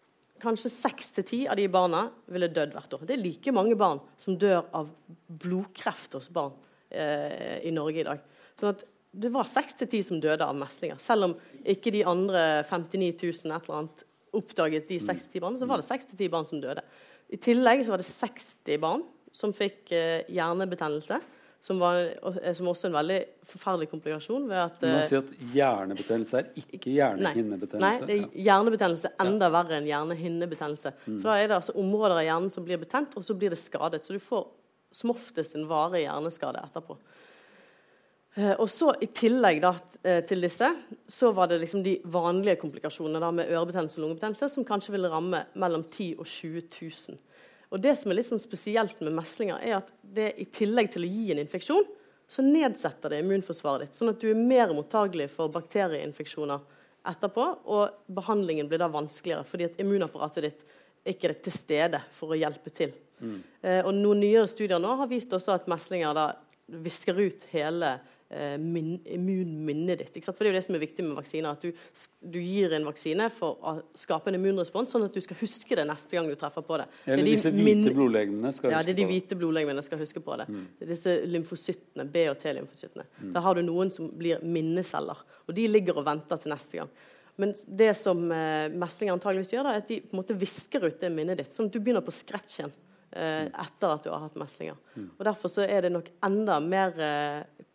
kanskje 0.43 0.73
seks 0.73 1.13
til 1.17 1.27
ti 1.27 1.39
av 1.51 1.59
de 1.59 1.67
barna 1.73 2.07
ville 2.33 2.51
dødd 2.53 2.75
hvert 2.77 2.97
år. 2.99 3.07
Det 3.09 3.17
er 3.17 3.23
like 3.23 3.55
mange 3.55 3.77
barn 3.79 4.03
som 4.21 4.39
dør 4.41 4.65
av 4.77 4.91
blodkreft 5.43 6.17
hos 6.19 6.29
barn 6.35 6.55
eh, 6.91 7.63
i 7.67 7.73
Norge 7.75 8.03
i 8.03 8.07
dag. 8.07 8.23
Sånn 8.61 8.77
det 9.17 9.31
var 9.33 9.49
seks 9.49 9.79
til 9.81 9.89
ti 9.89 10.03
som 10.05 10.21
døde 10.21 10.45
av 10.45 10.57
meslinger. 10.59 10.99
Selv 11.01 11.31
om 11.31 11.35
ikke 11.65 11.93
de 11.95 12.03
andre 12.05 12.43
59 12.69 13.15
000 13.23 13.55
et 13.55 13.69
eller 13.69 13.79
annet 13.79 14.03
oppdaget 14.37 14.91
de 14.91 14.99
60 15.01 15.41
barna, 15.41 15.61
så 15.61 15.69
var 15.71 15.81
det 15.81 15.89
6 15.89 16.11
til 16.11 16.19
10 16.27 16.33
barn 16.35 16.49
som 16.49 16.61
døde. 16.61 16.85
I 17.33 17.39
tillegg 17.41 17.85
så 17.85 17.95
var 17.95 18.03
det 18.03 18.11
60 18.11 18.83
barn 18.83 19.07
som 19.35 19.55
fikk 19.57 19.93
eh, 19.97 20.27
hjernebetennelse. 20.33 21.21
Som, 21.61 21.81
var, 21.81 21.97
eh, 21.97 22.53
som 22.55 22.69
også 22.71 22.87
er 22.87 22.93
en 22.93 22.99
veldig 22.99 23.19
forferdelig 23.49 23.89
komplikasjon. 23.91 24.45
ved 24.49 24.61
at... 24.61 24.83
Man 24.83 25.01
eh, 25.01 25.19
at 25.19 25.33
hjernebetennelse 25.55 26.39
er 26.39 26.51
ikke 26.61 26.79
Nei, 26.79 26.95
hjernehinnebetennelse. 26.99 28.07
det 28.07 28.19
er 28.19 28.45
hjernebetennelse 28.47 29.13
enda 29.25 29.49
verre 29.51 29.81
enn 29.81 29.89
hjernehinnebetennelse. 29.89 30.93
For 31.09 31.27
Da 31.27 31.39
er 31.41 31.51
det 31.51 31.59
altså 31.59 31.75
områder 31.81 32.21
av 32.21 32.27
hjernen 32.29 32.53
som 32.55 32.67
blir 32.67 32.79
betent, 32.83 33.17
og 33.19 33.27
så 33.27 33.35
blir 33.35 33.55
det 33.55 33.59
skadet. 33.59 34.05
Så 34.05 34.15
du 34.15 34.23
får 34.23 34.47
som 34.95 35.11
oftest 35.11 35.57
en 35.59 35.67
varig 35.67 36.05
hjerneskade 36.05 36.63
etterpå. 36.63 36.99
Eh, 38.37 38.53
og 38.53 38.71
så 38.71 38.93
I 39.03 39.11
tillegg 39.17 39.59
da, 39.65 39.73
til 40.29 40.45
disse 40.45 40.69
så 41.11 41.33
var 41.35 41.51
det 41.51 41.59
liksom 41.65 41.83
de 41.83 41.97
vanlige 42.05 42.61
komplikasjonene 42.63 43.23
da, 43.25 43.33
med 43.35 43.51
ørebetennelse 43.51 43.99
og 43.99 44.05
lungebetennelse 44.05 44.53
som 44.53 44.69
kanskje 44.69 44.95
ville 44.95 45.11
ramme 45.11 45.49
mellom 45.59 45.89
10 45.89 46.15
og 46.21 46.29
20 46.31 46.69
000. 46.79 47.19
Og 47.75 47.83
Det 47.83 47.95
som 47.99 48.11
er 48.11 48.21
litt 48.21 48.29
sånn 48.29 48.43
spesielt 48.43 49.01
med 49.03 49.17
meslinger, 49.17 49.59
er 49.63 49.81
at 49.81 49.93
det 50.01 50.33
i 50.41 50.47
tillegg 50.47 50.93
til 50.95 51.07
å 51.07 51.11
gi 51.11 51.31
en 51.35 51.43
infeksjon, 51.43 51.87
så 52.29 52.43
nedsetter 52.43 53.13
det 53.13 53.21
immunforsvaret 53.23 53.87
ditt. 53.87 53.99
Sånn 53.99 54.11
at 54.11 54.23
du 54.23 54.29
er 54.31 54.39
mer 54.39 54.73
mottagelig 54.75 55.29
for 55.35 55.53
bakterieinfeksjoner 55.55 56.63
etterpå, 57.07 57.45
og 57.71 58.15
behandlingen 58.15 58.71
blir 58.71 58.83
da 58.83 58.89
vanskeligere 58.91 59.47
fordi 59.47 59.69
at 59.69 59.79
immunapparatet 59.83 60.47
ditt 60.49 60.65
ikke 61.07 61.31
er 61.31 61.37
til 61.39 61.55
stede 61.55 62.01
for 62.17 62.35
å 62.35 62.39
hjelpe 62.39 62.73
til. 62.75 62.95
Mm. 63.23 63.39
Eh, 63.63 63.81
og 63.87 63.93
Noen 63.95 64.21
nyere 64.25 64.49
studier 64.51 64.83
nå 64.83 64.97
har 64.99 65.11
vist 65.11 65.33
også 65.33 65.55
at 65.55 65.71
meslinger 65.71 66.17
da 66.17 66.27
visker 66.83 67.19
ut 67.21 67.47
hele 67.53 67.93
immunminnet 68.29 70.01
ditt. 70.01 70.25
For 70.25 70.43
Det 70.43 70.49
er 70.49 70.53
jo 70.53 70.57
det 70.57 70.65
som 70.67 70.75
er 70.75 70.83
viktig 70.83 71.05
med 71.07 71.15
vaksiner. 71.19 71.55
At 71.55 71.63
du, 71.63 71.71
du, 72.21 72.39
gir 72.43 72.75
en 72.75 72.87
vaksine 72.89 73.29
for 73.31 73.61
å 73.63 73.75
skape 73.97 74.33
en 74.33 74.39
immunrespons, 74.39 74.91
sånn 74.93 75.07
at 75.07 75.15
du 75.15 75.23
skal 75.23 75.39
huske 75.41 75.79
det 75.79 75.87
neste 75.87 76.19
gang 76.19 76.29
du 76.31 76.35
treffer 76.39 76.65
på 76.67 76.81
det. 76.81 76.89
Eller 77.07 77.23
det 77.23 77.37
disse 77.37 77.53
hvite 77.55 77.95
blodlegemene 77.95 78.53
skal 78.57 78.75
ja, 78.75 78.83
det 78.83 78.97
er 78.97 79.01
de 79.01 79.09
hvite 79.13 79.39
blodlegemene 79.39 79.85
skal 79.87 80.03
huske 80.03 80.23
på 80.25 80.39
det. 80.41 80.49
Mm. 80.51 80.65
det 80.79 80.89
er 80.89 80.95
disse 80.95 81.19
lymfocyttene, 81.31 82.09
B- 82.11 82.29
og 82.33 82.41
T-lymfocyttene. 82.43 83.07
Mm. 83.21 83.35
Da 83.37 83.45
har 83.47 83.59
du 83.59 83.63
noen 83.67 83.93
som 83.95 84.11
blir 84.11 84.43
minneceller. 84.43 85.23
Og 85.47 85.55
de 85.57 85.69
ligger 85.71 86.01
og 86.01 86.09
venter 86.09 86.43
til 86.43 86.55
neste 86.55 86.83
gang. 86.83 86.91
Men 87.37 87.53
det 87.67 87.93
som 87.99 88.27
eh, 88.33 88.73
meslinger 88.73 89.15
antageligvis 89.15 89.53
gjør, 89.53 89.69
da, 89.69 89.77
er 89.77 89.85
at 89.85 89.91
de 89.91 90.01
på 90.03 90.17
en 90.17 90.23
måte 90.23 90.37
visker 90.41 90.87
ut 90.89 91.01
det 91.01 91.13
minnet 91.13 91.43
ditt. 91.43 91.53
Sånn 91.53 91.69
at 91.69 91.77
du 91.77 91.83
begynner 91.85 92.05
på 92.05 92.15
scratch 92.17 92.59
igjen 92.59 92.73
eh, 93.13 93.47
etter 93.51 93.93
at 93.93 94.07
du 94.07 94.13
har 94.13 94.25
hatt 94.25 94.39
meslinger. 94.41 94.79
Mm. 94.95 95.09
Og 95.13 95.25
Derfor 95.29 95.53
så 95.53 95.67
er 95.67 95.87
det 95.87 95.93
nok 95.95 96.11
enda 96.27 96.59
mer 96.65 96.97
eh, 96.97 97.41
eh 97.45 97.66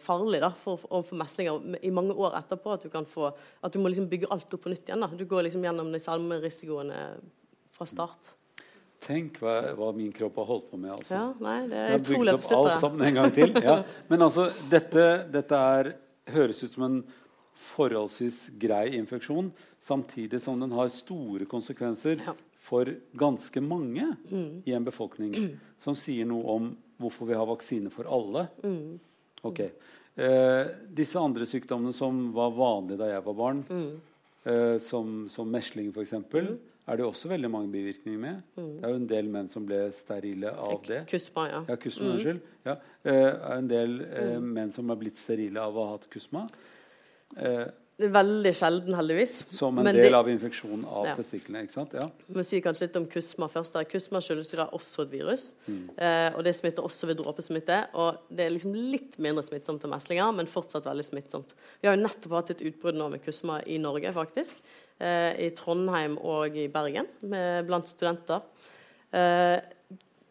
farlig 0.00 0.40
da, 0.42 0.50
for, 0.58 0.80
for 0.88 1.18
meslinger 1.18 1.78
i 1.86 1.92
mange 1.94 2.16
år 2.16 2.34
etterpå. 2.40 2.72
At 2.74 2.86
du, 2.86 2.90
kan 2.92 3.06
få, 3.06 3.30
at 3.62 3.74
du 3.74 3.78
må 3.82 3.92
liksom 3.92 4.08
bygge 4.10 4.30
alt 4.34 4.52
opp 4.52 4.64
på 4.66 4.72
nytt 4.72 4.88
igjen. 4.88 5.04
Da. 5.04 5.10
Du 5.14 5.26
går 5.28 5.46
liksom 5.46 5.64
gjennom 5.66 5.92
de 5.94 6.02
samme 6.02 6.40
risikoene 6.42 7.04
fra 7.76 7.86
start. 7.88 8.32
Tenk 9.04 9.38
hva, 9.42 9.58
hva, 9.76 9.90
min 9.94 10.10
kropp 10.14 10.40
har 10.40 10.48
holdt 10.48 10.70
på 10.70 10.80
med. 10.80 10.94
Altså. 10.96 11.14
Ja, 11.14 11.26
nei, 11.42 11.58
det 11.70 11.78
er 11.78 11.92
jeg 11.92 11.98
har 11.98 12.08
bygd 12.08 12.32
opp 12.32 12.48
alt 12.58 12.80
sammen 12.80 13.06
en 13.06 13.20
gang 13.20 13.34
til. 13.36 13.52
Ja. 13.62 13.76
Men 14.10 14.24
altså, 14.26 14.48
dette, 14.72 15.06
dette 15.32 15.60
er, 15.76 15.92
høres 16.32 16.62
ut 16.64 16.72
som 16.72 16.86
en 16.88 16.98
forholdsvis 17.66 18.40
grei 18.60 18.96
infeksjon, 18.98 19.50
samtidig 19.82 20.40
som 20.42 20.60
den 20.60 20.74
har 20.76 20.90
store 20.92 21.46
konsekvenser 21.48 22.20
ja. 22.24 22.34
for 22.62 22.90
ganske 23.16 23.62
mange 23.64 24.08
mm. 24.28 24.64
i 24.68 24.74
en 24.76 24.86
befolkning, 24.86 25.36
som 25.82 25.96
sier 25.98 26.28
noe 26.28 26.56
om 26.56 26.72
hvorfor 27.00 27.28
vi 27.28 27.36
har 27.36 27.48
vaksine 27.48 27.92
for 27.92 28.08
alle. 28.08 28.46
Mm. 28.64 28.96
Ok. 29.44 29.60
Eh, 30.16 30.70
disse 30.96 31.20
andre 31.20 31.44
sykdommene 31.48 31.92
som 31.92 32.30
var 32.32 32.54
vanlige 32.56 33.02
da 33.02 33.10
jeg 33.10 33.24
var 33.26 33.36
barn, 33.36 33.60
mm. 33.68 33.90
eh, 34.48 34.76
som, 34.80 35.26
som 35.32 35.50
mesling 35.52 35.90
f.eks., 35.92 36.14
mm. 36.16 36.52
er 36.88 37.00
det 37.00 37.04
også 37.04 37.28
veldig 37.28 37.50
mange 37.52 37.68
bivirkninger 37.74 38.22
med. 38.22 38.42
Mm. 38.56 38.70
Det 38.78 38.86
er 38.86 38.94
jo 38.94 39.00
en 39.02 39.10
del 39.10 39.32
menn 39.34 39.50
som 39.52 39.66
ble 39.68 39.82
sterile 39.92 40.54
av 40.56 40.80
det. 40.88 41.02
Kusma, 41.10 41.48
ja. 41.52 41.64
ja, 41.68 41.78
kusma, 41.82 42.14
mm. 42.16 42.40
ja. 42.68 42.78
Eh, 43.04 43.32
en 43.58 43.68
del 43.68 43.98
eh, 44.06 44.36
mm. 44.38 44.52
menn 44.56 44.72
som 44.76 44.94
er 44.94 45.02
blitt 45.02 45.20
sterile 45.20 45.66
av 45.68 45.76
å 45.76 45.90
ha 45.90 45.98
hatt 45.98 46.08
kusma. 46.12 46.46
Eh, 47.36 47.66
veldig 47.96 48.52
sjelden, 48.52 48.94
heldigvis. 48.98 49.38
Som 49.48 49.78
en 49.80 49.88
del 49.88 50.10
det, 50.10 50.16
av 50.18 50.28
infeksjonen 50.28 50.82
av 50.84 51.06
ja. 51.08 51.14
testiklene. 51.16 51.62
ikke 51.64 51.74
sant? 51.78 51.94
Ja. 51.96 52.04
Vi 52.36 52.44
sier 52.44 52.64
kanskje 52.64 52.88
litt 52.88 52.98
om 53.00 53.06
kusma 53.08 53.48
først. 53.48 53.78
Kusma 53.88 54.20
skyldes 54.24 54.52
jo 54.52 54.58
da 54.60 54.66
også 54.76 55.06
et 55.06 55.14
virus. 55.14 55.46
Mm. 55.64 55.86
Eh, 55.96 56.28
og 56.36 56.44
det 56.44 56.52
smitter 56.58 56.84
også 56.84 57.08
ved 57.08 57.16
dråpesmitte. 57.22 57.78
Og 57.96 58.18
det 58.28 58.44
er 58.44 58.52
liksom 58.52 58.76
litt 58.76 59.16
mindre 59.22 59.44
smittsomt 59.46 59.86
enn 59.86 59.94
meslinger, 59.94 60.34
men 60.36 60.50
fortsatt 60.50 60.88
veldig 60.88 61.06
smittsomt. 61.08 61.54
Vi 61.80 61.88
har 61.88 61.96
jo 61.96 62.02
nettopp 62.02 62.36
hatt 62.36 62.52
et 62.56 62.66
utbrudd 62.68 63.00
nå 63.00 63.08
med 63.14 63.24
kusma 63.24 63.62
i 63.64 63.78
Norge, 63.80 64.12
faktisk. 64.16 64.60
Eh, 65.00 65.32
I 65.46 65.48
Trondheim 65.56 66.18
og 66.20 66.52
i 66.56 66.68
Bergen 66.72 67.08
med, 67.24 67.64
blant 67.70 67.88
studenter. 67.88 68.44
Eh, 69.16 69.56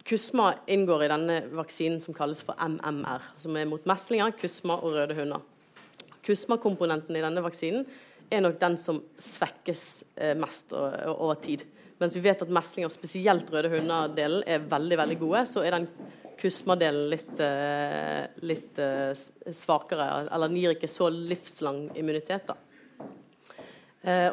kusma 0.05 0.51
inngår 0.69 1.07
i 1.07 1.09
denne 1.09 1.41
vaksinen 1.57 1.97
som 2.03 2.13
kalles 2.13 2.45
for 2.45 2.53
MMR, 2.61 3.25
som 3.41 3.57
er 3.57 3.65
mot 3.65 3.89
meslinger, 3.89 4.37
kusma 4.37 4.77
og 4.77 4.99
røde 4.99 5.17
hunder. 5.17 5.41
Kusma-komponenten 6.25 7.15
i 7.17 7.23
denne 7.23 7.43
vaksinen 7.45 7.85
er 8.33 8.43
nok 8.43 8.59
den 8.61 8.77
som 8.81 9.01
svekkes 9.21 9.85
eh, 10.15 10.33
mest 10.37 10.73
over 10.73 11.37
tid. 11.43 11.65
Mens 12.01 12.15
vi 12.17 12.23
vet 12.25 12.41
at 12.43 12.51
meslinger, 12.51 12.91
spesielt 12.91 13.49
røde 13.53 13.71
hunder-delen, 13.71 14.43
er 14.47 14.65
veldig 14.69 14.99
veldig 14.99 15.17
gode, 15.21 15.45
så 15.47 15.63
er 15.63 15.77
den 15.77 15.87
kusma-delen 16.39 17.09
litt, 17.13 17.33
eh, 17.39 18.25
litt 18.43 18.81
eh, 18.83 19.13
svakere. 19.55 20.25
Eller 20.25 20.51
den 20.51 20.59
gir 20.59 20.75
ikke 20.75 20.91
så 20.91 21.09
livslang 21.13 21.87
immunitet. 21.95 22.51
da. 22.51 22.57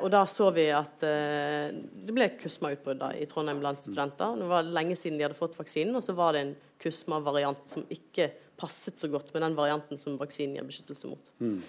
og 0.02 0.10
da 0.12 0.26
så 0.28 0.50
vi 0.52 0.66
at 0.68 1.00
det 1.00 2.12
ble 2.12 2.26
kusma-utbrudd 2.36 3.06
i 3.16 3.24
Trondheim 3.24 3.62
blant 3.62 3.80
studenter. 3.80 4.34
Det 4.36 4.48
var 4.50 4.66
lenge 4.68 4.98
siden 5.00 5.16
de 5.16 5.24
hadde 5.24 5.38
fått 5.38 5.56
vaksinen, 5.56 5.96
og 5.96 6.04
så 6.04 6.12
var 6.12 6.34
det 6.34 6.42
en 6.42 6.56
kusma-variant 6.82 7.62
som 7.70 7.86
ikke 7.88 8.28
passet 8.60 9.00
så 9.00 9.08
godt 9.08 9.32
med 9.32 9.46
den 9.46 9.56
varianten 9.56 10.02
som 10.02 10.18
vaksinen 10.20 10.58
gir 10.58 10.66
beskyttelse 10.68 11.08
mot. 11.08 11.32
Mm. 11.40 11.62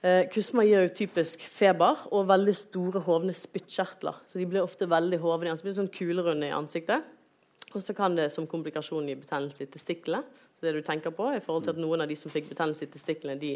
Eh, 0.00 0.28
kusma 0.30 0.62
gir 0.62 0.84
jo 0.84 0.94
typisk 0.94 1.42
feber 1.50 2.04
og 2.14 2.28
veldig 2.30 2.54
store 2.54 3.02
hovne 3.02 3.34
spyttkjertler. 3.34 4.20
Så 4.30 4.38
de 4.38 4.46
blir 4.46 4.62
ofte 4.62 4.86
veldig 4.86 5.18
hovne. 5.22 5.56
Så 5.58 5.66
blir 5.66 5.74
det 5.74 5.80
sånn 5.80 5.94
kulerunde 5.94 6.50
i 6.50 6.54
ansiktet. 6.54 7.06
Og 7.74 7.82
så 7.84 7.94
kan 7.96 8.14
det 8.16 8.30
som 8.32 8.46
komplikasjon 8.48 9.08
gi 9.10 9.18
betennelse 9.18 9.66
i 9.66 9.72
testiklene. 9.72 10.22
Det 10.62 10.72
du 10.74 10.80
tenker 10.82 11.14
på 11.14 11.28
i 11.34 11.42
forhold 11.42 11.66
til 11.66 11.76
at 11.76 11.82
Noen 11.82 12.02
av 12.02 12.10
de 12.10 12.16
som 12.18 12.32
fikk 12.32 12.48
betennelse 12.50 12.86
i 12.86 12.90
testiklene, 12.90 13.38
de 13.38 13.52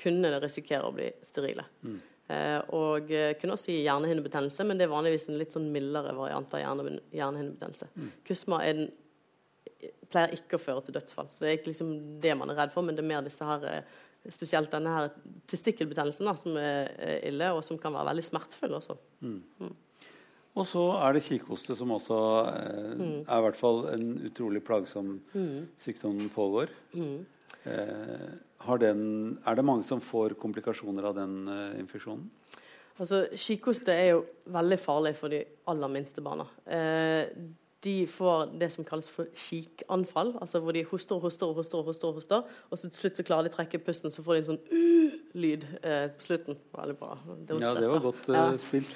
kunne 0.00 0.30
risikere 0.40 0.88
å 0.88 0.94
bli 0.94 1.10
sterile. 1.24 1.64
Mm. 1.84 1.98
Eh, 2.32 2.58
og 2.76 3.10
eh, 3.12 3.34
kunne 3.40 3.56
også 3.58 3.74
gi 3.74 3.82
hjernehinnebetennelse, 3.82 4.64
men 4.64 4.78
det 4.78 4.86
er 4.86 4.92
vanligvis 4.94 5.28
en 5.28 5.36
litt 5.40 5.52
sånn 5.52 5.68
mildere 5.74 6.14
variant 6.16 6.54
av 6.56 6.62
hjerne, 6.62 6.94
hjernehinnebetennelse. 7.12 7.90
Mm. 7.96 8.12
Kusma 8.28 8.62
den, 8.64 8.86
pleier 10.12 10.32
ikke 10.36 10.56
å 10.56 10.62
føre 10.62 10.84
til 10.86 10.96
dødsfall. 10.96 11.28
Så 11.32 11.44
Det 11.44 11.50
er 11.50 11.58
ikke 11.58 11.72
liksom 11.72 11.92
det 12.22 12.34
man 12.38 12.52
er 12.52 12.60
redd 12.62 12.72
for, 12.72 12.86
men 12.86 12.96
det 12.96 13.04
er 13.04 13.10
mer 13.12 13.26
disse 13.26 13.46
her 13.46 13.68
eh, 13.68 14.00
spesielt 14.30 14.70
denne 14.70 14.92
her 14.94 15.08
testikkelbetennelsen 15.50 16.28
da, 16.28 16.36
som 16.38 16.58
er 16.60 16.92
ille, 17.26 17.48
og 17.56 17.64
som 17.66 17.80
kan 17.80 17.94
være 17.96 18.12
veldig 18.12 18.26
smertefull 18.28 18.76
også. 18.78 18.98
Mm. 19.24 19.40
Mm. 19.64 19.72
Og 20.52 20.68
så 20.68 20.82
er 21.00 21.16
det 21.16 21.24
kikhoste, 21.24 21.74
som 21.78 21.94
også 21.94 22.18
eh, 22.50 22.90
mm. 22.98 23.20
er 23.24 23.38
i 23.38 23.44
hvert 23.46 23.56
fall 23.56 23.86
en 23.94 24.08
utrolig 24.28 24.60
plagsom 24.64 25.14
mm. 25.32 25.70
sykdom 25.80 26.26
pågår. 26.34 26.72
Mm. 26.92 27.24
Eh, 27.64 28.28
den, 28.82 29.02
er 29.46 29.56
det 29.56 29.64
mange 29.64 29.86
som 29.88 30.02
får 30.04 30.36
komplikasjoner 30.40 31.08
av 31.08 31.16
den 31.16 31.48
eh, 31.48 31.80
infeksjonen? 31.80 32.28
Altså, 33.00 33.24
Kikhoste 33.32 33.94
er 33.96 34.10
jo 34.12 34.24
veldig 34.52 34.78
farlig 34.78 35.14
for 35.16 35.32
de 35.32 35.40
aller 35.72 35.92
minste 35.94 36.20
barna. 36.24 36.44
Eh, 36.68 37.32
de 37.84 38.06
får 38.06 38.52
det 38.60 38.68
som 38.70 38.84
kalles 38.86 39.08
for 39.10 39.26
kikanfall. 39.34 40.36
altså 40.40 40.60
Hvor 40.62 40.74
de 40.74 40.84
hoster 40.86 41.16
og 41.16 41.22
hoster 41.26 41.46
og 41.46 41.54
hoster, 41.54 41.78
og 41.78 41.84
hoster, 41.84 42.08
og 42.08 42.14
hoster, 42.14 42.42
og 42.70 42.78
så 42.78 42.88
til 42.88 42.98
slutt 42.98 43.18
så 43.18 43.24
klarer 43.26 43.48
de 43.48 43.52
å 43.52 43.56
trekke 43.56 43.80
pusten, 43.82 44.12
så 44.14 44.22
får 44.22 44.36
de 44.36 44.42
en 44.42 44.48
sånn 44.50 44.60
uh, 44.70 45.16
lyd 45.42 45.64
eh, 45.82 46.04
på 46.14 46.26
slutten. 46.26 46.58
Veldig 46.76 46.96
bra. 47.00 47.16
Ja, 47.58 47.72
det 47.78 47.88
var 47.90 48.04
godt 48.04 48.28
ja. 48.30 48.44
spilt. 48.60 48.92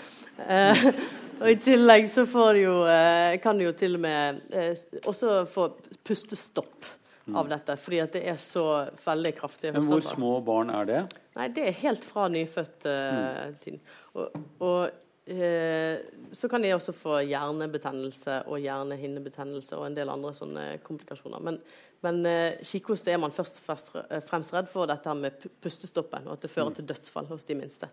Eh, 0.47 0.85
og 1.41 1.49
I 1.51 1.57
tillegg 1.65 2.07
så 2.13 2.27
får 2.31 2.53
de 2.59 2.67
jo, 2.67 2.77
eh, 2.91 3.39
kan 3.43 3.59
de 3.59 3.67
jo 3.67 3.75
til 3.79 3.99
og 3.99 4.05
med 4.07 4.45
eh, 4.55 4.85
også 5.03 5.41
få 5.51 5.71
pustestopp 6.07 6.91
mm. 7.27 7.41
av 7.41 7.51
dette, 7.51 7.79
fordi 7.83 8.03
at 8.05 8.15
det 8.15 8.23
er 8.31 8.39
så 8.43 8.67
veldig 9.03 9.35
kraftig. 9.41 9.75
Men 9.75 9.89
hvor 9.91 10.05
små 10.05 10.37
barn 10.47 10.71
er 10.75 10.93
det? 10.93 11.03
Nei, 11.37 11.49
Det 11.57 11.67
er 11.67 11.81
helt 11.83 12.07
fra 12.07 12.29
nyfødt-tiden. 12.33 13.83
Mm. 13.83 14.15
Og, 14.17 14.39
og 14.63 14.79
Eh, 14.87 15.03
så 15.27 16.49
kan 16.49 16.63
de 16.63 16.71
også 16.71 16.93
få 16.95 17.17
hjernebetennelse 17.27 18.45
og 18.47 18.61
hjernehinnebetennelse 18.63 19.75
og 19.75 19.89
en 19.89 19.97
del 19.97 20.13
andre 20.13 20.31
sånne 20.37 20.67
komplikasjoner. 20.87 21.43
Men, 21.43 21.59
men 22.07 22.21
eh, 22.31 22.61
kikhoste 22.63 23.11
er 23.11 23.19
man 23.19 23.35
først 23.35 23.59
og 23.67 23.99
eh, 24.05 24.23
fremst 24.27 24.55
redd 24.55 24.71
for 24.71 24.87
dette 24.87 25.17
med 25.19 25.49
pustestoppen, 25.65 26.29
og 26.29 26.37
at 26.37 26.47
det 26.47 26.53
fører 26.53 26.71
mm. 26.71 26.77
til 26.79 26.89
dødsfall 26.93 27.27
hos 27.33 27.47
de 27.49 27.59
minste. 27.59 27.91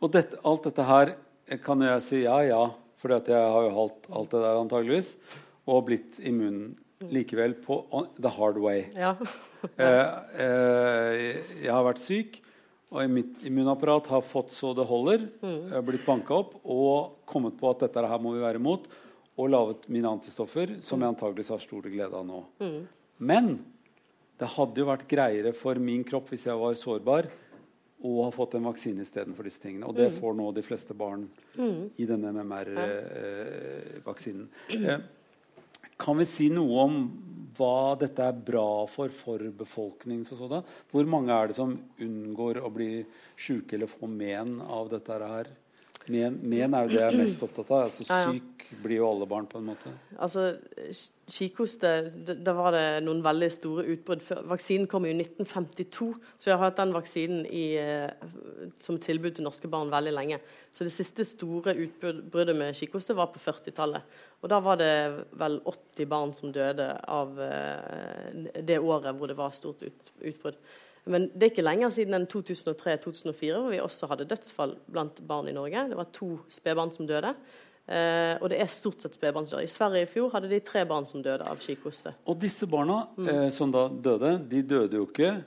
Og 0.00 0.12
dette, 0.16 0.40
alt 0.48 0.70
dette 0.70 0.88
her 0.88 1.14
kan 1.64 1.84
jeg 1.84 2.06
si 2.06 2.22
ja, 2.24 2.40
ja, 2.48 2.62
for 2.96 3.12
jeg 3.12 3.52
har 3.52 3.68
jo 3.68 3.76
holdt 3.76 4.08
alt 4.08 4.32
det 4.32 4.42
der 4.46 4.62
antageligvis, 4.62 5.12
og 5.68 5.84
blitt 5.90 6.20
immun 6.24 6.72
likevel 7.12 7.52
på 7.60 7.82
the 8.16 8.32
hard 8.32 8.56
way. 8.62 8.86
Ja. 8.96 9.12
eh, 9.76 10.02
eh, 10.40 11.36
jeg 11.64 11.72
har 11.72 11.84
vært 11.84 12.00
syk. 12.00 12.40
Og 12.94 13.10
mitt 13.10 13.42
immunapparat 13.48 14.06
har 14.12 14.22
fått 14.22 14.52
så 14.54 14.70
det 14.76 14.84
holder, 14.86 15.24
mm. 15.42 15.72
blitt 15.86 16.06
banka 16.06 16.36
opp 16.36 16.52
og 16.62 17.16
kommet 17.26 17.56
på 17.58 17.72
at 17.72 17.82
dette 17.82 18.04
her 18.06 18.22
må 18.22 18.36
vi 18.36 18.44
være 18.44 18.60
imot, 18.62 18.86
og 19.36 19.50
laget 19.52 19.88
mine 19.92 20.08
antistoffer, 20.08 20.78
som 20.84 21.02
jeg 21.02 21.12
antakeligvis 21.12 21.50
har 21.52 21.64
stor 21.64 21.88
glede 21.90 22.16
av 22.16 22.24
nå. 22.24 22.38
Mm. 22.62 22.78
Men 23.26 23.50
det 24.38 24.48
hadde 24.54 24.80
jo 24.80 24.86
vært 24.88 25.10
greiere 25.10 25.52
for 25.56 25.74
min 25.82 26.04
kropp 26.06 26.30
hvis 26.32 26.46
jeg 26.46 26.56
var 26.60 26.74
sårbar, 26.78 27.28
å 28.06 28.24
ha 28.26 28.30
fått 28.34 28.54
en 28.58 28.66
vaksine 28.68 29.02
istedenfor 29.02 29.44
disse 29.48 29.62
tingene. 29.62 29.86
Og 29.88 29.94
det 29.96 30.08
mm. 30.12 30.16
får 30.20 30.32
nå 30.36 30.46
de 30.54 30.62
fleste 30.64 30.94
barn 30.96 31.22
mm. 31.56 31.82
i 31.96 32.04
denne 32.08 32.32
MMR-vaksinen. 32.36 34.46
Eh, 34.70 34.86
eh, 34.92 35.00
kan 35.96 36.18
vi 36.20 36.26
si 36.28 36.50
noe 36.52 36.84
om 36.84 36.94
hva 37.56 37.96
dette 37.98 38.24
er 38.24 38.40
bra 38.46 38.86
for 38.90 39.12
for 39.12 39.42
befolkningen? 39.58 40.24
Sånn. 40.28 40.62
Hvor 40.92 41.08
mange 41.10 41.34
er 41.34 41.50
det 41.50 41.58
som 41.58 41.76
unngår 42.02 42.60
å 42.62 42.72
bli 42.72 42.90
syke 43.36 43.76
eller 43.76 43.90
få 43.90 44.08
men 44.10 44.60
av 44.60 44.90
dette 44.92 45.20
her? 45.22 45.52
Men, 46.08 46.38
men 46.42 46.74
er 46.74 46.86
jo 46.86 46.92
det 46.94 47.00
jeg 47.00 47.12
er 47.12 47.18
mest 47.18 47.42
opptatt 47.42 47.70
av. 47.74 47.88
Altså, 47.90 48.04
Ja, 48.08 48.18
ja. 48.22 48.32
syk 48.36 48.52
blir 48.82 48.96
jo 48.98 49.06
alle 49.08 49.26
barn 49.30 49.46
på 49.46 49.58
en 49.60 49.66
måte. 49.68 49.90
Altså, 50.18 50.56
ki- 50.90 51.12
Kikhoste 51.36 51.90
Da 52.44 52.52
var 52.54 52.70
det 52.74 52.82
noen 53.02 53.20
veldig 53.22 53.48
store 53.50 53.84
utbrudd. 53.90 54.22
Vaksinen 54.46 54.86
kom 54.90 55.06
i 55.06 55.12
1952, 55.14 56.08
så 56.38 56.50
jeg 56.50 56.56
har 56.58 56.64
hatt 56.68 56.76
den 56.78 56.92
vaksinen 56.94 57.44
i, 57.50 57.64
eh, 57.78 58.10
som 58.82 58.98
tilbud 59.02 59.34
til 59.34 59.44
norske 59.46 59.70
barn 59.70 59.90
veldig 59.90 60.12
lenge. 60.14 60.38
Så 60.70 60.84
det 60.86 60.92
siste 60.94 61.24
store 61.26 61.74
utbruddet 61.74 62.56
med 62.58 62.74
kikhoste 62.78 63.14
var 63.18 63.26
på 63.34 63.42
40-tallet. 63.42 64.02
Og 64.42 64.50
da 64.50 64.60
var 64.62 64.76
det 64.78 64.92
vel 65.38 65.60
80 65.66 66.06
barn 66.10 66.34
som 66.34 66.52
døde 66.54 66.90
av 67.08 67.38
eh, 67.40 68.62
det 68.62 68.78
året 68.78 69.14
hvor 69.18 69.26
det 69.30 69.36
var 69.38 69.50
stort 69.56 69.82
ut, 69.82 70.12
utbrudd. 70.22 70.58
Men 71.06 71.28
det 71.34 71.42
er 71.46 71.50
ikke 71.52 71.62
lenger 71.64 71.88
siden 71.94 72.14
enn 72.18 72.26
2003-2004 72.26 73.60
hvor 73.60 73.70
vi 73.70 73.78
også 73.82 74.08
hadde 74.10 74.26
dødsfall 74.26 74.72
blant 74.90 75.20
barn 75.28 75.48
i 75.48 75.54
Norge. 75.54 75.84
Det 75.92 75.96
var 75.96 76.08
to 76.12 76.32
spedbarn 76.50 76.90
som 76.94 77.06
døde. 77.06 77.34
Eh, 77.86 78.34
og 78.42 78.50
det 78.50 78.58
er 78.60 78.66
stort 78.66 79.04
sett 79.04 79.14
spedbarn 79.14 79.46
som 79.46 79.58
dør. 79.60 79.62
I 79.68 79.70
Sverige 79.70 80.02
i 80.02 80.10
fjor 80.10 80.32
hadde 80.34 80.50
de 80.50 80.58
tre 80.66 80.82
barn 80.90 81.06
som 81.06 81.22
døde 81.22 81.46
av 81.46 81.60
kikhoste. 81.62 82.14
Og 82.26 82.40
disse 82.42 82.66
barna 82.66 83.04
Mm. 83.16 83.28
eh, 83.28 83.50
som 83.50 83.70
da 83.70 83.86
døde, 83.88 84.32
de 84.50 84.62
døde 84.62 84.96
jo 84.98 85.06
ikke 85.06 85.44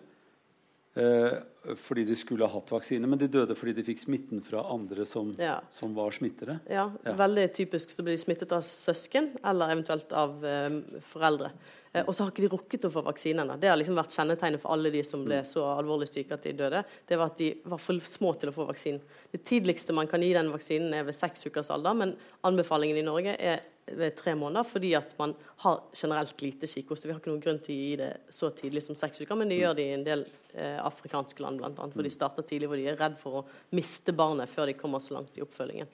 eh, 0.96 1.34
fordi 1.76 2.06
de 2.08 2.16
skulle 2.16 2.48
ha 2.48 2.54
hatt 2.60 2.72
vaksine, 2.72 3.08
men 3.08 3.20
de 3.20 3.28
døde 3.28 3.56
fordi 3.58 3.74
de 3.76 3.84
fikk 3.84 4.00
smitten 4.00 4.42
fra 4.44 4.62
andre 4.72 5.06
som, 5.06 5.34
Ja. 5.38 5.60
som 5.72 5.94
var 5.96 6.12
smittere. 6.12 6.60
Ja, 6.70 6.92
Ja. 7.06 7.14
Veldig 7.14 7.54
typisk 7.54 7.90
så 7.90 8.04
blir 8.04 8.16
de 8.16 8.24
smittet 8.24 8.52
av 8.52 8.62
søsken 8.64 9.38
eller 9.44 9.70
eventuelt 9.76 10.12
av 10.14 10.44
eh, 10.46 10.70
foreldre. 11.02 11.52
Eh, 11.94 12.04
og 12.08 12.14
så 12.14 12.24
har 12.24 12.32
ikke 12.32 12.48
de 12.48 12.56
rukket 12.56 12.86
å 12.86 12.92
få 12.94 13.04
vaksinene. 13.04 13.60
Det 13.60 13.68
har 13.70 13.76
liksom 13.78 13.96
vært 13.98 14.14
kjennetegnet 14.16 14.62
for 14.62 14.72
alle 14.72 14.92
de 14.94 15.04
som 15.04 15.24
ble 15.26 15.42
så 15.44 15.64
alvorlig 15.78 16.08
syke 16.08 16.32
at 16.38 16.44
de 16.44 16.54
døde. 16.54 16.84
Det 17.08 17.18
var 17.18 17.26
at 17.34 17.38
de 17.38 17.54
var 17.66 17.78
for 17.82 18.00
små 18.00 18.34
til 18.40 18.50
å 18.52 18.54
få 18.54 18.68
vaksinen. 18.70 19.02
Det 19.32 19.44
tidligste 19.44 19.94
man 19.94 20.08
kan 20.08 20.22
gi 20.22 20.32
den 20.34 20.52
vaksinen, 20.54 20.94
er 20.94 21.04
ved 21.04 21.16
seks 21.16 21.46
ukers 21.50 21.70
alder, 21.72 21.94
men 21.94 22.16
anbefalingen 22.44 22.98
i 22.98 23.02
Norge 23.08 23.36
er 23.40 23.60
ved 23.98 24.16
tre 24.20 24.36
måneder 24.38 24.68
fordi 24.68 24.94
at 24.98 25.14
man 25.20 25.34
har 25.64 25.82
generelt 25.96 26.42
lite 26.42 26.70
kikhoste. 26.70 27.08
Vi 27.08 27.14
har 27.14 27.22
ikke 27.22 27.32
noen 27.32 27.44
grunn 27.44 27.62
til 27.64 27.76
å 27.76 27.80
gi 27.80 27.96
det 28.00 28.12
så 28.34 28.52
tidlig 28.56 28.84
som 28.86 28.98
seks 28.98 29.22
uker, 29.22 29.36
men 29.40 29.52
det 29.52 29.62
gjør 29.62 29.78
de 29.80 29.88
i 29.88 29.96
en 29.96 30.06
del 30.06 30.26
eh, 30.54 30.78
afrikanske 30.84 31.44
land 31.44 31.62
bl.a. 31.62 31.90
For 31.94 32.06
de 32.06 32.14
starter 32.14 32.48
tidlig 32.48 32.70
hvor 32.72 32.80
de 32.80 32.88
er 32.92 33.00
redd 33.00 33.18
for 33.22 33.42
å 33.42 33.46
miste 33.76 34.16
barnet 34.16 34.52
før 34.52 34.70
de 34.70 34.78
kommer 34.80 35.04
så 35.04 35.18
langt 35.18 35.38
i 35.38 35.44
oppfølgingen. 35.46 35.90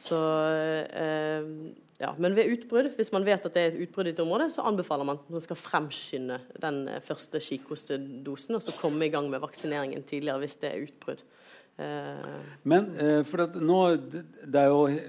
Så, 0.00 0.16
eh, 0.96 1.44
ja. 2.00 2.14
Men 2.16 2.36
ved 2.36 2.48
utbrudd, 2.54 2.94
hvis 2.96 3.12
man 3.12 3.26
vet 3.26 3.44
at 3.44 3.52
det 3.56 3.62
er 3.62 3.74
et 3.74 3.82
utbrudd 3.84 4.08
i 4.08 4.14
et 4.14 4.22
område, 4.22 4.46
så 4.52 4.64
anbefaler 4.68 5.04
man 5.04 5.20
at 5.20 5.28
man 5.28 5.44
skal 5.44 5.58
fremskynde 5.60 6.38
den 6.62 6.86
eh, 6.88 7.02
første 7.04 7.42
kikhostedosen 7.44 8.56
og 8.56 8.64
så 8.64 8.76
komme 8.78 9.04
i 9.04 9.12
gang 9.12 9.28
med 9.32 9.42
vaksineringen 9.44 10.06
tidligere 10.08 10.40
hvis 10.40 10.56
det 10.62 10.70
er 10.70 10.86
utbrudd. 10.86 11.20
Eh, 11.76 12.40
Men 12.64 12.88
eh, 12.96 13.20
for 13.28 13.44
at 13.44 13.60
nå, 13.60 13.82
det, 14.00 14.24
det 14.48 14.64
er 14.64 14.72
jo 14.72 15.04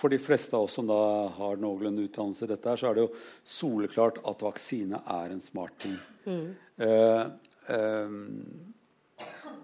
for 0.00 0.12
de 0.12 0.18
fleste 0.22 0.56
av 0.56 0.64
oss 0.66 0.78
som 0.78 0.88
da 0.88 1.00
har 1.36 1.60
noenlunde 1.60 2.06
utdannelse, 2.08 2.46
i 2.46 2.50
dette 2.50 2.72
her, 2.72 2.80
så 2.80 2.90
er 2.90 2.96
det 2.96 3.04
jo 3.04 3.12
soleklart 3.56 4.20
at 4.30 4.44
vaksine 4.46 5.02
er 5.04 5.34
en 5.34 5.42
smart 5.44 5.76
ting. 5.82 5.98
Eh, 6.80 7.24
eh, 7.74 8.14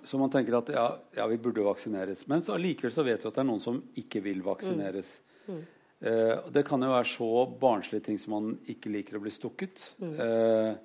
så 0.07 0.21
man 0.21 0.31
tenker 0.31 0.59
at 0.59 0.69
ja, 0.75 0.89
ja, 1.17 1.27
vi 1.31 1.39
burde 1.43 1.65
vaksineres. 1.67 2.27
Men 2.31 2.45
så 2.45 2.55
allikevel 2.55 2.93
så 2.95 3.05
vet 3.07 3.25
vi 3.25 3.31
at 3.31 3.39
det 3.39 3.43
er 3.43 3.49
noen 3.49 3.65
som 3.65 3.81
ikke 3.99 4.23
vil 4.27 4.45
vaksineres. 4.47 5.17
Eh, 5.49 6.35
og 6.37 6.51
det 6.53 6.67
kan 6.69 6.83
jo 6.85 6.93
være 6.93 7.09
så 7.09 7.31
barnslige 7.61 8.05
ting 8.11 8.21
som 8.21 8.37
man 8.37 8.53
ikke 8.71 8.93
liker 8.93 9.17
å 9.17 9.23
bli 9.25 9.33
stukket. 9.35 9.89
Eh, 10.05 10.77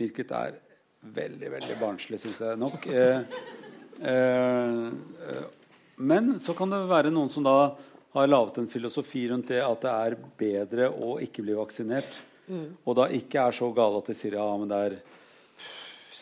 hvilket 0.00 0.36
er 0.36 0.60
veldig, 1.02 1.48
veldig 1.56 1.78
barnslig, 1.80 2.20
syns 2.22 2.42
jeg 2.44 2.60
nok. 2.60 2.86
Eh, 2.86 3.24
eh, 4.12 4.86
eh, 5.32 5.48
men 6.02 6.36
så 6.42 6.54
kan 6.58 6.70
det 6.72 6.84
være 6.90 7.12
noen 7.14 7.30
som 7.32 7.44
da 7.46 7.74
har 8.12 8.28
laget 8.28 8.58
en 8.60 8.68
filosofi 8.68 9.24
rundt 9.30 9.48
det 9.48 9.62
at 9.64 9.84
det 9.84 9.92
er 9.92 10.18
bedre 10.38 10.90
å 10.92 11.16
ikke 11.24 11.44
bli 11.44 11.56
vaksinert. 11.56 12.18
Og 12.84 12.96
da 12.98 13.08
ikke 13.14 13.46
er 13.46 13.56
så 13.56 13.70
gale 13.72 14.02
at 14.02 14.10
de 14.10 14.16
sier 14.16 14.36
ja, 14.36 14.46
men 14.60 14.68
det 14.68 14.80
er 14.86 14.96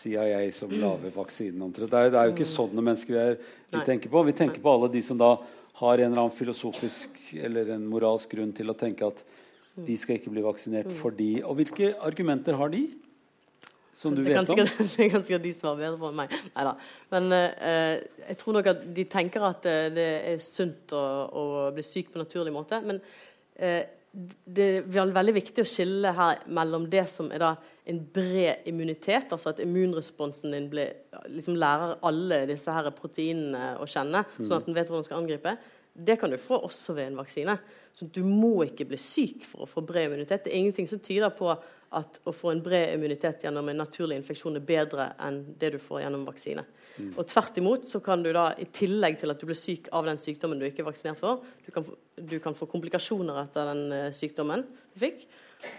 CIA 0.01 0.43
som 0.55 0.71
lager 0.73 1.13
vaksinen. 1.15 1.73
Det 1.75 1.89
er, 1.89 2.13
det 2.13 2.21
er 2.21 2.29
jo 2.29 2.37
ikke 2.37 2.49
sånne 2.49 2.85
mennesker 2.85 3.17
vi, 3.17 3.25
er, 3.33 3.41
vi 3.73 3.83
tenker 3.89 4.13
på. 4.13 4.23
Vi 4.29 4.37
tenker 4.37 4.63
på 4.63 4.73
alle 4.73 4.91
de 4.93 5.03
som 5.05 5.19
da 5.21 5.35
har 5.81 5.99
en 5.99 6.11
eller 6.13 6.27
annen 6.27 6.37
filosofisk 6.37 7.19
eller 7.41 7.75
en 7.75 7.87
moralsk 7.89 8.33
grunn 8.37 8.53
til 8.57 8.71
å 8.71 8.77
tenke 8.79 9.09
at 9.09 9.21
de 9.81 9.97
skal 9.99 10.19
ikke 10.19 10.33
bli 10.33 10.43
vaksinert 10.45 10.91
fordi 10.93 11.41
Og 11.47 11.55
hvilke 11.61 11.93
argumenter 12.05 12.59
har 12.59 12.73
de? 12.73 12.83
Som 14.01 14.17
du 14.17 14.23
det, 14.25 14.33
kan 14.33 14.47
ganske, 14.49 14.65
om? 14.65 14.91
det 14.97 15.09
kan 15.13 15.25
sikkert 15.27 15.45
de 15.45 15.53
svarer 15.53 15.83
bedre 15.83 16.01
på 16.01 16.09
enn 16.09 16.21
meg. 16.23 16.35
Neida. 16.55 16.75
Men 17.13 17.33
eh, 17.37 17.97
jeg 18.31 18.39
tror 18.41 18.57
nok 18.57 18.71
at 18.73 18.85
de 18.97 19.05
tenker 19.13 19.45
at 19.45 19.67
eh, 19.69 19.89
det 19.93 20.11
er 20.33 20.45
sunt 20.45 20.95
å, 20.97 21.07
å 21.29 21.43
bli 21.77 21.85
syk 21.85 22.15
på 22.15 22.23
naturlig 22.23 22.55
måte. 22.55 22.81
Men 22.87 23.03
eh, 23.61 23.83
det 24.11 24.71
er 24.81 25.13
veldig 25.15 25.35
viktig 25.37 25.63
å 25.63 25.69
skille 25.69 26.15
her 26.17 26.41
mellom 26.51 26.89
det 26.91 27.05
som 27.13 27.29
er 27.31 27.45
da 27.45 27.51
en 27.91 28.01
bred 28.15 28.65
immunitet, 28.71 29.31
altså 29.35 29.53
at 29.53 29.61
immunresponsen 29.63 30.55
din 30.55 30.71
blir, 30.73 30.97
liksom 31.29 31.59
lærer 31.61 31.99
alle 32.07 32.45
disse 32.51 32.73
her 32.75 32.89
proteinene 32.95 33.77
å 33.83 33.87
kjenne, 33.91 34.25
sånn 34.41 34.59
at 34.59 34.67
den 34.67 34.77
vet 34.77 34.89
hvordan 34.89 35.05
den 35.05 35.09
skal 35.11 35.21
angripe. 35.23 35.55
Det 35.93 36.17
kan 36.21 36.31
du 36.31 36.39
få 36.39 36.61
også 36.65 36.95
ved 36.97 37.11
en 37.11 37.19
vaksine. 37.19 37.57
Så 37.93 38.07
du 38.07 38.23
må 38.25 38.63
ikke 38.69 38.87
bli 38.89 38.99
syk 39.01 39.45
for 39.49 39.65
å 39.65 39.69
få 39.69 39.83
bred 39.87 40.09
immunitet. 40.09 40.45
Det 40.45 40.53
er 40.53 40.61
ingenting 40.61 40.89
som 40.89 41.03
tyder 41.03 41.33
på 41.35 41.51
at 41.99 42.21
å 42.23 42.33
få 42.35 42.53
en 42.53 42.63
bred 42.63 42.95
immunitet 42.95 43.43
gjennom 43.43 43.67
en 43.69 43.81
naturlig 43.83 44.21
infeksjon 44.21 44.61
er 44.61 44.67
bedre 44.67 45.09
enn 45.27 45.41
det 45.59 45.73
du 45.75 45.79
får 45.83 46.05
gjennom 46.05 46.23
vaksine. 46.29 46.63
Og 47.17 47.25
tvert 47.27 47.59
imot 47.59 47.87
så 47.89 47.99
kan 48.05 48.23
du 48.23 48.31
da, 48.35 48.51
i 48.61 48.69
tillegg 48.71 49.19
til 49.19 49.33
at 49.33 49.41
du 49.41 49.49
blir 49.49 49.59
syk 49.59 49.89
av 49.97 50.07
den 50.07 50.21
sykdommen 50.21 50.61
du 50.61 50.69
ikke 50.69 50.85
er 50.85 50.91
vaksinert 50.91 51.19
for, 51.19 51.43
du 51.65 51.73
kan 51.75 51.87
få, 51.87 51.97
du 52.31 52.37
kan 52.43 52.57
få 52.57 52.69
komplikasjoner 52.71 53.41
etter 53.43 53.73
den 53.73 53.95
eh, 53.97 54.11
sykdommen 54.15 54.63
du 54.69 55.01
fikk. 55.03 55.25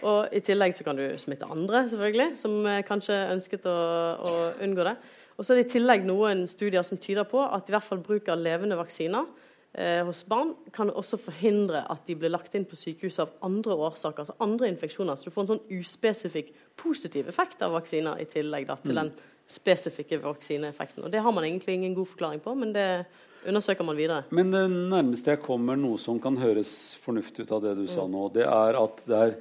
Og 0.06 0.34
i 0.36 0.42
tillegg 0.46 0.76
så 0.76 0.86
kan 0.86 1.00
du 1.00 1.06
smitte 1.22 1.48
andre, 1.50 1.86
selvfølgelig, 1.90 2.28
som 2.42 2.58
eh, 2.68 2.84
kanskje 2.88 3.18
ønsket 3.32 3.70
å, 3.70 3.78
å 4.20 4.34
unngå 4.66 4.88
det. 4.90 4.98
Og 5.38 5.46
så 5.46 5.54
er 5.54 5.62
det 5.62 5.70
i 5.70 5.72
tillegg 5.78 6.04
noen 6.06 6.44
studier 6.50 6.84
som 6.86 7.00
tyder 7.02 7.26
på 7.30 7.40
at 7.46 7.70
i 7.70 7.74
hvert 7.74 7.88
fall 7.88 8.04
bruk 8.04 8.28
av 8.30 8.42
levende 8.42 8.78
vaksiner 8.78 9.30
eh, 9.74 10.02
hos 10.06 10.24
barn 10.28 10.54
kan 10.76 10.92
også 10.92 11.20
forhindre 11.22 11.84
at 11.92 12.06
de 12.08 12.16
blir 12.20 12.34
lagt 12.34 12.56
inn 12.58 12.68
på 12.68 12.78
sykehus 12.80 13.20
av 13.24 13.34
andre 13.46 13.76
årsaker, 13.76 14.24
altså 14.24 14.38
andre 14.44 14.70
infeksjoner. 14.72 15.18
Så 15.18 15.30
du 15.30 15.36
får 15.36 15.46
en 15.46 15.52
sånn 15.56 15.80
uspesifikk 15.80 16.54
positiv 16.80 17.30
effekt 17.32 17.62
av 17.66 17.76
vaksiner 17.78 18.22
i 18.22 18.28
tillegg 18.30 18.70
da, 18.70 18.78
til 18.82 18.98
den 19.00 19.12
spesifikke 19.52 20.22
vaksineeffekten. 20.24 21.04
Og 21.06 21.12
Det 21.12 21.22
har 21.22 21.32
man 21.36 21.44
egentlig 21.44 21.76
ingen 21.76 21.96
god 21.96 22.08
forklaring 22.14 22.44
på, 22.44 22.54
men 22.56 22.72
det 22.74 23.06
undersøker 23.48 23.84
man 23.84 23.98
videre. 23.98 24.24
Men 24.32 24.52
det 24.54 24.64
nærmeste 24.70 25.34
jeg 25.34 25.42
kommer 25.44 25.80
noe 25.80 26.00
som 26.00 26.20
kan 26.22 26.38
høres 26.40 26.98
fornuftig 27.04 27.48
ut 27.48 27.52
av 27.58 27.66
det 27.66 27.76
du 27.82 27.88
sa 27.90 28.06
nå, 28.08 28.30
det 28.34 28.46
er 28.48 28.80
at 28.80 29.04
det 29.08 29.26
er 29.26 29.36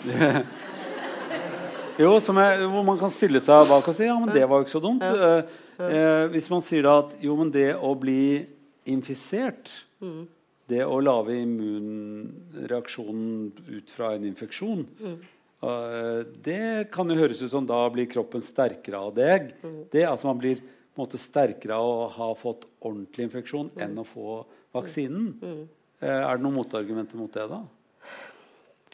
Jo, 2.00 2.14
som 2.24 2.38
er, 2.40 2.62
hvor 2.70 2.84
man 2.86 2.96
kan 2.96 3.12
stille 3.12 3.42
seg 3.44 3.66
bak 3.68 3.88
og 3.90 3.96
si 3.96 4.06
ja, 4.06 4.14
men 4.16 4.30
det 4.32 4.46
var 4.48 4.60
jo 4.60 4.64
ikke 4.64 4.72
så 4.72 4.80
dumt. 4.80 5.02
Eh, 5.04 5.58
eh, 5.84 6.22
hvis 6.32 6.48
man 6.48 6.62
sier 6.64 6.86
da 6.86 6.94
at 7.02 7.12
jo, 7.20 7.34
men 7.36 7.50
det 7.52 7.74
å 7.76 7.90
bli 7.98 8.46
infisert. 8.90 9.70
Det 10.70 10.84
å 10.86 11.00
lage 11.02 11.34
immunreaksjonen 11.42 13.50
ut 13.74 13.90
fra 13.90 14.12
en 14.14 14.24
infeksjon 14.28 14.84
eh, 15.02 16.20
Det 16.46 16.86
kan 16.94 17.10
jo 17.10 17.16
høres 17.18 17.42
ut 17.42 17.50
som 17.50 17.66
da 17.66 17.80
blir 17.90 18.06
kroppen 18.10 18.42
sterkere 18.44 19.00
av 19.00 19.10
det. 19.16 19.50
det 19.90 20.04
altså 20.06 20.30
Man 20.30 20.38
blir 20.38 20.62
måte 21.00 21.18
sterkere 21.20 21.74
av 21.74 21.88
å 21.88 22.08
ha 22.14 22.30
fått 22.38 22.68
ordentlig 22.78 23.28
infeksjon 23.28 23.72
enn 23.80 23.98
å 23.98 24.06
få 24.06 24.44
vaksinen. 24.76 25.34
Eh, 26.00 26.08
er 26.08 26.36
det 26.36 26.44
noen 26.44 26.56
motargumenter 26.56 27.18
mot 27.20 27.32
det, 27.34 27.46
da? 27.50 27.60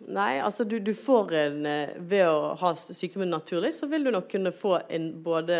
Nei, 0.05 0.43
altså 0.45 0.67
du, 0.69 0.77
du 0.85 0.93
får 0.93 1.31
en 1.41 1.63
eh, 1.65 1.95
Ved 2.05 2.27
å 2.29 2.51
ha 2.61 2.75
sykdommen 2.77 3.31
naturlig, 3.33 3.73
så 3.73 3.89
vil 3.89 4.05
du 4.05 4.11
nok 4.13 4.29
kunne 4.29 4.53
få 4.53 4.75
en 4.93 5.07
både 5.25 5.57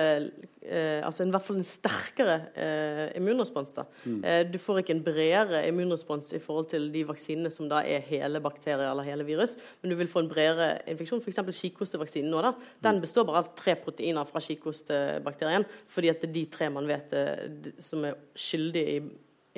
eh, 0.61 1.01
Altså 1.01 1.25
en, 1.25 1.31
i 1.31 1.35
hvert 1.35 1.47
fall 1.47 1.57
en 1.57 1.65
sterkere 1.65 2.35
eh, 2.53 3.17
immunrespons. 3.17 3.73
da. 3.79 3.87
Eh, 4.05 4.43
du 4.45 4.59
får 4.61 4.83
ikke 4.83 4.97
en 4.99 5.03
bredere 5.07 5.63
immunrespons 5.71 6.35
i 6.37 6.43
forhold 6.43 6.69
til 6.75 6.91
de 6.93 7.07
vaksinene 7.09 7.53
som 7.55 7.71
da 7.71 7.81
er 7.81 8.05
hele 8.05 8.43
bakterier 8.45 8.85
eller 8.91 9.09
hele 9.09 9.25
virus, 9.25 9.57
men 9.81 9.95
du 9.95 9.97
vil 10.03 10.11
få 10.11 10.27
en 10.27 10.33
bredere 10.33 10.83
infeksjon. 10.93 11.25
F.eks. 11.25 11.41
kikhostevaksinen 11.63 12.29
nå, 12.35 12.45
da. 12.45 12.53
Den 12.85 13.01
består 13.01 13.25
bare 13.29 13.47
av 13.47 13.55
tre 13.57 13.79
proteiner 13.81 14.29
fra 14.29 14.43
kikhostebakterien, 14.45 15.65
fordi 15.89 16.13
at 16.13 16.21
det 16.21 16.29
er 16.29 16.37
de 16.37 16.49
tre 16.59 16.69
man 16.77 16.91
vet 16.91 17.17
eh, 17.17 17.73
som 17.81 18.05
er 18.05 18.21
skyldige 18.37 18.99
i 18.99 19.07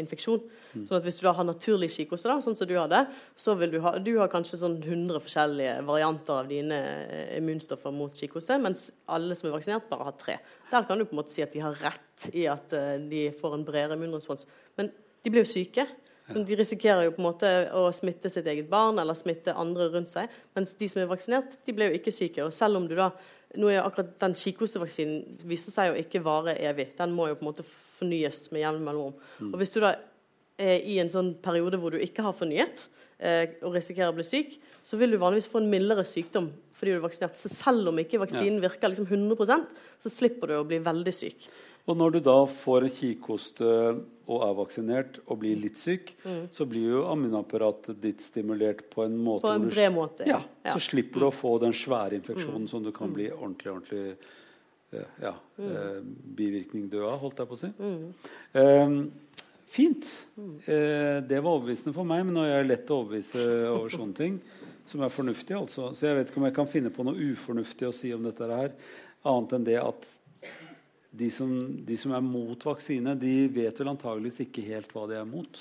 infeksjon. 0.00 0.42
Sånn 0.74 0.98
at 0.98 1.06
Hvis 1.06 1.20
du 1.20 1.26
da 1.26 1.34
har 1.36 1.46
naturlig 1.46 1.90
kikhoste, 1.94 2.36
sånn 2.44 2.56
som 2.58 2.68
du 2.68 2.74
hadde, 2.78 3.04
så 3.36 3.54
vil 3.58 3.72
du 3.74 3.78
ha 3.84 3.94
du 3.98 4.12
har 4.18 4.30
kanskje 4.32 4.60
sånn 4.62 4.78
100 4.80 5.22
forskjellige 5.24 5.76
varianter 5.88 6.42
av 6.42 6.50
dine 6.50 6.80
eh, 7.04 7.36
immunstoffer 7.38 7.94
mot 7.94 8.14
kikhoste, 8.14 8.58
mens 8.62 8.88
alle 9.06 9.36
som 9.38 9.50
er 9.50 9.56
vaksinert, 9.58 9.88
bare 9.90 10.10
har 10.10 10.18
tre. 10.20 10.38
Der 10.72 10.88
kan 10.88 10.98
du 10.98 11.06
på 11.06 11.16
en 11.16 11.22
måte 11.22 11.34
si 11.34 11.44
at 11.44 11.54
de 11.54 11.64
har 11.64 11.78
rett 11.82 12.28
i 12.32 12.48
at 12.50 12.74
eh, 12.76 12.96
de 13.10 13.28
får 13.38 13.58
en 13.58 13.66
bredere 13.66 13.98
immunrespons. 13.98 14.46
Men 14.78 14.92
de 15.22 15.32
blir 15.32 15.46
jo 15.46 15.52
syke. 15.52 15.88
Så 16.28 16.42
de 16.44 16.56
risikerer 16.60 17.06
jo 17.06 17.14
på 17.16 17.22
en 17.22 17.28
måte 17.30 17.50
å 17.72 17.86
smitte 17.96 18.28
sitt 18.28 18.46
eget 18.50 18.68
barn 18.68 19.00
eller 19.00 19.16
smitte 19.16 19.54
andre 19.56 19.88
rundt 19.94 20.12
seg. 20.12 20.28
Mens 20.56 20.74
de 20.76 20.88
som 20.90 21.00
er 21.00 21.08
vaksinert, 21.08 21.56
de 21.64 21.72
ble 21.72 21.88
jo 21.88 21.96
ikke 21.96 22.12
syke. 22.12 22.44
Og 22.44 22.52
selv 22.52 22.76
om 22.76 22.88
du 22.88 22.92
da 22.98 23.08
nå 23.56 23.70
er 23.72 23.80
akkurat 23.80 24.10
Den 24.20 24.34
kikhostevaksinen 24.36 25.38
viser 25.48 25.72
seg 25.72 25.88
jo 25.88 26.02
ikke 26.02 26.20
vare 26.24 26.58
evig. 26.68 26.90
Den 26.98 27.14
må 27.16 27.30
jo 27.30 27.38
på 27.38 27.46
en 27.46 27.48
måte 27.48 27.64
fornyes 27.98 28.46
med 28.54 28.64
jevn 28.64 28.86
mellomrom. 28.86 29.18
Og 29.50 29.58
hvis 29.60 29.74
du 29.74 29.80
da 29.84 29.96
er 30.58 30.82
i 30.86 30.98
en 31.02 31.10
sånn 31.12 31.34
periode 31.42 31.78
hvor 31.80 31.94
du 31.94 32.00
ikke 32.02 32.24
har 32.26 32.36
fornyet, 32.36 32.86
eh, 33.18 33.58
og 33.62 33.76
risikerer 33.76 34.12
å 34.12 34.16
bli 34.16 34.26
syk, 34.26 34.58
så 34.82 34.98
vil 34.98 35.14
du 35.14 35.20
vanligvis 35.20 35.50
få 35.50 35.62
en 35.62 35.70
mildere 35.70 36.06
sykdom 36.06 36.50
fordi 36.78 36.94
du 36.94 37.00
er 37.00 37.06
vaksinert. 37.08 37.38
Så 37.38 37.50
selv 37.50 37.90
om 37.90 37.96
ikke 37.98 38.20
vaksinen 38.22 38.60
virker 38.62 38.92
liksom 38.92 39.08
100% 39.10 39.72
så 39.98 40.12
slipper 40.12 40.50
du 40.52 40.60
å 40.60 40.66
bli 40.66 40.78
veldig 40.82 41.14
syk. 41.14 41.48
Og 41.88 41.96
når 41.96 42.14
du 42.14 42.18
da 42.26 42.36
får 42.52 42.84
en 42.84 42.92
kikhoste 42.92 43.68
og 44.28 44.42
er 44.44 44.56
vaksinert 44.58 45.18
og 45.24 45.38
blir 45.40 45.56
litt 45.56 45.78
syk, 45.80 46.12
mm. 46.20 46.42
så 46.52 46.66
blir 46.68 46.90
jo 46.92 47.04
immunapparatet 47.08 47.96
ditt 48.02 48.20
stimulert 48.20 48.84
på 48.92 49.06
en 49.06 49.16
måte 49.16 49.46
På 49.46 49.54
en 49.56 49.70
bred 49.70 49.94
måte. 49.94 50.26
Ja, 50.28 50.42
ja. 50.66 50.74
Så 50.74 50.84
slipper 50.84 51.24
du 51.24 51.28
å 51.30 51.34
få 51.34 51.54
den 51.62 51.72
svære 51.74 52.20
infeksjonen 52.20 52.66
mm. 52.66 52.70
som 52.70 52.84
du 52.84 52.92
kan 52.94 53.14
bli 53.16 53.30
ordentlig, 53.32 53.72
ordentlig 53.72 54.18
ja, 54.90 55.34
mm. 55.58 55.70
eh, 55.70 55.96
bivirkning 56.38 56.86
død 56.90 57.06
av, 57.08 57.18
holdt 57.22 57.42
jeg 57.42 57.50
på 57.50 57.56
å 57.56 57.60
si. 57.60 57.72
Um, 58.56 59.00
fint. 59.68 60.08
Eh, 60.64 61.18
det 61.28 61.42
var 61.42 61.50
overbevisende 61.52 61.94
for 61.96 62.08
meg, 62.08 62.24
men 62.26 62.38
nå 62.38 62.46
er 62.46 62.54
jeg 62.56 62.70
lett 62.70 62.92
å 62.92 63.02
overbevise 63.02 63.44
over 63.72 63.92
sånne 63.92 64.16
ting 64.16 64.38
som 64.88 65.02
er 65.04 65.12
fornuftig. 65.12 65.56
Altså. 65.58 65.90
Så 65.92 66.08
jeg 66.08 66.16
vet 66.16 66.30
ikke 66.30 66.40
om 66.40 66.48
jeg 66.48 66.56
kan 66.56 66.70
finne 66.70 66.92
på 66.94 67.04
noe 67.06 67.28
ufornuftig 67.32 67.88
å 67.88 67.94
si 67.94 68.12
om 68.16 68.24
dette 68.24 68.48
her, 68.48 68.72
annet 69.28 69.58
enn 69.58 69.66
det 69.66 69.76
at 69.82 70.08
de 71.18 71.28
som, 71.32 71.50
de 71.84 71.96
som, 71.98 72.12
er 72.14 72.24
mot 72.24 72.64
vaksine, 72.64 73.14
de 73.18 73.34
vet 73.52 73.80
vel 73.80 73.92
antageligvis 73.92 74.42
ikke 74.44 74.64
helt 74.68 74.92
hva 74.94 75.06
de 75.10 75.18
er 75.18 75.28
mot. 75.28 75.60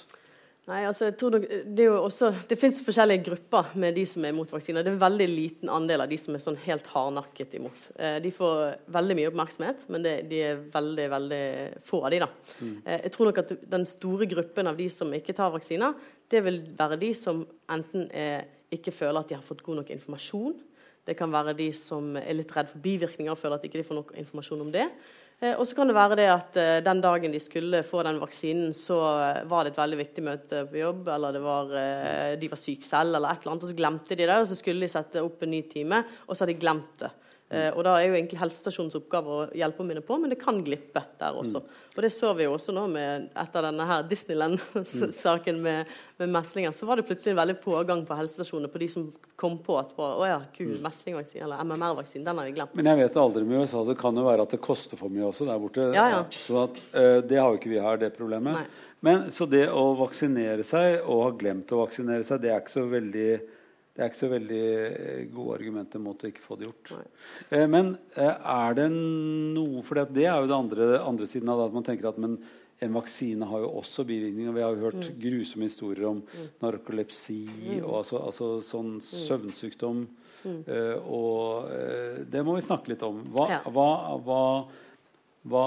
Nei, 0.67 0.81
altså, 0.83 1.05
jeg 1.07 1.15
tror 1.15 1.31
nok, 1.31 1.45
Det 1.47 1.83
er 1.85 1.93
også, 1.95 2.33
det 2.49 2.57
finnes 2.59 2.81
forskjellige 2.83 3.23
grupper 3.29 3.69
med 3.79 3.95
de 3.95 4.03
som 4.09 4.25
er 4.27 4.33
mot 4.35 4.49
vaksiner. 4.51 4.83
Det 4.83 4.91
er 4.91 4.97
en 4.97 5.05
veldig 5.05 5.27
liten 5.31 5.69
andel 5.71 6.03
av 6.03 6.09
de 6.11 6.17
som 6.19 6.35
er 6.35 6.43
sånn 6.43 6.59
helt 6.65 6.89
hardnakket 6.91 7.55
imot. 7.55 7.85
Eh, 7.95 8.17
de 8.23 8.31
får 8.35 8.75
veldig 8.91 9.15
mye 9.15 9.29
oppmerksomhet, 9.31 9.85
men 9.87 10.03
det, 10.03 10.15
de 10.27 10.41
er 10.43 10.59
veldig 10.73 11.05
veldig 11.13 11.45
få 11.87 12.01
av 12.03 12.11
de 12.11 12.19
da. 12.25 12.27
Mm. 12.59 12.73
Eh, 12.83 12.99
jeg 13.05 13.13
tror 13.15 13.29
nok 13.29 13.39
at 13.45 13.53
Den 13.77 13.87
store 13.87 14.27
gruppen 14.27 14.67
av 14.67 14.75
de 14.81 14.89
som 14.91 15.13
ikke 15.15 15.35
tar 15.37 15.53
vaksiner, 15.55 15.95
det 16.27 16.43
vil 16.43 16.59
være 16.75 16.99
de 16.99 17.13
som 17.15 17.45
enten 17.71 18.09
er, 18.11 18.49
ikke 18.67 18.91
føler 18.91 19.21
at 19.21 19.31
de 19.31 19.37
har 19.39 19.47
fått 19.47 19.63
god 19.63 19.79
nok 19.79 19.93
informasjon. 19.95 20.57
Det 21.07 21.15
kan 21.15 21.31
være 21.31 21.55
de 21.55 21.69
som 21.71 22.17
er 22.19 22.35
litt 22.35 22.51
redd 22.51 22.67
for 22.73 22.83
bivirkninger 22.83 23.31
og 23.31 23.39
føler 23.39 23.55
at 23.55 23.63
de 23.63 23.71
ikke 23.71 23.87
får 23.87 24.01
nok 24.01 24.11
informasjon 24.19 24.67
om 24.67 24.73
det. 24.75 24.89
Eh, 25.37 25.53
og 25.53 25.67
så 25.69 25.75
kan 25.77 25.89
det 25.89 25.93
være 25.93 26.17
det 26.17 26.27
at 26.33 26.57
eh, 26.57 26.79
den 26.85 27.01
dagen 27.03 27.33
de 27.33 27.41
skulle 27.41 27.83
få 27.85 28.01
den 28.07 28.17
vaksinen, 28.21 28.71
så 28.73 28.97
eh, 29.21 29.43
var 29.49 29.65
det 29.65 29.75
et 29.75 29.79
veldig 29.83 29.99
viktig 29.99 30.23
møte 30.25 30.63
på 30.71 30.79
jobb, 30.81 31.11
eller 31.13 31.37
var, 31.43 31.75
de 32.41 32.49
var 32.49 32.61
syke 32.61 32.87
selv, 32.87 33.19
eller 33.19 33.29
et 33.29 33.43
eller 33.43 33.53
annet, 33.53 33.67
og 33.67 33.71
så 33.71 33.77
glemte 33.77 34.17
de 34.17 34.25
det. 34.25 34.39
Og 34.41 34.49
så 34.49 34.57
skulle 34.57 34.81
de 34.81 34.91
sette 34.91 35.21
opp 35.21 35.45
en 35.45 35.53
ny 35.53 35.61
time, 35.69 36.01
og 36.25 36.33
så 36.33 36.45
har 36.45 36.53
de 36.53 36.61
glemt 36.61 37.03
det. 37.03 37.13
Eh, 37.49 37.69
og 37.71 37.83
Da 37.87 37.93
er 37.95 38.09
jo 38.09 38.15
egentlig 38.17 38.39
helsestasjonens 38.41 38.97
oppgave 38.99 39.31
å 39.31 39.43
hjelpe 39.55 39.79
å 39.79 39.87
minne 39.87 40.01
på, 40.03 40.17
men 40.19 40.33
det 40.33 40.39
kan 40.41 40.57
glippe 40.63 40.99
der 41.19 41.37
også. 41.39 41.61
Mm. 41.63 41.77
Og 41.95 42.01
Det 42.03 42.09
så 42.11 42.33
vi 42.35 42.43
jo 42.43 42.55
også 42.57 42.75
nå 42.75 42.83
med, 42.91 43.29
etter 43.39 43.63
denne 43.69 43.85
her 43.87 44.03
Disneyland-saken 44.03 45.61
med, 45.63 45.93
med, 46.19 46.33
meslinger. 46.33 46.75
Så 46.75 46.89
var 46.89 46.99
det 46.99 47.07
plutselig 47.07 47.31
en 47.31 47.39
veldig 47.39 47.55
pågang 47.63 48.03
på 48.07 48.17
helsestasjonene 48.19 48.71
på 48.73 48.81
de 48.83 48.89
som 48.91 49.07
kom 49.39 49.55
på 49.63 49.77
at 49.79 49.95
å 49.95 50.27
ja, 50.27 50.41
kul, 50.51 50.75
mm. 50.75 50.81
meslingvaksine 50.83 51.45
eller 51.47 51.63
MMR-vaksine, 51.63 52.25
den 52.25 52.41
har 52.41 52.49
vi 52.49 52.55
glemt. 52.57 52.75
Men 52.75 52.91
jeg 52.91 53.01
vet 53.05 53.21
aldri 53.21 53.45
med 53.47 53.63
USA, 53.63 53.85
det 53.87 53.99
kan 54.01 54.17
jo 54.17 54.27
være 54.27 54.43
at 54.43 54.57
det 54.57 54.63
koster 54.63 54.99
for 54.99 55.13
mye 55.13 55.29
også 55.29 55.47
der 55.47 55.61
borte. 55.61 55.87
Ja, 55.95 56.09
ja. 56.17 56.23
Så 56.35 56.65
at, 56.65 56.81
uh, 56.97 57.21
det 57.23 57.39
har 57.39 57.53
jo 57.53 57.61
ikke 57.61 57.71
vi 57.71 57.79
her, 57.79 58.01
det 58.01 58.11
problemet. 58.17 58.59
Nei. 58.59 58.83
Men 59.05 59.27
Så 59.31 59.45
det 59.45 59.67
å 59.69 59.91
vaksinere 59.95 60.65
seg 60.65 61.03
og 61.05 61.21
ha 61.21 61.29
glemt 61.37 61.71
å 61.71 61.83
vaksinere 61.83 62.25
seg, 62.25 62.41
det 62.41 62.49
er 62.49 62.63
ikke 62.63 62.79
så 62.79 62.87
veldig 62.89 63.29
det 63.97 64.03
er 64.05 64.11
ikke 64.11 64.19
så 64.19 64.29
veldig 64.29 64.65
eh, 64.77 65.21
gode 65.33 65.55
argumenter 65.57 66.01
mot 66.01 66.21
å 66.21 66.29
ikke 66.29 66.43
få 66.43 66.59
det 66.59 66.67
gjort. 66.67 66.91
Eh, 67.49 67.63
men 67.65 67.95
eh, 68.13 68.29
er 68.29 68.77
det 68.77 68.85
noe 68.93 69.81
For 69.81 69.97
det 70.13 70.27
er 70.27 70.37
jo 70.37 70.51
det 70.51 70.53
andre, 70.57 70.89
andre 71.01 71.29
siden 71.29 71.49
av 71.49 71.57
det 71.57 71.65
at 71.71 71.77
man 71.79 71.87
tenker 71.87 72.11
at 72.11 72.19
men, 72.21 72.35
en 72.85 72.93
vaksine 72.93 73.47
har 73.49 73.63
jo 73.63 73.71
også 73.79 74.05
bivirkninger. 74.05 74.53
Vi 74.53 74.61
har 74.61 74.75
jo 74.75 74.85
hørt 74.85 75.01
mm. 75.01 75.17
grusomme 75.23 75.65
historier 75.65 76.05
om 76.11 76.21
mm. 76.21 76.45
narkolepsi 76.61 77.39
mm. 77.49 77.79
og 77.79 78.03
altså, 78.03 78.21
altså 78.21 78.51
sånn 78.67 78.93
mm. 78.99 79.03
søvnsykdom. 79.25 80.05
Uh, 80.47 80.93
og 81.11 81.65
uh, 81.73 82.19
det 82.29 82.43
må 82.45 82.53
vi 82.55 82.63
snakke 82.63 82.93
litt 82.93 83.01
om. 83.03 83.17
Hva, 83.33 83.47
ja. 83.49 83.57
hva, 83.73 84.37
hva, 85.49 85.65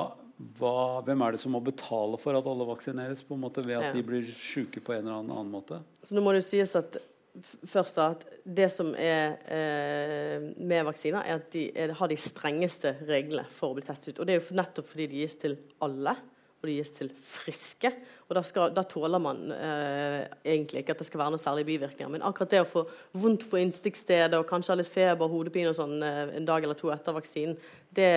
hvem 1.05 1.26
er 1.26 1.35
det 1.35 1.43
som 1.43 1.53
må 1.53 1.61
betale 1.66 2.16
for 2.22 2.39
at 2.39 2.47
alle 2.49 2.68
vaksineres 2.70 3.26
på 3.26 3.35
en 3.35 3.43
måte 3.43 3.66
ved 3.66 3.81
at 3.81 3.91
ja. 3.91 3.93
de 3.99 4.07
blir 4.07 4.31
syke 4.39 4.81
på 4.81 4.95
en 4.95 5.03
eller 5.03 5.18
annen, 5.18 5.35
annen 5.35 5.51
måte? 5.53 5.83
Så 6.07 6.14
nå 6.14 6.22
må 6.24 6.33
det 6.39 6.47
sies 6.47 6.78
at 6.78 7.03
først 7.43 7.99
da, 7.99 8.11
at 8.14 8.24
det 8.45 8.68
som 8.72 8.93
er 8.99 9.38
eh, 9.51 10.51
med 10.57 10.84
vaksiner, 10.88 11.22
er 11.22 11.41
at 11.41 11.49
de 11.55 11.68
er, 11.74 11.95
har 11.97 12.11
de 12.11 12.18
strengeste 12.20 12.95
reglene 13.09 13.47
for 13.55 13.72
å 13.72 13.78
bli 13.78 13.86
testet 13.86 14.14
ut. 14.14 14.20
Og 14.20 14.28
det 14.28 14.36
er 14.36 14.41
jo 14.41 14.59
nettopp 14.59 14.91
fordi 14.91 15.09
de 15.11 15.22
gis 15.22 15.38
til 15.41 15.57
alle, 15.84 16.16
og 16.61 16.68
de 16.68 16.76
gis 16.76 16.93
til 16.93 17.09
friske. 17.24 17.91
Og 18.28 18.36
da, 18.36 18.43
skal, 18.47 18.74
da 18.76 18.84
tåler 18.86 19.22
man 19.22 19.49
eh, 19.55 20.26
egentlig 20.53 20.82
ikke 20.82 20.95
at 20.95 21.01
det 21.01 21.09
skal 21.09 21.22
være 21.22 21.34
noen 21.34 21.43
særlige 21.43 21.70
bivirkninger. 21.70 22.12
Men 22.12 22.26
akkurat 22.26 22.53
det 22.53 22.61
å 22.62 22.68
få 22.68 22.84
vondt 23.22 23.49
på 23.51 23.59
innstikkstedet 23.62 24.36
og 24.38 24.47
kanskje 24.51 24.74
ha 24.74 24.78
litt 24.82 24.91
feber, 24.91 25.32
hodepine 25.32 25.72
og 25.72 25.78
sånn 25.78 25.97
eh, 26.05 26.36
en 26.36 26.49
dag 26.49 26.66
eller 26.66 26.78
to 26.78 26.93
etter 26.93 27.16
vaksinen, 27.16 27.57
det, 27.97 28.12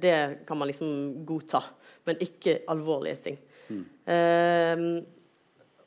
det, 0.00 0.16
kan 0.48 0.60
man 0.60 0.70
liksom 0.70 1.24
godta. 1.28 1.64
Men 2.08 2.22
ikke 2.24 2.60
alvorlige 2.70 3.22
ting. 3.26 3.42
Mm. 3.68 3.84
Eh, 4.14 4.86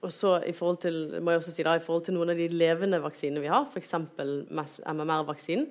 og 0.02 0.10
så 0.14 0.36
i 0.50 0.54
forhold 0.58 0.82
til, 0.82 0.96
må 1.22 1.34
jeg 1.34 1.42
også 1.44 1.54
si 1.54 1.66
da, 1.66 1.76
i 1.78 1.84
forhold 1.84 2.08
til 2.08 2.16
noen 2.18 2.34
av 2.34 2.40
de 2.40 2.48
levende 2.50 3.00
vaksinene 3.04 3.44
vi 3.44 3.52
har, 3.52 3.68
f.eks. 3.70 3.94
MMR-vaksinen, 4.90 5.68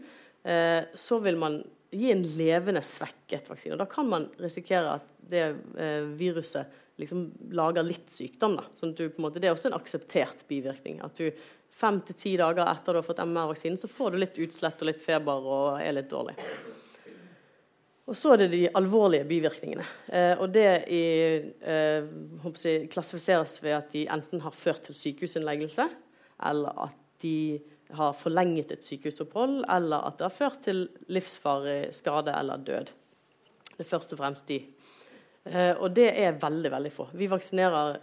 eh, 0.46 0.82
så 0.94 1.18
vil 1.24 1.38
man 1.40 1.58
gi 1.90 2.12
en 2.12 2.22
levende 2.38 2.82
svekket 2.86 3.50
vaksine. 3.50 3.74
Og 3.74 3.82
da 3.82 3.88
kan 3.90 4.06
man 4.06 4.28
risikere 4.38 5.00
at 5.00 5.08
det 5.30 5.42
eh, 5.50 6.06
viruset 6.18 6.78
liksom 7.00 7.26
lager 7.56 7.82
litt 7.86 8.12
sykdom. 8.14 8.58
da, 8.60 8.68
sånn 8.78 8.94
at 8.94 9.00
du 9.00 9.08
på 9.08 9.18
en 9.18 9.26
måte, 9.26 9.42
Det 9.42 9.50
er 9.50 9.56
også 9.56 9.72
en 9.72 9.80
akseptert 9.80 10.44
bivirkning. 10.46 11.00
At 11.02 11.18
du 11.18 11.30
fem 11.74 12.00
til 12.06 12.14
ti 12.14 12.36
dager 12.38 12.68
etter 12.70 12.94
du 12.94 13.00
har 13.00 13.06
fått 13.06 13.24
MMR-vaksinen, 13.24 13.80
så 13.80 13.90
får 13.90 14.12
du 14.12 14.22
litt 14.22 14.38
utslett 14.38 14.82
og 14.82 14.92
litt 14.92 15.02
feber 15.02 15.42
og 15.42 15.80
er 15.80 15.96
litt 15.96 16.10
dårlig. 16.10 16.38
Og 18.10 18.18
så 18.18 18.32
er 18.34 18.40
det 18.42 18.48
de 18.50 18.64
alvorlige 18.74 19.26
bivirkningene. 19.28 19.84
Eh, 20.10 20.32
og 20.42 20.50
det 20.50 20.66
i, 20.90 21.02
eh, 21.62 22.08
jeg, 22.64 22.88
klassifiseres 22.90 23.60
ved 23.62 23.76
at 23.76 23.92
de 23.92 24.08
enten 24.10 24.42
har 24.42 24.50
ført 24.50 24.82
til 24.88 24.98
sykehusinnleggelse, 24.98 25.86
eller 26.48 26.82
at 26.88 26.96
de 27.22 27.60
har 27.94 28.12
forlenget 28.12 28.72
et 28.74 28.84
sykehusopphold, 28.84 29.64
eller 29.70 30.06
at 30.08 30.18
det 30.18 30.26
har 30.26 30.34
ført 30.34 30.58
til 30.64 30.88
livsfarlig 31.08 31.94
skade 31.94 32.34
eller 32.34 32.56
død. 32.56 32.90
Det 33.76 33.86
er 33.86 33.90
først 33.90 34.12
og 34.12 34.18
fremst 34.18 34.48
de. 34.48 34.58
Eh, 35.46 35.74
og 35.78 35.94
det 35.96 36.10
er 36.10 36.38
veldig, 36.40 36.70
veldig 36.70 36.92
få. 36.92 37.08
Vi 37.14 37.30
vaksinerer 37.30 38.00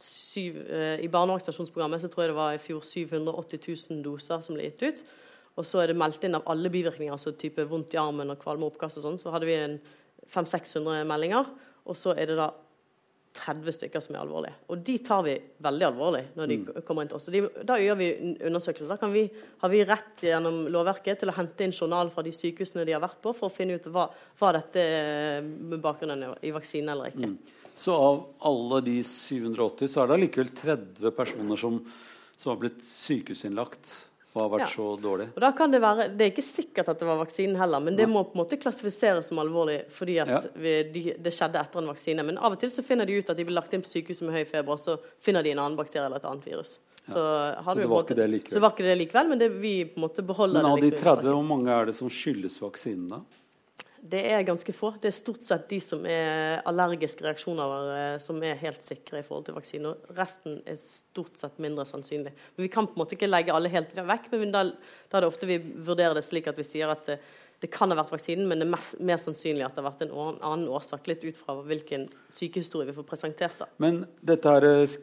syv, 0.00 0.56
eh, 0.56 1.00
I 1.04 1.08
barnevaksinasjonsprogrammet 1.08 2.00
så 2.00 2.08
tror 2.08 2.22
jeg 2.22 2.30
det 2.30 2.36
var 2.38 2.52
i 2.54 2.62
fjor 2.62 2.80
780 2.80 3.90
000 3.90 4.04
doser 4.04 4.40
som 4.40 4.54
ble 4.54 4.70
gitt 4.70 4.82
ut. 4.82 5.02
Og 5.58 5.66
så 5.66 5.82
er 5.82 5.90
det 5.90 5.98
meldt 5.98 6.22
inn 6.24 6.38
av 6.38 6.46
alle 6.50 6.70
bivirkninger, 6.72 7.12
altså 7.12 7.34
type 7.38 7.64
vondt 7.68 7.96
i 7.96 8.00
armen 8.00 8.32
og 8.32 8.40
kvalme 8.40 8.66
og 8.66 8.74
oppkast 8.74 9.00
og 9.00 9.06
sånn. 9.06 9.20
Så 9.20 9.32
hadde 9.34 9.48
vi 9.48 9.58
500-600 10.30 11.06
meldinger, 11.08 11.48
og 11.84 11.98
så 11.98 12.14
er 12.14 12.30
det 12.30 12.38
da 12.38 12.50
30 13.36 13.74
stykker 13.76 14.02
som 14.02 14.16
er 14.16 14.24
alvorlige. 14.24 14.56
Og 14.72 14.80
de 14.86 14.96
tar 15.06 15.22
vi 15.22 15.36
veldig 15.62 15.86
alvorlig 15.86 16.22
når 16.34 16.50
de 16.50 16.56
mm. 16.60 16.64
kommer 16.86 17.04
inn 17.04 17.12
til 17.12 17.18
oss. 17.20 17.28
De, 17.30 17.42
da 17.66 17.76
gjør 17.78 17.98
vi 18.00 18.08
undersøkelser. 18.48 18.98
Da 18.98 19.10
vi, 19.12 19.22
har 19.62 19.72
vi 19.72 19.84
rett 19.86 20.24
gjennom 20.26 20.64
lovverket 20.72 21.22
til 21.22 21.30
å 21.30 21.36
hente 21.36 21.66
inn 21.66 21.74
journal 21.76 22.10
fra 22.14 22.24
de 22.26 22.34
sykehusene 22.34 22.86
de 22.88 22.96
har 22.96 23.04
vært 23.04 23.20
på, 23.22 23.32
for 23.36 23.46
å 23.46 23.54
finne 23.54 23.78
ut 23.78 23.86
hva, 23.94 24.08
hva 24.40 24.52
dette 24.58 24.84
med 25.46 25.78
bakgrunnen 25.84 26.26
i 26.42 26.52
vaksinen 26.54 26.94
eller 26.96 27.14
ikke. 27.14 27.30
Mm. 27.30 27.38
Så 27.80 27.94
av 27.94 28.18
alle 28.50 28.82
de 28.90 28.98
780, 29.06 29.88
så 29.88 30.02
er 30.02 30.10
det 30.10 30.18
allikevel 30.18 30.50
30 30.58 31.14
personer 31.16 31.60
som, 31.60 31.78
som 32.34 32.52
har 32.52 32.58
blitt 32.60 32.82
sykehusinnlagt 32.84 33.94
og 34.30 34.42
har 34.44 34.50
vært 34.52 34.62
ja. 34.62 34.68
så 34.72 34.88
dårlig. 35.02 35.26
Og 35.34 35.40
da 35.42 35.50
kan 35.58 35.72
Det 35.72 35.80
være, 35.82 36.06
det 36.14 36.26
er 36.26 36.30
ikke 36.30 36.44
sikkert 36.46 36.90
at 36.92 37.00
det 37.00 37.08
var 37.08 37.18
vaksinen 37.18 37.56
heller, 37.58 37.82
men 37.82 37.96
det 37.98 38.06
må 38.10 38.22
på 38.28 38.36
en 38.36 38.42
måte 38.44 38.58
klassifiseres 38.62 39.26
som 39.30 39.40
alvorlig 39.42 39.80
fordi 39.90 40.20
at 40.22 40.30
ja. 40.30 40.40
vi, 40.54 40.74
de, 40.94 41.02
det 41.18 41.32
skjedde 41.34 41.58
etter 41.58 41.82
en 41.82 41.90
vaksine. 41.90 42.26
Men 42.26 42.38
av 42.38 42.54
og 42.54 42.60
til 42.62 42.70
så 42.70 42.84
finner 42.86 43.08
de 43.08 43.18
ut 43.18 43.32
at 43.32 43.38
de 43.38 43.46
blir 43.48 43.58
lagt 43.58 43.74
inn 43.74 43.82
på 43.82 43.90
sykehuset 43.90 44.28
med 44.28 44.38
høy 44.38 44.44
feber, 44.44 44.76
og 44.76 44.82
så 44.82 44.96
finner 45.24 45.46
de 45.46 45.54
en 45.56 45.64
annen 45.64 45.78
bakterie 45.78 46.06
eller 46.06 46.22
et 46.22 46.30
annet 46.30 46.46
virus. 46.46 46.78
Så, 47.00 47.18
ja. 47.18 47.64
så 47.64 47.74
det 47.74 47.88
måte, 47.90 48.12
ikke 48.12 48.20
det 48.20 48.28
likevel? 48.30 48.52
Så 48.52 48.58
det 48.58 48.64
var 48.66 48.74
ikke 48.76 48.86
det 48.86 48.96
likevel, 49.00 49.30
men 49.32 49.42
det, 49.42 49.50
vi 49.58 49.74
på 49.88 49.98
en 49.98 50.06
måte 50.06 50.26
beholder 50.26 50.60
men 50.60 50.68
det. 50.68 50.76
Men 50.76 50.78
av 50.78 50.84
de 50.84 51.02
30, 51.02 51.26
liksom 51.26 51.38
hvor 51.40 51.50
mange 51.50 51.76
er 51.80 51.90
det 51.90 51.96
som 51.98 52.12
skyldes 52.12 52.60
vaksinen, 52.62 53.06
da? 53.16 53.22
Det 54.00 54.20
er 54.32 54.46
ganske 54.48 54.72
få. 54.72 54.94
Det 54.96 55.10
er 55.10 55.16
stort 55.16 55.42
sett 55.44 55.66
de 55.68 55.76
som 55.84 56.06
er 56.08 56.62
allergiske 56.68 57.24
reaksjoner 57.26 57.90
eh, 57.96 58.14
som 58.22 58.38
er 58.46 58.60
helt 58.62 58.80
sikre 58.84 59.20
i 59.20 59.26
forhold 59.26 59.44
til 59.48 59.58
vaksine. 59.58 59.92
Resten 60.16 60.62
er 60.64 60.78
stort 60.80 61.36
sett 61.40 61.60
mindre 61.60 61.84
sannsynlig. 61.88 62.32
Men 62.56 62.64
Vi 62.64 62.70
kan 62.72 62.88
på 62.88 62.96
en 62.96 63.02
måte 63.02 63.18
ikke 63.18 63.28
legge 63.28 63.52
alle 63.52 63.72
helt 63.72 63.92
vekk, 63.92 64.30
men 64.32 64.54
da, 64.54 64.64
da 64.72 65.18
er 65.18 65.26
det 65.26 65.30
ofte 65.30 65.50
vi 65.50 65.60
vurderer 65.60 66.16
det 66.16 66.24
slik 66.24 66.48
at 66.48 66.58
vi 66.58 66.66
sier 66.66 66.92
at 66.94 67.12
det, 67.60 67.68
kan 67.72 67.90
ha 67.92 67.96
vært 67.98 68.12
vaksinen, 68.14 68.46
men 68.48 68.58
det 68.60 68.66
er 68.66 68.70
mest, 68.72 69.00
mer 69.04 69.18
sannsynlig 69.20 69.64
at 69.66 69.74
det 69.76 69.82
har 69.82 69.90
vært 69.90 70.02
en 70.06 70.14
annen 70.16 70.68
årsak. 70.72 71.02
Litt 71.10 71.24
ut 71.26 71.38
fra 71.38 71.52
hvilken 71.66 72.02
sykehistorie 72.32 72.88
vi 72.88 72.94
får 72.96 73.06
presentert. 73.08 73.56
da. 73.60 73.66
Men 73.82 73.94
dette 74.26 74.46
er 74.58 74.64
eh, 74.70 74.96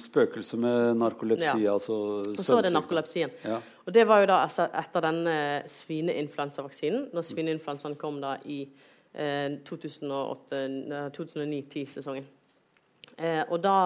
spøkelset 0.00 0.58
med 0.62 0.76
narkolepsi, 1.00 1.60
ja. 1.66 1.72
altså 1.74 1.94
Og 2.24 2.40
så 2.40 2.52
er 2.58 2.62
det 2.68 2.76
narkolepsien. 2.76 3.30
Ja. 3.44 3.58
Og 3.86 3.90
det 3.94 4.04
var 4.08 4.16
jo 4.22 4.26
da 4.30 4.36
etter 4.46 5.00
denne 5.04 5.36
svineinfluensavaksinen. 5.68 7.02
Når 7.12 7.22
svineinfluensaen 7.30 7.96
kom 8.00 8.14
da 8.22 8.32
i 8.44 8.60
eh, 9.12 9.48
2009-10-sesongen. 9.68 12.26
Eh, 13.18 13.42
og 13.50 13.62
da 13.62 13.76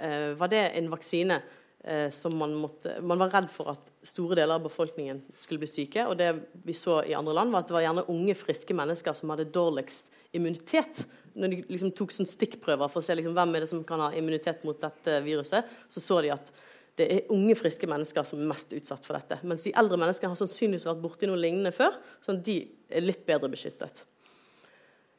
eh, 0.00 0.38
var 0.38 0.48
det 0.52 0.72
en 0.78 0.90
vaksine 0.92 1.40
eh, 1.84 2.10
som 2.14 2.36
man 2.38 2.54
måtte 2.56 3.00
Man 3.02 3.18
var 3.20 3.30
redd 3.34 3.50
for 3.52 3.70
at 3.74 3.89
store 4.06 4.38
deler 4.38 4.56
av 4.56 4.64
befolkningen 4.64 5.20
skulle 5.38 5.60
bli 5.62 5.68
syke. 5.70 6.06
Og 6.08 6.16
det 6.18 6.30
vi 6.64 6.74
så 6.76 7.00
i 7.04 7.14
andre 7.16 7.34
land, 7.36 7.52
var 7.52 7.64
at 7.64 7.70
det 7.70 7.76
var 7.76 7.84
gjerne 7.84 8.06
unge, 8.12 8.36
friske 8.38 8.76
mennesker 8.76 9.16
som 9.16 9.32
hadde 9.32 9.50
dårligst 9.52 10.10
immunitet. 10.36 11.04
Når 11.34 11.52
de 11.52 11.60
liksom 11.68 11.92
tok 11.96 12.14
sånn 12.14 12.28
stikkprøver 12.28 12.90
for 12.90 13.02
å 13.02 13.06
se 13.06 13.16
liksom, 13.18 13.36
hvem 13.36 13.54
er 13.54 13.64
det 13.64 13.70
som 13.72 13.84
kan 13.86 14.02
ha 14.06 14.10
immunitet 14.16 14.64
mot 14.66 14.78
dette 14.80 15.20
viruset, 15.26 15.68
så 15.90 16.04
så 16.04 16.20
de 16.24 16.34
at 16.34 16.52
det 17.00 17.06
er 17.14 17.32
unge, 17.32 17.54
friske 17.56 17.88
mennesker 17.88 18.26
som 18.28 18.40
er 18.42 18.50
mest 18.50 18.72
utsatt 18.76 19.04
for 19.06 19.16
dette. 19.16 19.38
Mens 19.46 19.64
de 19.64 19.72
eldre 19.78 19.96
menneskene 20.00 20.32
har 20.32 20.40
sannsynligvis 20.40 20.88
vært 20.88 21.02
borti 21.04 21.28
noe 21.28 21.40
lignende 21.40 21.72
før, 21.72 21.96
sånn 22.24 22.40
at 22.40 22.46
de 22.48 22.58
er 22.90 23.04
litt 23.04 23.22
bedre 23.28 23.48
beskyttet. 23.52 24.02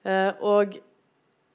Eh, 0.05 0.31
og 0.45 0.77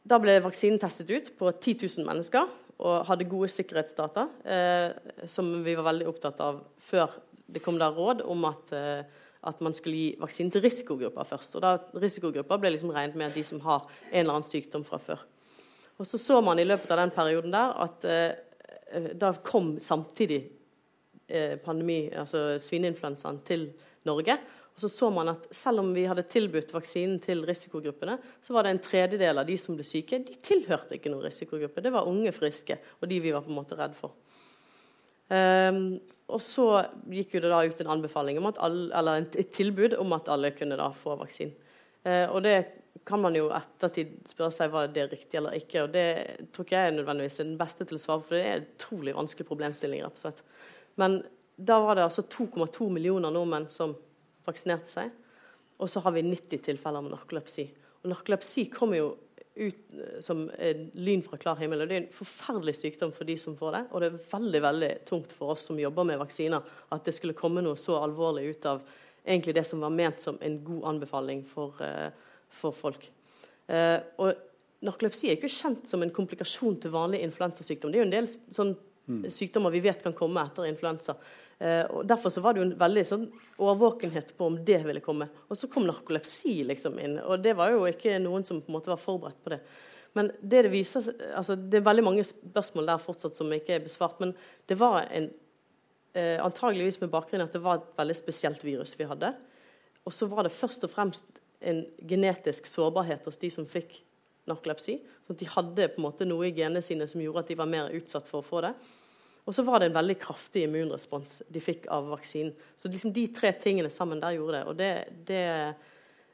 da 0.06 0.18
ble 0.22 0.38
vaksinen 0.42 0.80
testet 0.82 1.10
ut 1.10 1.32
på 1.38 1.50
10 1.50 1.82
000 1.98 2.08
mennesker 2.08 2.46
og 2.76 3.06
hadde 3.08 3.28
gode 3.28 3.48
sikkerhetsdata, 3.52 4.26
eh, 4.44 5.26
som 5.28 5.48
vi 5.64 5.74
var 5.78 5.86
veldig 5.88 6.08
opptatt 6.10 6.42
av 6.44 6.60
før 6.88 7.14
det 7.46 7.62
kom 7.64 7.78
der 7.78 7.94
råd 7.94 8.24
om 8.26 8.44
at, 8.48 8.72
eh, 8.74 9.04
at 9.46 9.60
man 9.62 9.74
skulle 9.74 9.96
gi 9.96 10.16
vaksinen 10.20 10.50
til 10.52 10.64
risikogrupper 10.64 11.24
først. 11.24 11.54
Og 11.56 11.62
da 11.62 11.76
Risikogrupper 11.94 12.58
ble 12.58 12.74
liksom 12.74 12.90
regnet 12.90 13.16
med 13.16 13.34
de 13.34 13.44
som 13.46 13.60
har 13.60 13.86
en 14.10 14.20
eller 14.20 14.34
annen 14.34 14.48
sykdom 14.48 14.84
fra 14.84 14.98
før. 14.98 15.22
Og 15.96 16.06
så 16.06 16.18
så 16.18 16.42
man 16.44 16.58
i 16.58 16.66
løpet 16.66 16.90
av 16.90 16.98
den 16.98 17.14
perioden 17.14 17.54
der 17.54 17.72
at 17.86 18.04
eh, 18.04 19.12
da 19.14 19.32
kom 19.42 19.78
samtidig 19.78 20.52
pandemi, 21.64 22.06
altså 22.14 22.54
svineinfluensaen, 22.62 23.40
til 23.42 23.72
Norge. 24.06 24.36
Og 24.76 24.82
så 24.84 24.90
så 24.92 25.08
man 25.08 25.30
at 25.32 25.46
selv 25.56 25.80
om 25.80 25.94
vi 25.96 26.04
hadde 26.04 26.26
tilbudt 26.28 26.74
vaksinen 26.74 27.16
til 27.24 27.40
risikogruppene, 27.48 28.18
så 28.44 28.52
var 28.52 28.66
det 28.66 28.74
en 28.74 28.82
tredjedel 28.84 29.40
av 29.40 29.48
de 29.48 29.56
som 29.56 29.76
ble 29.78 29.86
syke, 29.88 30.20
de 30.20 30.36
tilhørte 30.44 30.98
ikke 30.98 31.08
noen 31.08 31.24
risikogruppe. 31.24 31.80
Det 31.80 31.92
var 31.94 32.08
unge, 32.10 32.32
friske, 32.36 32.76
og 33.00 33.08
de 33.08 33.20
vi 33.24 33.32
var 33.32 33.46
på 33.46 33.54
en 33.54 33.56
måte 33.56 33.78
redd 33.78 33.96
for. 33.96 34.12
Um, 35.32 35.96
og 36.30 36.42
så 36.44 36.66
gikk 37.10 37.32
det 37.40 37.48
da 37.50 37.64
ut 37.64 37.80
en 37.82 37.94
anbefaling 37.96 38.36
om 38.38 38.50
at 38.52 38.60
alle, 38.62 38.90
eller 38.94 39.24
et 39.24 39.48
tilbud 39.56 39.96
om 39.98 40.12
at 40.14 40.28
alle 40.30 40.52
kunne 40.54 40.76
da 40.78 40.90
få 40.94 41.16
vaksinen. 41.18 41.56
Uh, 42.06 42.28
og 42.28 42.44
det 42.44 42.58
kan 43.08 43.22
man 43.22 43.34
jo 43.34 43.48
ettertid 43.54 44.12
spørre 44.28 44.54
seg 44.54 44.70
var 44.74 44.92
det 44.92 45.08
riktig 45.10 45.40
eller 45.40 45.56
ikke. 45.56 45.86
og 45.86 45.94
Det 45.94 46.06
tror 46.52 46.68
ikke 46.68 46.76
jeg 46.76 46.92
er 46.92 46.98
nødvendigvis 46.98 47.40
den 47.42 47.56
beste 47.58 47.88
til 47.88 47.96
å 47.96 48.02
svare, 48.02 48.26
for 48.28 48.36
det 48.36 48.44
er 48.44 48.60
en 48.60 48.68
utrolig 48.76 49.16
vanskelig 49.16 49.48
problemstilling. 49.48 50.04
rett 50.04 50.20
og 50.20 50.24
slett. 50.26 50.44
Men 51.00 51.22
da 51.56 51.80
var 51.80 51.96
det 51.96 52.04
altså 52.04 52.26
2,2 52.28 52.90
millioner 52.92 53.32
nordmenn 53.32 53.68
som 53.72 53.96
vaksinerte 54.46 54.90
seg. 54.90 55.12
Og 55.82 55.90
så 55.92 56.00
har 56.04 56.14
vi 56.16 56.24
90 56.24 56.64
tilfeller 56.64 57.04
med 57.04 57.14
narkolepsi. 57.14 57.66
Og 58.02 58.10
narkolepsi 58.12 58.66
kommer 58.72 59.00
jo 59.00 59.08
ut 59.56 59.96
eh, 59.96 60.18
som 60.24 60.46
lyn 60.94 61.24
fra 61.24 61.38
klar 61.40 61.60
himmel. 61.60 61.82
og 61.82 61.90
Det 61.90 61.96
er 61.96 62.04
en 62.04 62.14
forferdelig 62.14 62.76
sykdom 62.78 63.12
for 63.16 63.28
de 63.28 63.36
som 63.40 63.56
får 63.58 63.76
det. 63.76 63.82
Og 63.90 64.02
det 64.02 64.10
er 64.10 64.22
veldig 64.32 64.62
veldig 64.68 64.92
tungt 65.08 65.34
for 65.36 65.56
oss 65.56 65.66
som 65.68 65.80
jobber 65.80 66.08
med 66.08 66.20
vaksiner, 66.22 66.72
at 66.92 67.04
det 67.04 67.16
skulle 67.16 67.36
komme 67.36 67.64
noe 67.64 67.78
så 67.80 67.98
alvorlig 68.00 68.50
ut 68.54 68.70
av 68.72 68.84
egentlig 69.26 69.56
det 69.56 69.66
som 69.66 69.82
var 69.82 69.90
ment 69.90 70.22
som 70.22 70.38
en 70.40 70.60
god 70.64 70.84
anbefaling 70.92 71.40
for, 71.50 71.74
uh, 71.82 72.12
for 72.46 72.70
folk. 72.76 73.08
Og 73.66 74.28
narkolepsi 74.86 75.30
er 75.30 75.38
ikke 75.38 75.50
kjent 75.50 75.88
som 75.90 76.04
en 76.04 76.12
komplikasjon 76.14 76.76
til 76.82 76.92
vanlig 76.94 77.22
influensasykdom. 77.26 77.92
Det 77.92 77.98
er 77.98 78.04
jo 78.04 78.06
en 78.06 78.14
del 78.14 78.28
sånn, 78.30 78.72
mm. 79.08 79.24
sykdommer 79.32 79.74
vi 79.74 79.82
vet 79.86 80.04
kan 80.04 80.14
komme 80.16 80.44
etter 80.46 80.68
influensa. 80.68 81.16
Uh, 81.56 81.84
og 81.88 82.06
Derfor 82.08 82.32
så 82.32 82.42
var 82.44 82.52
det 82.52 82.60
jo 82.60 82.66
en 82.68 82.78
veldig 82.78 83.04
sånn 83.08 83.26
årvåkenhet 83.64 84.34
på 84.36 84.48
om 84.50 84.58
det 84.66 84.82
ville 84.84 85.04
komme. 85.04 85.28
Og 85.48 85.56
så 85.56 85.70
kom 85.72 85.86
narkolepsi 85.88 86.58
liksom 86.68 86.98
inn, 87.00 87.16
og 87.24 87.40
det 87.44 87.56
var 87.56 87.72
jo 87.72 87.86
ikke 87.88 88.18
noen 88.20 88.44
som 88.44 88.60
på 88.60 88.72
en 88.72 88.76
måte 88.76 88.92
var 88.92 89.00
forberedt 89.00 89.40
på 89.44 89.54
det. 89.54 89.62
Men 90.16 90.30
det 90.40 90.62
det 90.64 90.72
viser, 90.72 91.10
altså 91.36 91.58
det 91.60 91.80
er 91.80 91.88
veldig 91.88 92.04
mange 92.06 92.24
spørsmål 92.24 92.86
der 92.88 93.02
fortsatt 93.02 93.36
som 93.36 93.50
ikke 93.52 93.74
er 93.76 93.84
besvart. 93.84 94.16
Men 94.22 94.32
det 94.68 94.78
var 94.80 95.10
en, 95.12 95.28
eh, 96.16 96.38
antageligvis 96.40 97.02
med 97.02 97.12
bakgrunn 97.12 97.44
at 97.44 97.52
det 97.52 97.60
var 97.60 97.82
et 97.82 97.90
veldig 97.98 98.16
spesielt 98.16 98.64
virus 98.64 98.96
vi 98.96 99.04
hadde. 99.04 99.34
Og 100.06 100.12
så 100.16 100.28
var 100.30 100.44
det 100.46 100.56
først 100.56 100.84
og 100.88 100.90
fremst 100.90 101.24
en 101.60 101.84
genetisk 102.00 102.66
sårbarhet 102.66 103.24
hos 103.28 103.36
de 103.36 103.50
som 103.50 103.66
fikk 103.68 104.00
narkolepsi. 104.48 105.00
sånn 105.26 105.36
at 105.36 105.38
de 105.38 105.52
hadde 105.52 105.88
på 105.88 106.00
en 106.00 106.06
måte 106.06 106.26
noe 106.26 106.46
i 106.46 106.54
genene 106.54 106.82
sine 106.82 107.06
som 107.06 107.20
gjorde 107.20 107.38
at 107.44 107.48
de 107.48 107.58
var 107.58 107.66
mer 107.66 107.90
utsatt 107.90 108.26
for 108.26 108.40
å 108.40 108.46
få 108.46 108.62
det. 108.62 108.74
Og 109.46 109.54
så 109.54 109.62
var 109.62 109.78
det 109.78 109.90
en 109.90 109.96
veldig 109.96 110.16
kraftig 110.18 110.64
immunrespons 110.66 111.38
de 111.54 111.62
fikk 111.62 111.86
av 111.94 112.08
vaksinen. 112.10 112.50
Så 112.74 112.90
liksom 112.90 113.12
de 113.14 113.28
tre 113.34 113.52
tingene 113.54 113.90
sammen 113.92 114.22
der 114.22 114.34
gjorde 114.34 114.58
det. 114.58 114.62
Og 114.66 114.78
det, 114.80 114.90
det, 115.28 115.42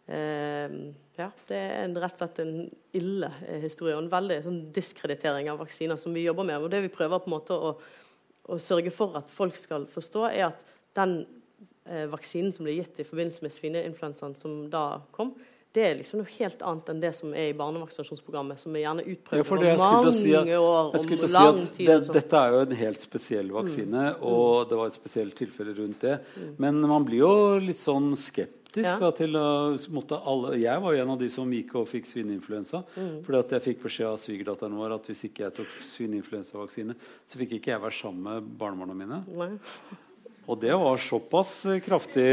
eh, 0.08 0.76
ja, 1.18 1.26
det 1.50 1.58
er 1.58 1.92
rett 1.92 2.16
og 2.16 2.22
slett 2.22 2.40
en 2.40 2.54
ille 2.96 3.28
eh, 3.44 3.60
historie 3.66 3.98
og 3.98 4.06
en 4.06 4.14
veldig 4.14 4.38
sånn 4.46 4.62
diskreditering 4.72 5.50
av 5.52 5.60
vaksiner 5.60 6.00
som 6.00 6.16
vi 6.16 6.24
jobber 6.24 6.48
med. 6.48 6.64
Og 6.64 6.72
det 6.72 6.80
vi 6.86 6.94
prøver 6.94 7.20
på 7.20 7.28
en 7.28 7.36
måte 7.36 7.58
å, 7.58 7.74
å 8.48 8.60
sørge 8.62 8.94
for 8.96 9.20
at 9.20 9.28
folk 9.32 9.60
skal 9.60 9.84
forstå, 9.92 10.24
er 10.32 10.48
at 10.48 10.64
den 10.96 11.18
eh, 11.84 12.06
vaksinen 12.08 12.56
som 12.56 12.64
ble 12.64 12.78
gitt 12.78 13.04
i 13.04 13.08
forbindelse 13.08 13.44
med 13.44 13.56
svineinfluensaen 13.58 14.40
som 14.40 14.56
da 14.72 14.86
kom, 15.12 15.36
det 15.72 15.84
er 15.86 15.94
liksom 15.96 16.20
noe 16.20 16.28
helt 16.34 16.62
annet 16.68 16.88
enn 16.92 16.98
det 17.00 17.10
som 17.16 17.30
er 17.32 17.48
i 17.48 17.52
barnevaksinasjonsprogrammet, 17.56 18.60
som 18.60 18.74
er 18.76 18.82
gjerne 18.84 19.04
utprøvd 19.08 19.40
ja, 19.40 19.44
over 19.56 19.78
mange 19.80 20.10
si 20.12 20.32
at, 20.36 20.48
år 20.58 20.96
om 20.98 21.22
lang 21.32 21.60
tid. 21.72 21.86
Det, 21.88 21.98
dette 22.12 22.40
er 22.40 22.52
jo 22.52 22.64
en 22.66 22.74
helt 22.76 23.04
spesiell 23.04 23.46
mm. 23.48 23.54
vaksine, 23.56 24.02
mm. 24.10 24.24
og 24.28 24.66
det 24.68 24.80
var 24.80 24.90
et 24.90 24.98
spesielt 24.98 25.36
tilfelle 25.38 25.72
rundt 25.78 26.02
det. 26.04 26.18
Mm. 26.36 26.50
Men 26.60 26.80
man 26.90 27.06
blir 27.08 27.22
jo 27.22 27.36
litt 27.64 27.80
sånn 27.80 28.10
skeptisk 28.20 28.84
ja. 28.84 28.98
da, 29.00 29.08
til 29.16 29.38
å 29.40 29.46
måtte 29.96 30.18
alle 30.28 30.58
Jeg 30.60 30.82
var 30.84 30.92
jo 30.92 31.04
en 31.06 31.12
av 31.14 31.22
de 31.22 31.28
som 31.32 31.54
gikk 31.56 31.72
og 31.80 31.88
fikk 31.88 32.10
svineinfluensa. 32.10 32.82
Mm. 32.92 33.14
fordi 33.24 33.56
jeg 33.56 33.64
fikk 33.70 33.80
beskjed 33.86 34.10
av 34.10 34.18
svigerdatteren 34.20 34.76
vår 34.76 34.96
at 34.98 35.08
hvis 35.08 35.24
ikke 35.30 35.46
jeg 35.46 35.56
tok 35.56 35.70
svineinfluensavaksine, 35.88 36.98
så 37.24 37.40
fikk 37.40 37.56
ikke 37.56 37.72
jeg 37.72 37.84
være 37.86 37.96
sammen 37.96 38.28
med 38.28 38.52
barnebarna 38.60 38.98
mine. 38.98 39.22
Nei. 39.40 39.54
Og 40.52 40.60
det 40.60 40.76
var 40.76 41.00
såpass 41.00 41.54
kraftig 41.86 42.28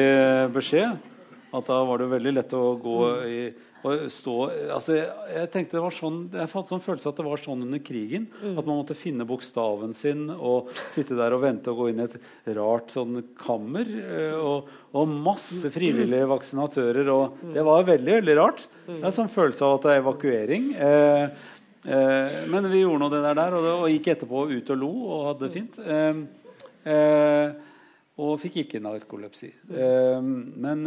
beskjed 0.51 1.15
at 1.49 1.69
da 1.69 1.79
var 1.87 2.01
det 2.01 2.11
veldig 2.11 2.35
lett 2.35 2.55
å 2.57 2.63
gå 2.81 2.99
i 3.25 3.41
og 3.79 4.09
stå, 4.11 4.33
altså 4.75 4.95
jeg, 4.97 5.07
jeg, 5.31 5.49
tenkte 5.53 5.77
det 5.77 5.83
var 5.85 5.93
sånn, 5.95 6.17
jeg 6.33 6.51
fant 6.51 6.67
sånn 6.67 6.81
følelse 6.83 7.11
at 7.13 7.19
det 7.19 7.23
var 7.23 7.39
sånn 7.39 7.61
under 7.63 7.79
krigen. 7.83 8.25
Mm. 8.41 8.57
At 8.59 8.65
man 8.67 8.81
måtte 8.81 8.97
finne 8.97 9.27
bokstaven 9.27 9.93
sin 9.95 10.25
og 10.35 10.73
sitte 10.91 11.15
der 11.15 11.35
og 11.35 11.45
vente 11.45 11.71
og 11.71 11.79
gå 11.79 11.87
inn 11.91 12.01
i 12.03 12.07
et 12.09 12.17
rart 12.57 12.91
sånn 12.91 13.21
kammer. 13.39 13.87
Eh, 13.87 14.35
og, 14.35 14.67
og 14.91 15.13
masse 15.29 15.71
frivillige 15.71 16.27
vaksinatører. 16.27 17.13
Og 17.13 17.39
det 17.55 17.63
var 17.69 17.87
veldig 17.87 18.17
veldig 18.19 18.37
rart. 18.41 18.65
Det 18.89 18.99
er 18.99 19.15
sånn 19.15 19.31
følelse 19.31 19.63
av 19.63 19.77
at 19.77 19.87
det 19.87 19.95
er 19.95 20.03
evakuering. 20.03 20.69
Eh, 20.75 21.47
eh, 21.95 22.37
men 22.51 22.69
vi 22.73 22.83
gjorde 22.83 23.05
nå 23.05 23.11
det 23.15 23.23
der, 23.29 23.39
der 23.39 23.59
og, 23.61 23.71
og, 23.77 23.87
gikk 23.95 24.11
etterpå 24.17 24.45
ut 24.51 24.75
og 24.75 24.83
lo 24.83 24.93
og 25.07 25.25
hadde 25.31 25.47
det 25.47 25.53
fint. 25.55 25.81
Eh, 25.87 26.23
eh 26.97 27.65
og 28.19 28.33
fikk 28.41 28.57
ikke 28.65 28.81
narkolepsi. 28.83 29.47
Uh, 29.71 30.19
men, 30.19 30.81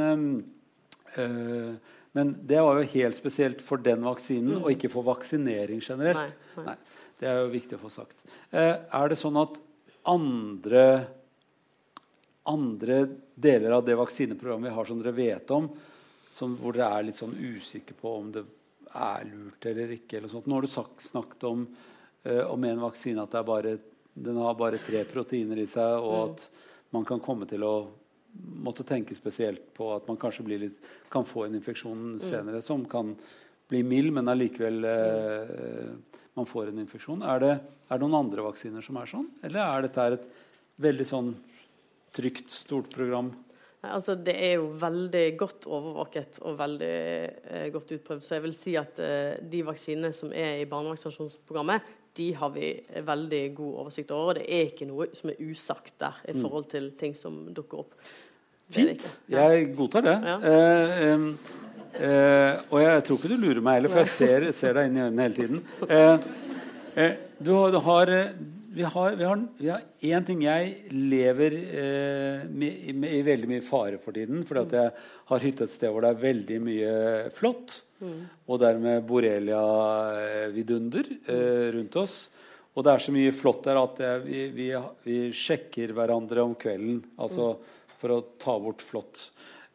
men, 1.17 2.37
det 2.47 2.61
var 2.61 2.79
jo 2.81 2.89
helt 2.95 3.17
spesielt 3.17 3.63
for 3.65 3.81
den 3.83 4.05
vaksinen, 4.05 4.59
mm. 4.59 4.63
og 4.65 4.75
ikke 4.75 4.91
for 4.93 5.07
vaksinering 5.07 5.81
generelt. 5.85 6.37
Nei, 6.57 6.65
nei. 6.65 6.73
Nei, 6.73 7.11
det 7.21 7.29
er 7.31 7.41
jo 7.41 7.53
viktig 7.53 7.79
å 7.79 7.83
få 7.85 7.93
sagt. 7.93 8.25
Uh, 8.53 8.77
er 8.81 9.13
det 9.13 9.19
sånn 9.21 9.39
at 9.41 9.59
andre, 10.11 10.85
andre 12.49 12.99
deler 13.35 13.79
av 13.79 13.87
det 13.87 13.97
vaksineprogrammet 14.01 14.71
vi 14.71 14.75
har, 14.77 14.89
som 14.91 15.01
dere 15.01 15.15
vet 15.17 15.55
om, 15.55 15.71
som, 16.33 16.57
hvor 16.59 16.77
dere 16.77 16.91
er 16.99 17.09
litt 17.09 17.21
sånn 17.21 17.37
usikre 17.37 17.97
på 17.99 18.17
om 18.19 18.33
det 18.35 18.45
er 18.93 19.25
lurt 19.29 19.71
eller 19.71 19.97
ikke? 19.97 20.19
Eller 20.19 20.33
sånt. 20.33 20.49
Nå 20.49 20.59
har 20.59 20.67
du 20.67 20.73
sagt, 20.73 21.01
snakket 21.05 21.49
om, 21.49 21.65
om 22.25 22.69
en 22.69 22.83
vaksine 22.83 23.25
at 23.25 23.37
bare, 23.47 23.77
den 24.13 24.41
har 24.41 24.57
bare 24.59 24.81
tre 24.83 25.05
proteiner 25.09 25.61
i 25.61 25.69
seg, 25.71 25.97
og 26.01 26.17
mm. 26.17 26.33
at 26.33 26.95
man 26.97 27.07
kan 27.09 27.23
komme 27.25 27.49
til 27.49 27.65
å 27.65 27.75
måtte 28.63 28.85
tenke 28.87 29.15
spesielt 29.17 29.73
på 29.77 29.91
at 29.95 30.09
man 30.09 30.19
kanskje 30.21 30.47
litt, 30.55 30.91
kan 31.13 31.27
få 31.27 31.47
en 31.47 31.57
infeksjon 31.59 32.17
mm. 32.17 32.19
senere 32.23 32.63
mm. 32.63 32.67
som 32.67 32.85
kan 32.89 33.15
bli 33.69 33.83
mild, 33.87 34.13
men 34.17 34.29
allikevel 34.29 34.85
eh, 34.89 35.93
man 36.37 36.49
får 36.49 36.71
en 36.71 36.83
infeksjon. 36.83 37.23
Er 37.25 37.41
det, 37.43 37.55
er 37.89 37.95
det, 37.97 38.03
noen 38.05 38.19
andre 38.25 38.45
vaksiner 38.49 38.85
som 38.85 38.99
er 39.01 39.09
sånn, 39.11 39.31
eller 39.45 39.65
er 39.65 39.87
dette 39.87 40.09
et 40.17 40.29
veldig 40.83 41.09
sånn 41.09 41.33
trygt, 42.17 42.53
stort 42.53 42.93
program? 42.93 43.33
Altså, 43.83 44.15
det 44.15 44.35
er 44.39 44.61
jo 44.61 44.69
veldig 44.79 45.25
godt 45.41 45.67
overvåket 45.67 46.39
og 46.47 46.55
veldig 46.61 46.93
eh, 46.93 47.67
godt 47.75 47.97
utprøvd. 47.97 48.23
Så 48.23 48.37
jeg 48.37 48.45
vil 48.45 48.55
si 48.55 48.77
at 48.79 49.01
eh, 49.03 49.41
de 49.43 49.65
vaksinene 49.67 50.13
som 50.15 50.31
er 50.31 50.61
i 50.61 50.69
barnevaksinasjonsprogrammet, 50.71 51.89
de 52.17 52.29
har 52.37 52.53
vi 52.53 52.73
veldig 53.07 53.43
god 53.57 53.79
oversikt 53.85 54.13
over. 54.13 54.33
Og 54.33 54.41
det 54.41 54.45
er 54.49 54.69
ikke 54.71 54.89
noe 54.89 55.09
som 55.17 55.33
er 55.33 55.41
usagt 55.41 55.95
der 56.03 56.21
i 56.29 56.37
mm. 56.37 56.45
forhold 56.45 56.69
til 56.73 56.93
ting 57.01 57.17
som 57.19 57.41
dukker 57.55 57.85
opp. 57.85 57.97
Fint. 58.73 59.05
Jeg 59.33 59.67
godtar 59.77 60.07
det. 60.07 60.15
Ja. 60.29 60.37
Eh, 60.49 61.27
eh, 62.01 62.63
og 62.71 62.79
jeg 62.81 63.05
tror 63.05 63.19
ikke 63.19 63.33
du 63.35 63.37
lurer 63.41 63.61
meg 63.65 63.81
heller, 63.81 63.93
for 63.93 64.05
jeg 64.05 64.15
ser, 64.15 64.49
ser 64.57 64.79
deg 64.79 64.89
inn 64.89 64.99
i 64.99 65.05
øynene 65.09 65.29
hele 65.29 65.41
tiden. 65.41 65.63
Eh, 66.93 67.15
du, 67.41 67.55
har, 67.57 67.71
du, 67.73 67.79
har, 67.81 68.11
vi 68.77 68.83
har, 68.85 69.15
vi, 69.17 69.25
har, 69.25 69.45
vi 69.57 69.69
har 69.71 69.85
én 70.05 70.27
ting 70.29 70.43
jeg 70.45 70.91
lever 70.93 71.55
eh, 71.57 72.43
med, 72.45 72.91
med, 72.93 73.15
i 73.17 73.23
veldig 73.25 73.49
mye 73.49 73.65
fare 73.65 73.97
for 73.97 74.13
tiden. 74.13 74.43
Fordi 74.45 74.61
at 74.67 74.75
jeg 74.77 74.91
har 75.31 75.47
hytte 75.47 75.65
et 75.65 75.73
sted 75.73 75.89
hvor 75.89 76.05
det 76.05 76.11
er 76.13 76.21
veldig 76.21 76.59
mye 76.67 76.93
flått. 77.33 77.79
Mm. 78.03 78.23
Og 78.51 78.61
dermed 78.61 79.05
borrelia-vidunder 79.07 81.07
eh, 81.23 81.69
rundt 81.79 81.97
oss. 82.03 82.17
Og 82.73 82.85
det 82.85 82.93
er 82.93 83.01
så 83.05 83.13
mye 83.15 83.33
flott 83.37 83.65
der 83.67 83.77
at 83.79 84.01
jeg, 84.01 84.23
vi, 84.27 84.39
vi, 84.57 84.69
vi, 85.05 85.17
sjekker 85.37 85.93
hverandre 85.97 86.43
om 86.43 86.55
kvelden. 86.59 87.03
Altså 87.21 87.57
for 88.01 88.09
å 88.17 88.25
ta 88.41 88.55
bort 88.59 88.83
flått. 88.83 89.31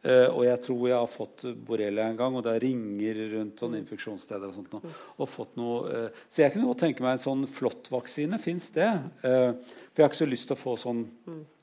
Eh, 0.06 0.28
og 0.30 0.44
jeg 0.46 0.60
tror 0.62 0.82
jeg 0.86 0.94
har 0.94 1.10
fått 1.10 1.42
borrelia 1.66 2.04
en 2.06 2.18
gang, 2.18 2.36
og 2.38 2.44
det 2.46 2.52
ringer 2.62 3.18
rundt 3.32 3.58
sånne 3.58 3.80
infeksjonssteder. 3.80 4.46
og 4.46 4.54
sånt 4.54 4.76
nå, 4.76 4.92
og 5.16 5.30
fått 5.30 5.56
noe, 5.58 5.78
eh, 5.90 6.08
Så 6.28 6.42
jeg 6.42 6.52
kunne 6.52 6.68
godt 6.68 6.84
tenke 6.84 7.02
meg 7.02 7.16
en 7.16 7.26
sånn 7.26 7.46
flåttvaksine. 7.46 8.38
Fins 8.38 8.70
det? 8.70 8.90
Uh, 9.24 9.52
for 9.92 9.96
jeg 9.96 10.04
har 10.04 10.12
ikke 10.12 10.24
så 10.24 10.30
lyst 10.30 10.46
til 10.46 10.56
å 10.56 10.60
få 10.60 10.76
sånn, 10.78 11.02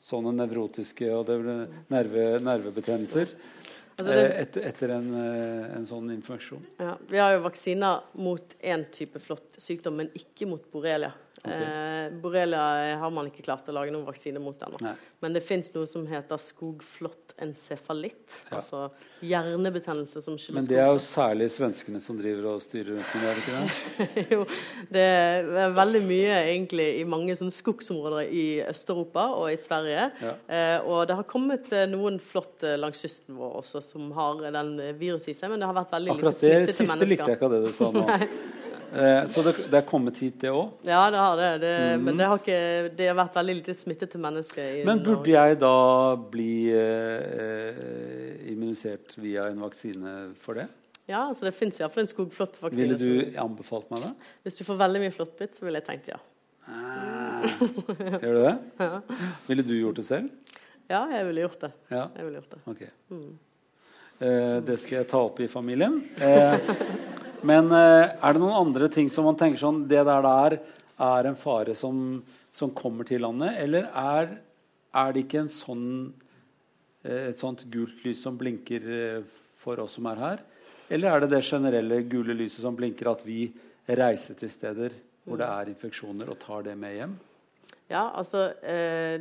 sånne 0.01 0.33
nevrotiske 0.35 1.07
og 1.15 1.31
nerve, 1.89 2.25
nervebetennelser. 2.43 3.31
Altså 3.95 4.11
det, 4.11 4.23
etter, 4.41 4.65
etter 4.67 4.91
en, 4.97 5.05
en, 5.15 5.85
sånn 5.87 6.09
infeksjon. 6.11 6.63
Ja, 6.83 6.97
vi 7.07 7.19
har 7.21 7.37
jo 7.37 7.45
vaksiner 7.45 8.09
mot 8.19 8.55
én 8.59 8.83
type 8.91 9.21
flåttsykdom, 9.23 10.01
men 10.01 10.09
ikke 10.19 10.49
mot 10.51 10.65
borrelia. 10.73 11.13
Okay. 11.41 11.63
Eh, 11.63 12.13
borrelia 12.21 12.95
har 13.01 13.11
man 13.13 13.27
ikke 13.29 13.43
klart 13.45 13.67
å 13.69 13.75
lage 13.75 13.91
noen 13.93 14.05
vaksine 14.07 14.39
mot 14.41 14.61
ennå. 14.65 14.95
Men 15.23 15.35
det 15.35 15.41
fins 15.45 15.71
noe 15.75 15.87
som 15.89 16.05
heter 16.07 16.39
skogflåttencefalitt. 16.41 18.25
Ja. 18.49 18.59
Altså 18.59 18.89
hjernebetennelse 19.25 20.21
som 20.23 20.37
skyldes 20.37 20.59
Men 20.59 20.69
det 20.69 20.79
er 20.81 20.89
jo 20.91 21.01
særlig 21.03 21.49
svenskene 21.53 22.01
som 22.03 22.17
driver 22.19 22.49
og 22.53 22.63
styrer 22.63 22.95
rundt 22.95 23.13
med 23.15 23.23
det, 23.23 23.29
er 23.29 23.35
det 23.35 23.43
ikke 23.43 23.55
det? 23.57 24.25
jo, 24.35 24.41
det 24.95 25.05
er 25.05 25.75
veldig 25.75 26.03
mye 26.05 26.39
egentlig 26.41 26.87
i 26.99 27.05
mange 27.09 27.37
sånn 27.37 27.53
skogsområder 27.53 28.29
i 28.29 28.45
Øst-Europa 28.65 29.27
og 29.35 29.49
i 29.53 29.59
Sverige. 29.59 30.09
Ja. 30.21 30.35
Eh, 30.47 30.77
og 30.85 31.05
det 31.09 31.19
har 31.19 31.29
kommet 31.29 31.71
eh, 31.75 31.87
noen 31.91 32.19
flått 32.23 32.65
eh, 32.67 32.77
langs 32.79 33.01
kysten 33.03 33.39
vår 33.39 33.59
også 33.63 33.83
som 33.85 34.11
har 34.17 34.45
den 34.55 34.75
viruset 34.99 35.33
i 35.33 35.37
seg, 35.37 35.53
men 35.53 35.63
det 35.63 35.69
har 35.69 35.77
vært 35.77 35.95
veldig 35.95 36.15
Akkurat 36.17 36.43
lite 36.45 36.75
smitte 36.75 36.77
til 36.77 36.91
mennesker. 36.91 36.95
Akkurat 36.95 36.95
det 36.95 36.95
siste 36.95 37.11
likte 37.13 37.31
jeg 37.31 37.39
ikke 37.39 37.49
av 37.49 37.55
det 37.55 37.63
du 37.65 37.73
sa 37.75 37.91
nå. 37.95 38.05
Eh, 38.95 39.25
så 39.27 39.43
det, 39.43 39.53
det, 39.67 39.79
er 39.81 39.87
kommet 39.87 40.19
hit, 40.23 40.37
det 40.39 40.51
òg? 40.55 40.77
Ja, 40.87 41.01
det 41.11 41.19
har 41.19 41.35
det. 41.39 41.49
det 41.65 41.73
mm. 41.95 42.05
Men 42.05 42.21
det 42.21 42.29
har, 42.31 42.39
ikke, 42.39 42.59
det 42.95 43.09
har, 43.09 43.17
vært 43.17 43.35
veldig 43.35 43.55
lite 43.57 43.75
smitte 43.75 44.07
til 44.11 44.23
mennesker. 44.23 44.77
men 44.87 45.01
burde 45.03 45.33
jeg 45.33 45.57
da 45.59 45.75
bli 46.31 46.55
eh, 46.71 48.51
immunisert 48.53 49.17
via 49.19 49.49
en 49.51 49.59
vaksine 49.65 50.15
for 50.39 50.61
det? 50.61 50.69
Ja, 51.05 51.27
altså 51.27 51.45
det 51.45 51.53
fins 51.57 51.77
iallfall 51.81 52.05
en 52.05 52.09
skogflåttvaksine. 52.09 52.95
Ville 52.95 53.01
du 53.01 53.41
anbefalt 53.41 53.91
meg 53.91 54.07
det? 54.07 54.13
Hvis 54.45 54.61
du 54.61 54.63
får 54.65 54.79
veldig 54.79 55.03
mye 55.03 55.13
flåttbitt, 55.13 55.57
så 55.57 55.67
ville 55.67 55.81
jeg 55.83 55.89
tenkt 55.89 56.09
ja. 56.13 56.21
Ah, 56.65 57.43
gjør 58.23 58.31
du 58.31 58.39
det? 58.41 58.55
Ja. 58.85 59.01
Ville 59.49 59.65
du 59.67 59.75
gjort 59.75 59.99
det 59.99 60.07
selv? 60.07 60.55
Ja, 60.89 61.03
jeg 61.11 61.27
ville 61.27 61.43
gjort 61.43 61.59
det. 61.61 61.71
Ja. 61.91 62.07
Jeg 62.15 62.25
ville 62.29 62.39
gjort 62.39 62.55
det. 62.55 62.61
Okay. 62.71 62.89
Mm. 63.11 63.35
Eh, 64.19 64.57
det 64.65 64.79
skal 64.81 65.01
jeg 65.01 65.09
ta 65.11 65.21
opp 65.27 65.41
i 65.43 65.49
familien. 65.51 65.99
Eh, 66.23 66.73
men 67.43 67.71
eh, 67.73 68.13
er 68.15 68.35
det 68.35 68.41
noen 68.41 68.57
andre 68.67 68.89
ting 68.91 69.09
som 69.11 69.27
man 69.27 69.37
tenker 69.39 69.59
sånn 69.61 69.83
Det 69.89 70.03
der 70.07 70.25
der 70.25 70.57
er 71.05 71.27
en 71.27 71.35
fare 71.35 71.75
som, 71.75 72.21
som 72.53 72.71
kommer 72.71 73.07
til 73.07 73.25
landet? 73.25 73.57
Eller 73.59 73.89
er, 73.91 74.37
er 74.95 75.15
det 75.15 75.25
ikke 75.25 75.47
sånn, 75.51 76.13
eh, 77.03 77.31
et 77.31 77.41
sånt 77.41 77.65
gult 77.71 78.05
lys 78.05 78.23
som 78.23 78.37
blinker 78.39 78.87
eh, 78.87 79.45
for 79.59 79.81
oss 79.83 79.97
som 79.99 80.07
er 80.11 80.21
her? 80.23 80.45
Eller 80.89 81.11
er 81.11 81.25
det 81.25 81.33
det 81.33 81.45
generelle 81.47 82.03
gule 82.07 82.35
lyset 82.37 82.61
som 82.63 82.77
blinker, 82.77 83.09
at 83.09 83.25
vi 83.25 83.49
reiser 83.89 84.37
til 84.37 84.51
steder 84.51 84.93
hvor 85.25 85.39
det 85.41 85.47
er 85.49 85.71
infeksjoner, 85.71 86.29
og 86.29 86.37
tar 86.41 86.67
det 86.67 86.75
med 86.77 86.93
hjem? 86.99 87.15
Ja, 87.91 88.07
altså, 88.17 88.47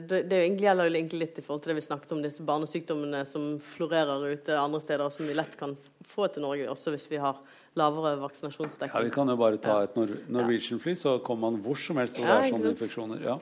det, 0.08 0.22
det 0.30 0.38
gjelder 0.56 0.88
jo 0.88 0.94
egentlig 0.94 1.18
litt 1.20 1.38
i 1.38 1.42
forhold 1.44 1.64
til 1.64 1.74
det 1.74 1.82
vi 1.82 1.84
snakket 1.84 2.14
om, 2.16 2.22
disse 2.24 2.46
barnesykdommene 2.48 3.20
som 3.28 3.58
florerer 3.60 4.24
ute 4.32 4.56
andre 4.56 4.80
steder, 4.80 5.04
og 5.04 5.12
som 5.12 5.28
vi 5.28 5.36
lett 5.36 5.58
kan 5.60 5.74
få 6.08 6.30
til 6.32 6.46
Norge, 6.46 6.70
også 6.72 6.94
hvis 6.94 7.04
vi 7.12 7.20
har 7.20 7.42
lavere 7.76 8.14
vaksinasjonsdekning. 8.22 8.94
Ja, 8.94 9.04
Vi 9.04 9.12
kan 9.12 9.28
jo 9.28 9.36
bare 9.36 9.58
ta 9.60 9.82
et 9.84 9.96
Nor 9.98 10.14
Norwegian-fly, 10.32 10.94
så 10.96 11.18
kommer 11.24 11.50
man 11.50 11.60
hvor 11.64 11.76
som 11.80 12.00
helst 12.00 12.18
og 12.20 12.24
det 12.24 12.36
er 12.38 12.54
sånne 12.54 12.72
infeksjoner. 12.72 13.24
Ja. 13.26 13.36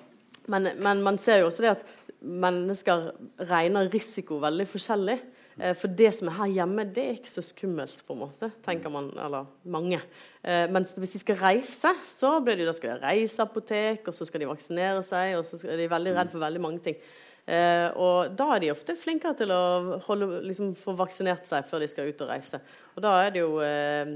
Men, 0.50 0.72
men, 0.82 1.02
man 1.06 1.20
ser 1.22 1.42
jo 1.42 1.50
også 1.50 1.66
det 1.66 1.74
at 1.76 1.84
mennesker 2.22 3.12
regner 3.50 3.90
risiko 3.92 4.40
veldig 4.42 4.66
forskjellig. 4.70 5.18
Eh, 5.58 5.74
for 5.78 5.92
det 5.92 6.12
som 6.16 6.30
er 6.30 6.38
her 6.38 6.54
hjemme, 6.58 6.86
det 6.94 7.04
er 7.04 7.18
ikke 7.18 7.32
så 7.32 7.44
skummelt, 7.44 8.04
på 8.06 8.16
en 8.16 8.22
måte, 8.24 8.52
tenker 8.64 8.92
man, 8.92 9.10
eller 9.16 9.50
mange. 9.64 10.00
Eh, 10.42 10.64
mens 10.72 10.94
hvis 10.98 11.16
de 11.16 11.24
skal 11.24 11.40
reise, 11.42 11.92
så 12.08 12.36
blir 12.44 12.60
de, 12.60 12.68
da 12.68 12.76
skal 12.76 12.96
de 12.96 13.06
reise 13.06 13.42
apotek, 13.44 14.06
og 14.08 14.16
så 14.16 14.28
skal 14.28 14.44
de 14.44 14.52
vaksinere 14.52 15.02
seg, 15.06 15.36
og 15.38 15.44
så 15.48 15.60
er 15.66 15.80
de 15.80 15.90
veldig 15.92 16.16
redd 16.16 16.32
for 16.34 16.44
veldig 16.44 16.64
mange 16.64 16.82
ting. 16.88 17.02
Eh, 17.42 17.88
og 17.98 18.36
da 18.38 18.52
er 18.54 18.60
de 18.62 18.68
ofte 18.70 18.94
flinkere 18.94 19.34
til 19.40 19.50
å 19.50 19.98
holde, 20.06 20.28
liksom, 20.46 20.76
få 20.78 20.94
vaksinert 20.94 21.48
seg 21.48 21.66
før 21.66 21.82
de 21.82 21.88
skal 21.90 22.12
ut 22.12 22.22
og 22.22 22.30
reise. 22.30 22.60
Og 22.94 23.02
da 23.02 23.16
er 23.24 23.32
det 23.34 23.42
jo 23.42 23.56
eh, 23.66 24.12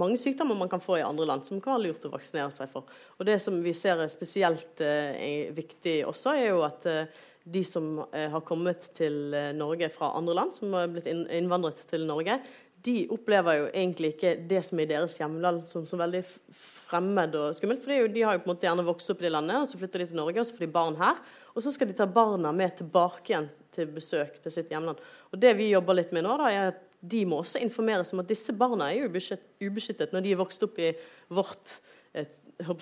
mange 0.00 0.16
sykdommer 0.20 0.56
man 0.56 0.70
kan 0.72 0.80
få 0.80 0.96
i 0.96 1.04
andre 1.04 1.26
land 1.28 1.44
som 1.44 1.60
kan 1.60 1.76
være 1.76 1.90
lurt 1.90 2.06
å 2.08 2.12
vaksinere 2.14 2.48
seg 2.54 2.70
for. 2.72 2.88
Og 3.18 3.28
det 3.28 3.36
som 3.44 3.58
vi 3.60 3.74
ser 3.76 4.00
er 4.00 4.12
spesielt 4.12 4.80
eh, 4.80 5.50
viktig 5.52 5.98
også, 6.08 6.32
er 6.32 6.48
jo 6.54 6.64
at 6.64 6.88
eh, 6.88 7.20
de 7.52 7.62
som 7.66 8.00
eh, 8.12 8.28
har 8.32 8.42
kommet 8.46 8.90
til 8.96 9.34
eh, 9.36 9.52
Norge 9.56 9.90
fra 9.92 10.12
andre 10.18 10.36
land, 10.38 10.56
som 10.56 10.74
har 10.76 10.90
blitt 10.92 11.08
innvandret 11.10 11.82
til 11.90 12.06
Norge, 12.08 12.40
de 12.80 12.94
opplever 13.12 13.58
jo 13.58 13.64
egentlig 13.68 14.14
ikke 14.14 14.34
det 14.48 14.62
som 14.64 14.78
er 14.80 14.86
i 14.86 14.90
deres 14.94 15.18
hjemland 15.20 15.66
som, 15.68 15.84
så 15.88 15.98
veldig 16.00 16.22
fremmed 16.56 17.34
og 17.36 17.56
skummelt. 17.58 17.82
For 17.84 18.08
de 18.08 18.22
har 18.24 18.36
jo 18.36 18.42
på 18.42 18.48
en 18.48 18.52
måte 18.54 18.68
gjerne 18.68 18.86
vokst 18.86 19.12
opp 19.12 19.20
i 19.20 19.26
det 19.26 19.34
landet, 19.34 19.58
og 19.60 19.68
så 19.68 19.80
flytter 19.80 20.00
de 20.00 20.06
til 20.12 20.20
Norge, 20.20 20.40
og 20.40 20.48
så 20.48 20.56
får 20.56 20.64
de 20.64 20.76
barn 20.78 20.96
her. 21.00 21.20
Og 21.52 21.64
så 21.64 21.74
skal 21.74 21.90
de 21.90 21.96
ta 21.98 22.06
barna 22.08 22.54
med 22.56 22.78
tilbake 22.78 23.34
igjen 23.34 23.50
til 23.74 23.90
besøk 23.92 24.38
til 24.40 24.54
sitt 24.54 24.72
hjemland. 24.72 25.02
Og 25.30 25.42
Det 25.42 25.52
vi 25.58 25.68
jobber 25.74 25.98
litt 25.98 26.14
med 26.16 26.24
nå, 26.24 26.38
da, 26.40 26.48
er 26.48 26.72
at 26.72 26.80
de 27.00 27.22
må 27.28 27.40
også 27.40 27.60
informeres 27.64 28.12
om 28.14 28.20
at 28.22 28.28
disse 28.28 28.52
barna 28.56 28.90
er 28.92 29.08
ubeskyttet 29.08 30.12
når 30.12 30.24
de 30.24 30.34
er 30.34 30.40
vokst 30.40 30.64
opp 30.66 30.80
i 30.80 30.90
vårt 31.32 31.78
et, 32.12 32.32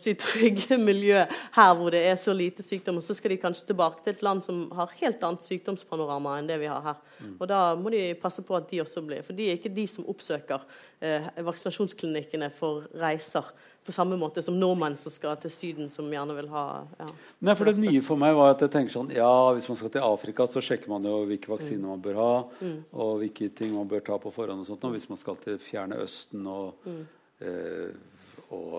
si, 0.03 0.15
trygge 0.19 0.79
miljø 0.91 1.25
her 1.55 1.73
hvor 1.79 1.95
det 1.95 2.03
er 2.11 2.19
så 2.21 2.35
lite 2.37 2.65
sykdom. 2.65 3.01
Og 3.01 3.07
så 3.07 3.17
skal 3.17 3.35
de 3.35 3.41
kanskje 3.43 3.71
tilbake 3.71 4.03
til 4.05 4.17
et 4.17 4.27
land 4.27 4.45
som 4.45 4.67
har 4.77 4.93
helt 5.01 5.25
annet 5.25 5.47
sykdomspanorama 5.47 6.39
enn 6.39 6.51
det 6.51 6.61
vi 6.63 6.71
har 6.71 6.85
her. 6.85 7.01
Mm. 7.21 7.37
Og 7.39 7.49
da 7.51 7.63
må 7.79 7.95
de 7.95 8.03
passe 8.21 8.45
på 8.45 8.57
at 8.59 8.69
de 8.71 8.83
også 8.85 9.03
blir 9.07 9.25
For 9.27 9.37
de 9.37 9.49
er 9.49 9.59
ikke 9.59 9.75
de 9.75 9.87
som 9.91 10.07
oppsøker 10.09 10.63
eh, 11.01 11.31
vaksinasjonsklinikkene 11.47 12.53
for 12.55 12.87
reiser 12.99 13.49
på 13.89 13.93
samme 13.93 14.19
måte 14.21 14.43
som 14.45 14.57
nordmenn 14.61 14.99
som 15.01 15.13
skal 15.13 15.39
til 15.41 15.53
Syden, 15.53 15.87
som 15.89 16.11
gjerne 16.13 16.35
vil 16.37 16.51
ha 16.53 16.65
ja, 16.99 17.07
Nei, 17.41 17.55
for 17.57 17.71
Det 17.71 17.81
nye 17.81 18.03
for 18.05 18.21
meg 18.21 18.35
var 18.37 18.53
at 18.53 18.65
jeg 18.67 18.73
tenker 18.75 18.93
sånn 18.93 19.15
Ja, 19.17 19.31
hvis 19.57 19.69
man 19.71 19.79
skal 19.81 19.93
til 19.95 20.05
Afrika, 20.05 20.45
så 20.51 20.61
sjekker 20.65 20.93
man 20.93 21.07
jo 21.09 21.23
hvilke 21.31 21.49
vaksiner 21.49 21.87
mm. 21.87 21.89
man 21.95 22.03
bør 22.05 22.19
ha, 22.21 22.33
mm. 22.61 22.77
og 22.93 23.15
hvilke 23.23 23.49
ting 23.57 23.73
man 23.73 23.89
bør 23.89 24.05
ta 24.05 24.19
på 24.21 24.33
forhånd. 24.35 24.61
og 24.61 24.69
sånt, 24.69 24.85
og 24.85 24.93
Hvis 24.93 25.09
man 25.09 25.21
skal 25.21 25.41
til 25.41 25.57
fjerne 25.63 26.03
Østen 26.05 26.45
og, 26.53 26.85
mm. 26.85 27.01
eh, 27.49 27.97
og, 28.55 28.77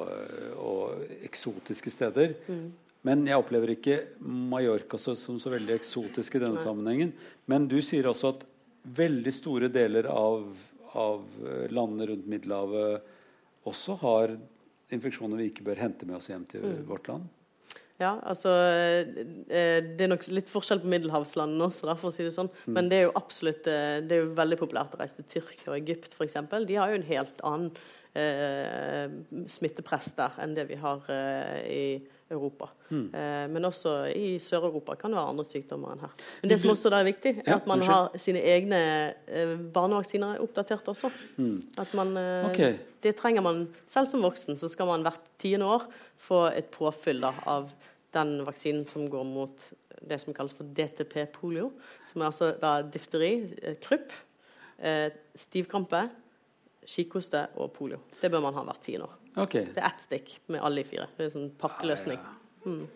og, 0.58 1.04
eksotiske 1.26 1.94
steder. 1.94 2.36
Mm. 2.48 2.70
Men 3.08 3.24
jeg 3.28 3.40
opplever 3.40 3.74
ikke 3.76 3.98
Mallorca 4.20 5.00
så, 5.00 5.16
som 5.16 5.38
så 5.40 5.54
veldig 5.54 5.76
eksotisk 5.78 6.36
i 6.36 6.44
denne 6.44 6.58
Nei. 6.58 6.66
sammenhengen. 6.66 7.14
Men 7.48 7.68
du 7.72 7.78
sier 7.86 8.10
også 8.10 8.34
at 8.34 8.46
veldig 9.00 9.34
store 9.36 9.70
deler 9.72 10.10
av, 10.12 10.50
av 11.00 11.24
landene 11.72 12.10
rundt 12.12 12.28
Middelhavet 12.32 13.16
også 13.70 13.96
har 14.04 14.36
infeksjoner 14.94 15.40
vi 15.40 15.50
ikke 15.52 15.66
bør 15.68 15.84
hente 15.84 16.08
med 16.08 16.18
oss 16.18 16.30
hjem 16.32 16.48
til 16.50 16.66
mm. 16.66 16.88
vårt 16.90 17.12
land? 17.12 17.28
Ja, 18.00 18.14
altså 18.24 18.54
eh, 18.56 19.82
Det 19.84 20.06
er 20.06 20.12
nok 20.12 20.24
litt 20.32 20.48
forskjell 20.52 20.80
på 20.80 20.92
middelhavslandene 20.92 21.66
også, 21.68 21.90
da, 21.90 21.98
for 22.00 22.10
å 22.10 22.16
si 22.16 22.24
det 22.24 22.32
sånn. 22.32 22.48
Mm. 22.64 22.74
Men 22.78 22.92
det 22.92 23.00
er 23.00 23.08
jo 23.10 23.16
absolutt 23.20 23.68
eh, 23.68 24.00
det 24.06 24.16
er 24.16 24.24
jo 24.24 24.36
veldig 24.38 24.60
populært 24.62 24.96
å 24.96 25.02
reise 25.02 25.20
til 25.20 25.28
Tyrkia 25.34 25.74
og 25.74 25.78
Egypt 25.82 26.16
f.eks. 26.16 26.38
De 26.70 26.78
har 26.80 26.94
jo 26.94 27.00
en 27.00 27.10
helt 27.10 27.44
annen 27.48 27.74
eh, 28.18 29.10
smittepress 29.50 30.14
der 30.18 30.40
enn 30.44 30.56
det 30.58 30.66
vi 30.70 30.78
har 30.80 31.04
eh, 31.14 31.60
i 31.70 31.84
Europa. 32.30 32.70
Mm. 32.90 33.08
Eh, 33.14 33.46
men 33.54 33.66
også 33.70 33.94
i 34.14 34.38
Sør-Europa 34.42 34.96
kan 35.00 35.14
det 35.14 35.20
være 35.20 35.34
andre 35.34 35.46
sykdommer 35.50 35.94
enn 35.94 36.04
her. 36.06 36.14
Men 36.42 36.54
det 36.54 36.60
som 36.62 36.74
også 36.74 36.94
er 36.94 37.08
viktig, 37.10 37.36
er 37.46 37.56
at 37.58 37.70
man 37.70 37.84
har 37.86 38.16
sine 38.22 38.42
egne 38.42 38.82
barnevaksiner 39.74 40.42
oppdatert 40.44 40.88
også. 40.92 41.12
Mm. 41.38 41.58
At 41.78 41.94
man. 41.98 42.16
Det 43.00 43.14
trenger 43.16 43.40
man 43.40 43.62
selv 43.88 44.10
som 44.12 44.24
voksen. 44.26 44.58
Så 44.60 44.68
skal 44.68 44.90
man 44.90 45.06
hvert 45.06 45.30
tiende 45.40 45.70
år 45.72 45.86
få 46.20 46.50
et 46.52 46.68
påfyll 46.74 47.22
da, 47.24 47.32
av 47.48 47.70
den 48.12 48.42
vaksinen 48.44 48.84
som 48.88 49.06
går 49.08 49.24
mot 49.24 49.70
det 50.10 50.20
som 50.22 50.36
kalles 50.36 50.56
for 50.56 50.68
DTP-polio. 50.76 51.72
Som 52.12 52.24
er 52.24 52.32
altså 52.32 52.52
da 52.60 52.80
difteri, 52.84 53.34
krupp, 53.84 54.14
eh, 54.80 55.12
stivkrampe, 55.36 56.10
kikhoste 56.90 57.46
og 57.62 57.72
polio. 57.76 58.02
Det 58.20 58.32
bør 58.34 58.44
man 58.48 58.56
ha 58.58 58.66
hvert 58.70 58.82
tiende 58.86 59.10
år. 59.10 59.18
Okay. 59.46 59.70
Det 59.76 59.82
er 59.82 59.92
ett 59.92 60.04
stikk 60.04 60.38
med 60.50 60.64
alle 60.66 60.82
de 60.82 60.90
fire. 60.90 61.06
Det 61.16 61.26
er 61.26 61.30
en 61.30 61.36
sånn 61.36 61.52
pakkeløsning. 61.62 62.18
Ja, 62.18 62.32
ja. 62.66 62.72
Mm. 62.72 62.88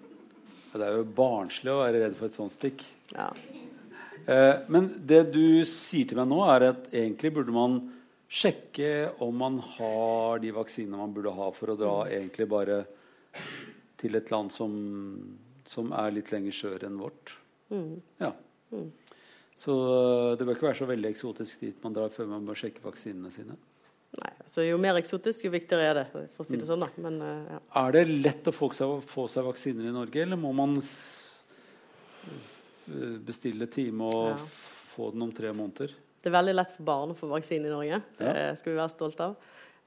Det 0.74 0.86
er 0.88 0.96
jo 0.98 1.04
barnslig 1.16 1.70
å 1.70 1.82
være 1.84 2.00
redd 2.02 2.16
for 2.18 2.32
et 2.32 2.38
sånt 2.38 2.56
stikk. 2.56 2.82
Ja. 3.14 3.28
Eh, 4.26 4.56
men 4.74 4.90
det 5.06 5.22
du 5.36 5.62
sier 5.70 6.08
til 6.10 6.18
meg 6.18 6.32
nå, 6.32 6.40
er 6.50 6.70
at 6.72 6.88
egentlig 6.90 7.34
burde 7.36 7.54
man 7.54 7.78
sjekke 8.34 9.12
om 9.22 9.38
man 9.38 9.60
har 9.76 10.42
de 10.42 10.50
vaksinene 10.56 10.98
man 10.98 11.14
burde 11.14 11.36
ha 11.38 11.52
for 11.54 11.74
å 11.74 11.78
dra 11.78 11.94
mm. 12.08 12.14
egentlig 12.18 12.48
bare 12.50 12.80
til 14.02 14.18
et 14.18 14.32
land 14.34 14.50
som, 14.56 14.74
som 15.70 15.94
er 15.94 16.16
litt 16.18 16.34
lenger 16.34 16.58
sør 16.58 16.88
enn 16.90 16.98
vårt. 16.98 17.36
Mm. 17.70 18.02
Ja. 18.24 18.34
Så 19.54 19.76
øh, 19.78 20.32
det 20.40 20.48
bør 20.48 20.58
ikke 20.58 20.72
være 20.72 20.82
så 20.82 20.90
veldig 20.90 21.12
eksotisk 21.14 21.62
dit 21.62 21.86
man 21.86 21.94
drar 21.94 22.10
før 22.14 22.32
man 22.34 22.50
bør 22.50 22.58
sjekke 22.64 22.82
vaksinene 22.84 23.30
sine. 23.34 23.60
Nei, 24.22 24.30
så 24.46 24.62
Jo 24.68 24.78
mer 24.78 24.94
eksotisk, 25.00 25.44
jo 25.48 25.50
viktigere 25.52 25.90
er 25.90 25.94
det. 26.04 26.06
for 26.36 26.44
å 26.44 26.46
si 26.46 26.56
det 26.58 26.68
sånn 26.68 26.84
da. 26.84 26.88
Men 27.02 27.22
eh, 27.22 27.54
ja. 27.56 27.60
Er 27.88 27.92
det 27.96 28.04
lett 28.10 28.44
å 28.46 28.54
få 28.54 28.70
seg, 28.76 29.02
få 29.10 29.28
seg 29.32 29.44
vaksiner 29.48 29.88
i 29.90 29.94
Norge, 29.96 30.22
eller 30.22 30.38
må 30.38 30.52
man 30.54 30.78
øh, 32.92 33.18
bestille 33.26 33.66
time 33.72 34.04
og 34.06 34.30
Ja. 34.30 34.38
få 34.94 35.12
den 35.12 35.22
om 35.26 35.32
tre 35.34 35.52
måneder? 35.54 35.90
Det 36.24 36.30
er 36.32 36.38
veldig 36.38 36.56
lett 36.56 36.72
for 36.78 36.84
barn 36.88 37.10
å 37.12 37.18
få 37.18 37.28
vaksine 37.28 37.66
i 37.68 37.70
Norge. 37.74 38.02
Det 38.18 38.26
Ja. 38.36 38.56
skal 38.56 38.74
vi 38.74 38.80
være 38.80 38.90
stolte 38.96 39.20
av. 39.22 39.36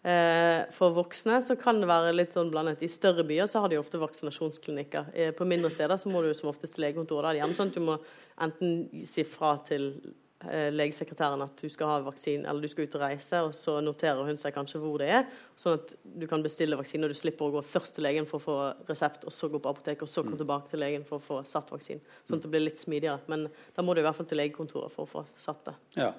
Eh, 0.04 0.66
for 0.70 0.90
voksne 0.92 1.40
så 1.42 1.56
kan 1.58 1.80
det 1.80 1.88
være 1.88 2.12
litt 2.14 2.32
sånn 2.32 2.50
blandet. 2.50 2.82
I 2.82 2.86
større 2.88 3.24
byer 3.26 3.46
så 3.46 3.60
har 3.60 3.68
de 3.68 3.76
ofte 3.78 3.98
vaksinasjonsklinikker. 3.98 5.06
Eh, 5.14 5.30
på 5.32 5.46
mindre 5.46 5.70
steder 5.70 5.96
så 5.96 6.06
må 6.12 6.22
du 6.22 6.32
som 6.34 6.50
oftest 6.50 6.74
til 6.74 6.84
legekontoret. 6.84 7.22
Da 7.22 7.28
er 7.30 7.32
det 7.32 7.40
gjerne 7.42 7.56
sånn 7.56 7.68
at 7.68 7.74
du 7.74 7.80
må 7.80 7.98
enten 8.38 9.06
si 9.06 9.22
fra 9.24 9.56
til 9.66 10.00
eh, 10.04 10.10
legesekretæren 10.44 11.40
at 11.40 11.56
du 11.56 11.68
skal 11.72 11.88
ha 11.88 12.00
vaksine, 12.04 12.44
eller 12.44 12.60
du 12.60 12.68
skal 12.68 12.84
ut 12.84 12.96
og 12.98 13.02
reise, 13.02 13.38
og 13.46 13.54
så 13.56 13.78
noterer 13.80 14.20
hun 14.28 14.36
seg 14.40 14.52
kanskje 14.54 14.80
hvor 14.82 15.00
det 15.00 15.08
er, 15.08 15.24
sånn 15.56 15.78
at 15.78 15.94
du 16.04 16.26
kan 16.28 16.44
bestille 16.44 16.76
vaksine, 16.76 17.08
og 17.08 17.14
du 17.14 17.18
slipper 17.18 17.48
å 17.48 17.54
gå 17.56 17.62
først 17.64 17.96
til 17.96 18.04
legen 18.04 18.28
for 18.28 18.38
å 18.38 18.44
få 18.44 18.56
resept, 18.90 19.24
og 19.24 19.32
så 19.32 19.48
gå 19.52 19.60
på 19.62 19.72
apoteket, 19.72 20.04
og 20.04 20.12
så 20.12 20.24
komme 20.26 20.38
tilbake 20.40 20.68
til 20.70 20.84
legen 20.84 21.06
for 21.08 21.18
å 21.18 21.24
få 21.24 21.40
satt 21.48 21.72
vaksinen. 21.72 22.04
Sånn 22.28 22.38
at 22.38 22.44
det 22.44 22.52
blir 22.52 22.66
litt 22.66 22.80
smidigere. 22.80 23.24
Men 23.32 23.48
da 23.74 23.84
må 23.84 23.96
du 23.96 24.02
i 24.02 24.06
hvert 24.06 24.18
fall 24.18 24.28
til 24.28 24.42
legekontoret 24.42 24.92
for 24.92 25.06
å 25.06 25.12
få 25.14 25.24
satt 25.40 25.64
det. 25.70 25.76
Ja. 25.96 26.12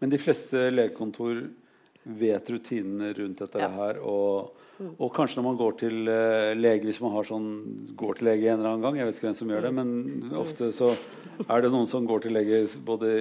Men 0.00 0.10
de 0.10 0.18
fleste 0.18 0.66
legekontor 0.74 1.46
vet 2.04 2.50
rutinene 2.50 3.12
rundt 3.16 3.38
dette 3.40 3.58
Ja. 3.62 3.68
her. 3.70 3.98
Og, 4.04 4.52
og 4.98 5.12
kanskje 5.14 5.38
når 5.38 5.44
man 5.46 5.56
går 5.60 5.76
til 5.78 6.08
uh, 6.08 6.52
lege, 6.58 6.84
hvis 6.84 7.00
man 7.00 7.12
har 7.14 7.24
sånn, 7.28 7.46
går 7.96 8.18
til 8.18 8.26
lege 8.28 8.50
en 8.50 8.58
eller 8.58 8.72
annen 8.74 8.82
gang 8.82 8.96
Jeg 8.98 9.06
vet 9.06 9.16
ikke 9.20 9.28
hvem 9.28 9.36
som 9.38 9.48
gjør 9.54 9.62
det, 9.68 9.72
men 9.74 10.34
ofte 10.34 10.68
så 10.74 10.90
er 11.48 11.62
det 11.64 11.70
noen 11.72 11.86
som 11.88 12.06
går 12.06 12.24
til 12.26 12.34
lege 12.36 12.60
både 12.84 13.12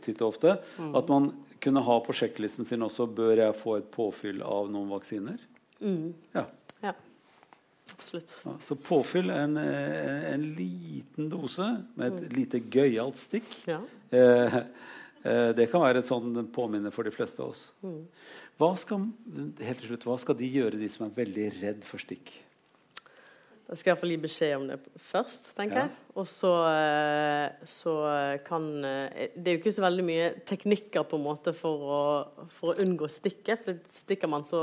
titt 0.00 0.22
og 0.22 0.32
ofte. 0.34 0.56
At 0.94 1.08
man 1.10 1.32
kunne 1.60 1.82
ha 1.84 1.98
på 2.00 2.14
sjekklisten 2.16 2.64
sin 2.64 2.80
også 2.86 3.08
Bør 3.12 3.36
jeg 3.42 3.58
få 3.58 3.76
et 3.80 3.90
påfyll 3.92 4.40
av 4.46 4.70
noen 4.72 4.88
vaksiner? 4.94 5.36
Ja. 6.34 6.46
Ja, 6.82 6.94
absolutt. 7.92 8.30
Ja, 8.46 8.54
Så 8.64 8.76
påfyll 8.76 9.30
en, 9.34 9.56
eh, 9.60 10.32
en 10.32 10.46
liten 10.56 11.28
dose 11.32 11.66
med 11.96 12.12
et 12.22 12.32
lite 12.36 12.60
gøyalt 12.72 13.16
stikk. 13.20 13.50
Ja. 13.68 13.80
Eh, 14.12 14.60
det 15.22 15.66
kan 15.70 15.82
være 15.84 16.00
et 16.00 16.08
sånn 16.08 16.46
påminne 16.54 16.90
for 16.94 17.04
de 17.04 17.10
fleste 17.12 17.42
av 17.44 17.50
oss. 17.52 17.66
Hva 18.60 18.70
skal, 18.80 19.08
helt 19.60 19.82
til 19.82 19.90
slutt, 19.90 20.06
hva 20.08 20.16
skal 20.20 20.38
de 20.38 20.48
gjøre, 20.48 20.78
de 20.80 20.88
som 20.88 21.06
er 21.06 21.16
veldig 21.18 21.48
redd 21.60 21.84
for 21.84 22.00
stikk? 22.00 22.32
Jeg 23.70 23.78
skal 23.78 23.92
iallfall 23.92 24.10
gi 24.10 24.16
beskjed 24.18 24.52
om 24.56 24.64
det 24.66 24.76
først, 24.98 25.52
tenker 25.54 25.76
Ja. 25.78 25.82
jeg. 25.84 25.90
Og 26.18 26.26
så, 26.26 26.50
eh, 26.66 27.52
så 27.70 27.92
kan 28.44 28.64
eh, 28.84 29.28
Det 29.36 29.46
er 29.46 29.54
jo 29.54 29.60
ikke 29.60 29.72
så 29.76 29.84
veldig 29.84 30.04
mye 30.08 30.24
teknikker 30.44 31.04
på 31.06 31.14
en 31.16 31.22
måte 31.22 31.54
for 31.54 31.78
å, 31.78 32.46
for 32.50 32.72
å 32.74 32.78
unngå 32.82 33.06
stikket. 33.06 33.62
For 33.64 33.78
stikker 33.86 34.28
man 34.28 34.42
så 34.42 34.58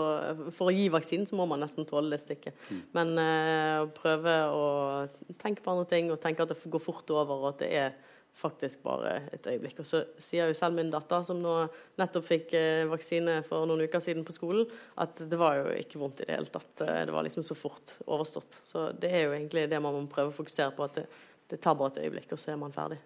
For 0.51 0.68
å 0.68 0.76
gi 0.76 0.89
vaksinen 0.91 1.26
så 1.26 1.38
må 1.39 1.47
man 1.47 1.62
nesten 1.64 1.88
tåle 1.88 2.10
det 2.12 2.20
stikket. 2.20 2.53
Men 2.93 3.16
eh, 3.18 3.86
å 3.86 3.88
prøve 3.95 4.36
å 4.51 5.08
tenke 5.39 5.64
på 5.64 5.72
andre 5.72 5.88
ting 5.88 6.12
og 6.12 6.20
tenke 6.20 6.41
at 6.43 6.49
det 6.49 6.60
går 6.70 6.84
fort 6.84 7.10
over, 7.16 7.32
og 7.45 7.49
at 7.53 7.60
det 7.64 7.72
er 7.72 7.93
faktisk 8.38 8.84
bare 8.86 9.16
et 9.34 9.48
øyeblikk. 9.50 9.80
Og 9.82 9.88
så 9.90 10.04
sier 10.22 10.50
jo 10.52 10.58
selv 10.58 10.78
min 10.78 10.92
datter, 10.94 11.24
som 11.26 11.40
nå 11.42 11.56
nettopp 11.98 12.26
fikk 12.28 12.54
eh, 12.58 12.84
vaksine 12.92 13.40
for 13.48 13.66
noen 13.70 13.86
uker 13.88 14.04
siden 14.04 14.26
på 14.28 14.36
skolen, 14.36 14.68
at 15.02 15.24
det 15.30 15.40
var 15.42 15.58
jo 15.62 15.72
ikke 15.80 16.02
vondt 16.02 16.22
i 16.22 16.28
det 16.30 16.36
hele 16.38 16.52
tatt. 16.54 16.84
Eh, 16.86 17.02
Det 17.10 17.16
var 17.16 17.26
liksom 17.26 17.44
så 17.48 17.58
fort 17.58 17.96
overstått. 18.06 18.60
Så 18.68 18.92
det 18.94 19.10
er 19.12 19.26
jo 19.28 19.34
egentlig 19.38 19.66
det 19.72 19.82
man 19.82 19.98
må 19.98 20.06
prøve 20.12 20.30
å 20.34 20.38
fokusere 20.38 20.76
på, 20.78 20.86
at 20.86 21.02
det, 21.02 21.08
det 21.50 21.62
tar 21.64 21.76
bare 21.80 21.96
et 21.96 22.06
øyeblikk, 22.06 22.32
og 22.38 22.40
så 22.44 22.54
er 22.54 22.62
man 22.62 22.76
ferdig. 22.76 23.00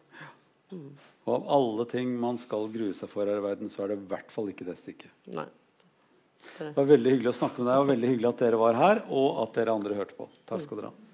Og 0.72 1.34
av 1.36 1.48
alle 1.52 1.86
ting 1.92 2.14
man 2.20 2.38
skal 2.40 2.70
grue 2.72 2.94
seg 2.96 3.10
for 3.12 3.28
her 3.28 3.42
i 3.42 3.44
verden, 3.44 3.70
så 3.72 3.84
er 3.84 3.92
det 3.92 3.98
i 4.00 4.06
hvert 4.14 4.32
fall 4.32 4.48
ikke 4.52 4.68
det 4.68 4.78
stikket. 4.80 5.12
Nei. 5.36 5.48
Det 6.58 6.72
var 6.74 6.88
veldig 6.90 7.12
hyggelig 7.14 7.30
å 7.36 7.38
snakke 7.38 7.62
med 7.62 7.68
deg, 7.70 7.80
og 7.84 7.90
veldig 7.92 8.12
hyggelig 8.16 8.30
at 8.32 8.40
dere 8.42 8.58
var 8.62 8.78
her, 8.80 9.02
og 9.14 9.44
at 9.44 9.58
dere 9.60 9.76
andre 9.78 9.98
hørte 10.00 10.16
på. 10.18 10.26
Takk 10.50 10.64
skal 10.64 10.80
dere 10.80 10.90
ha. 10.90 11.11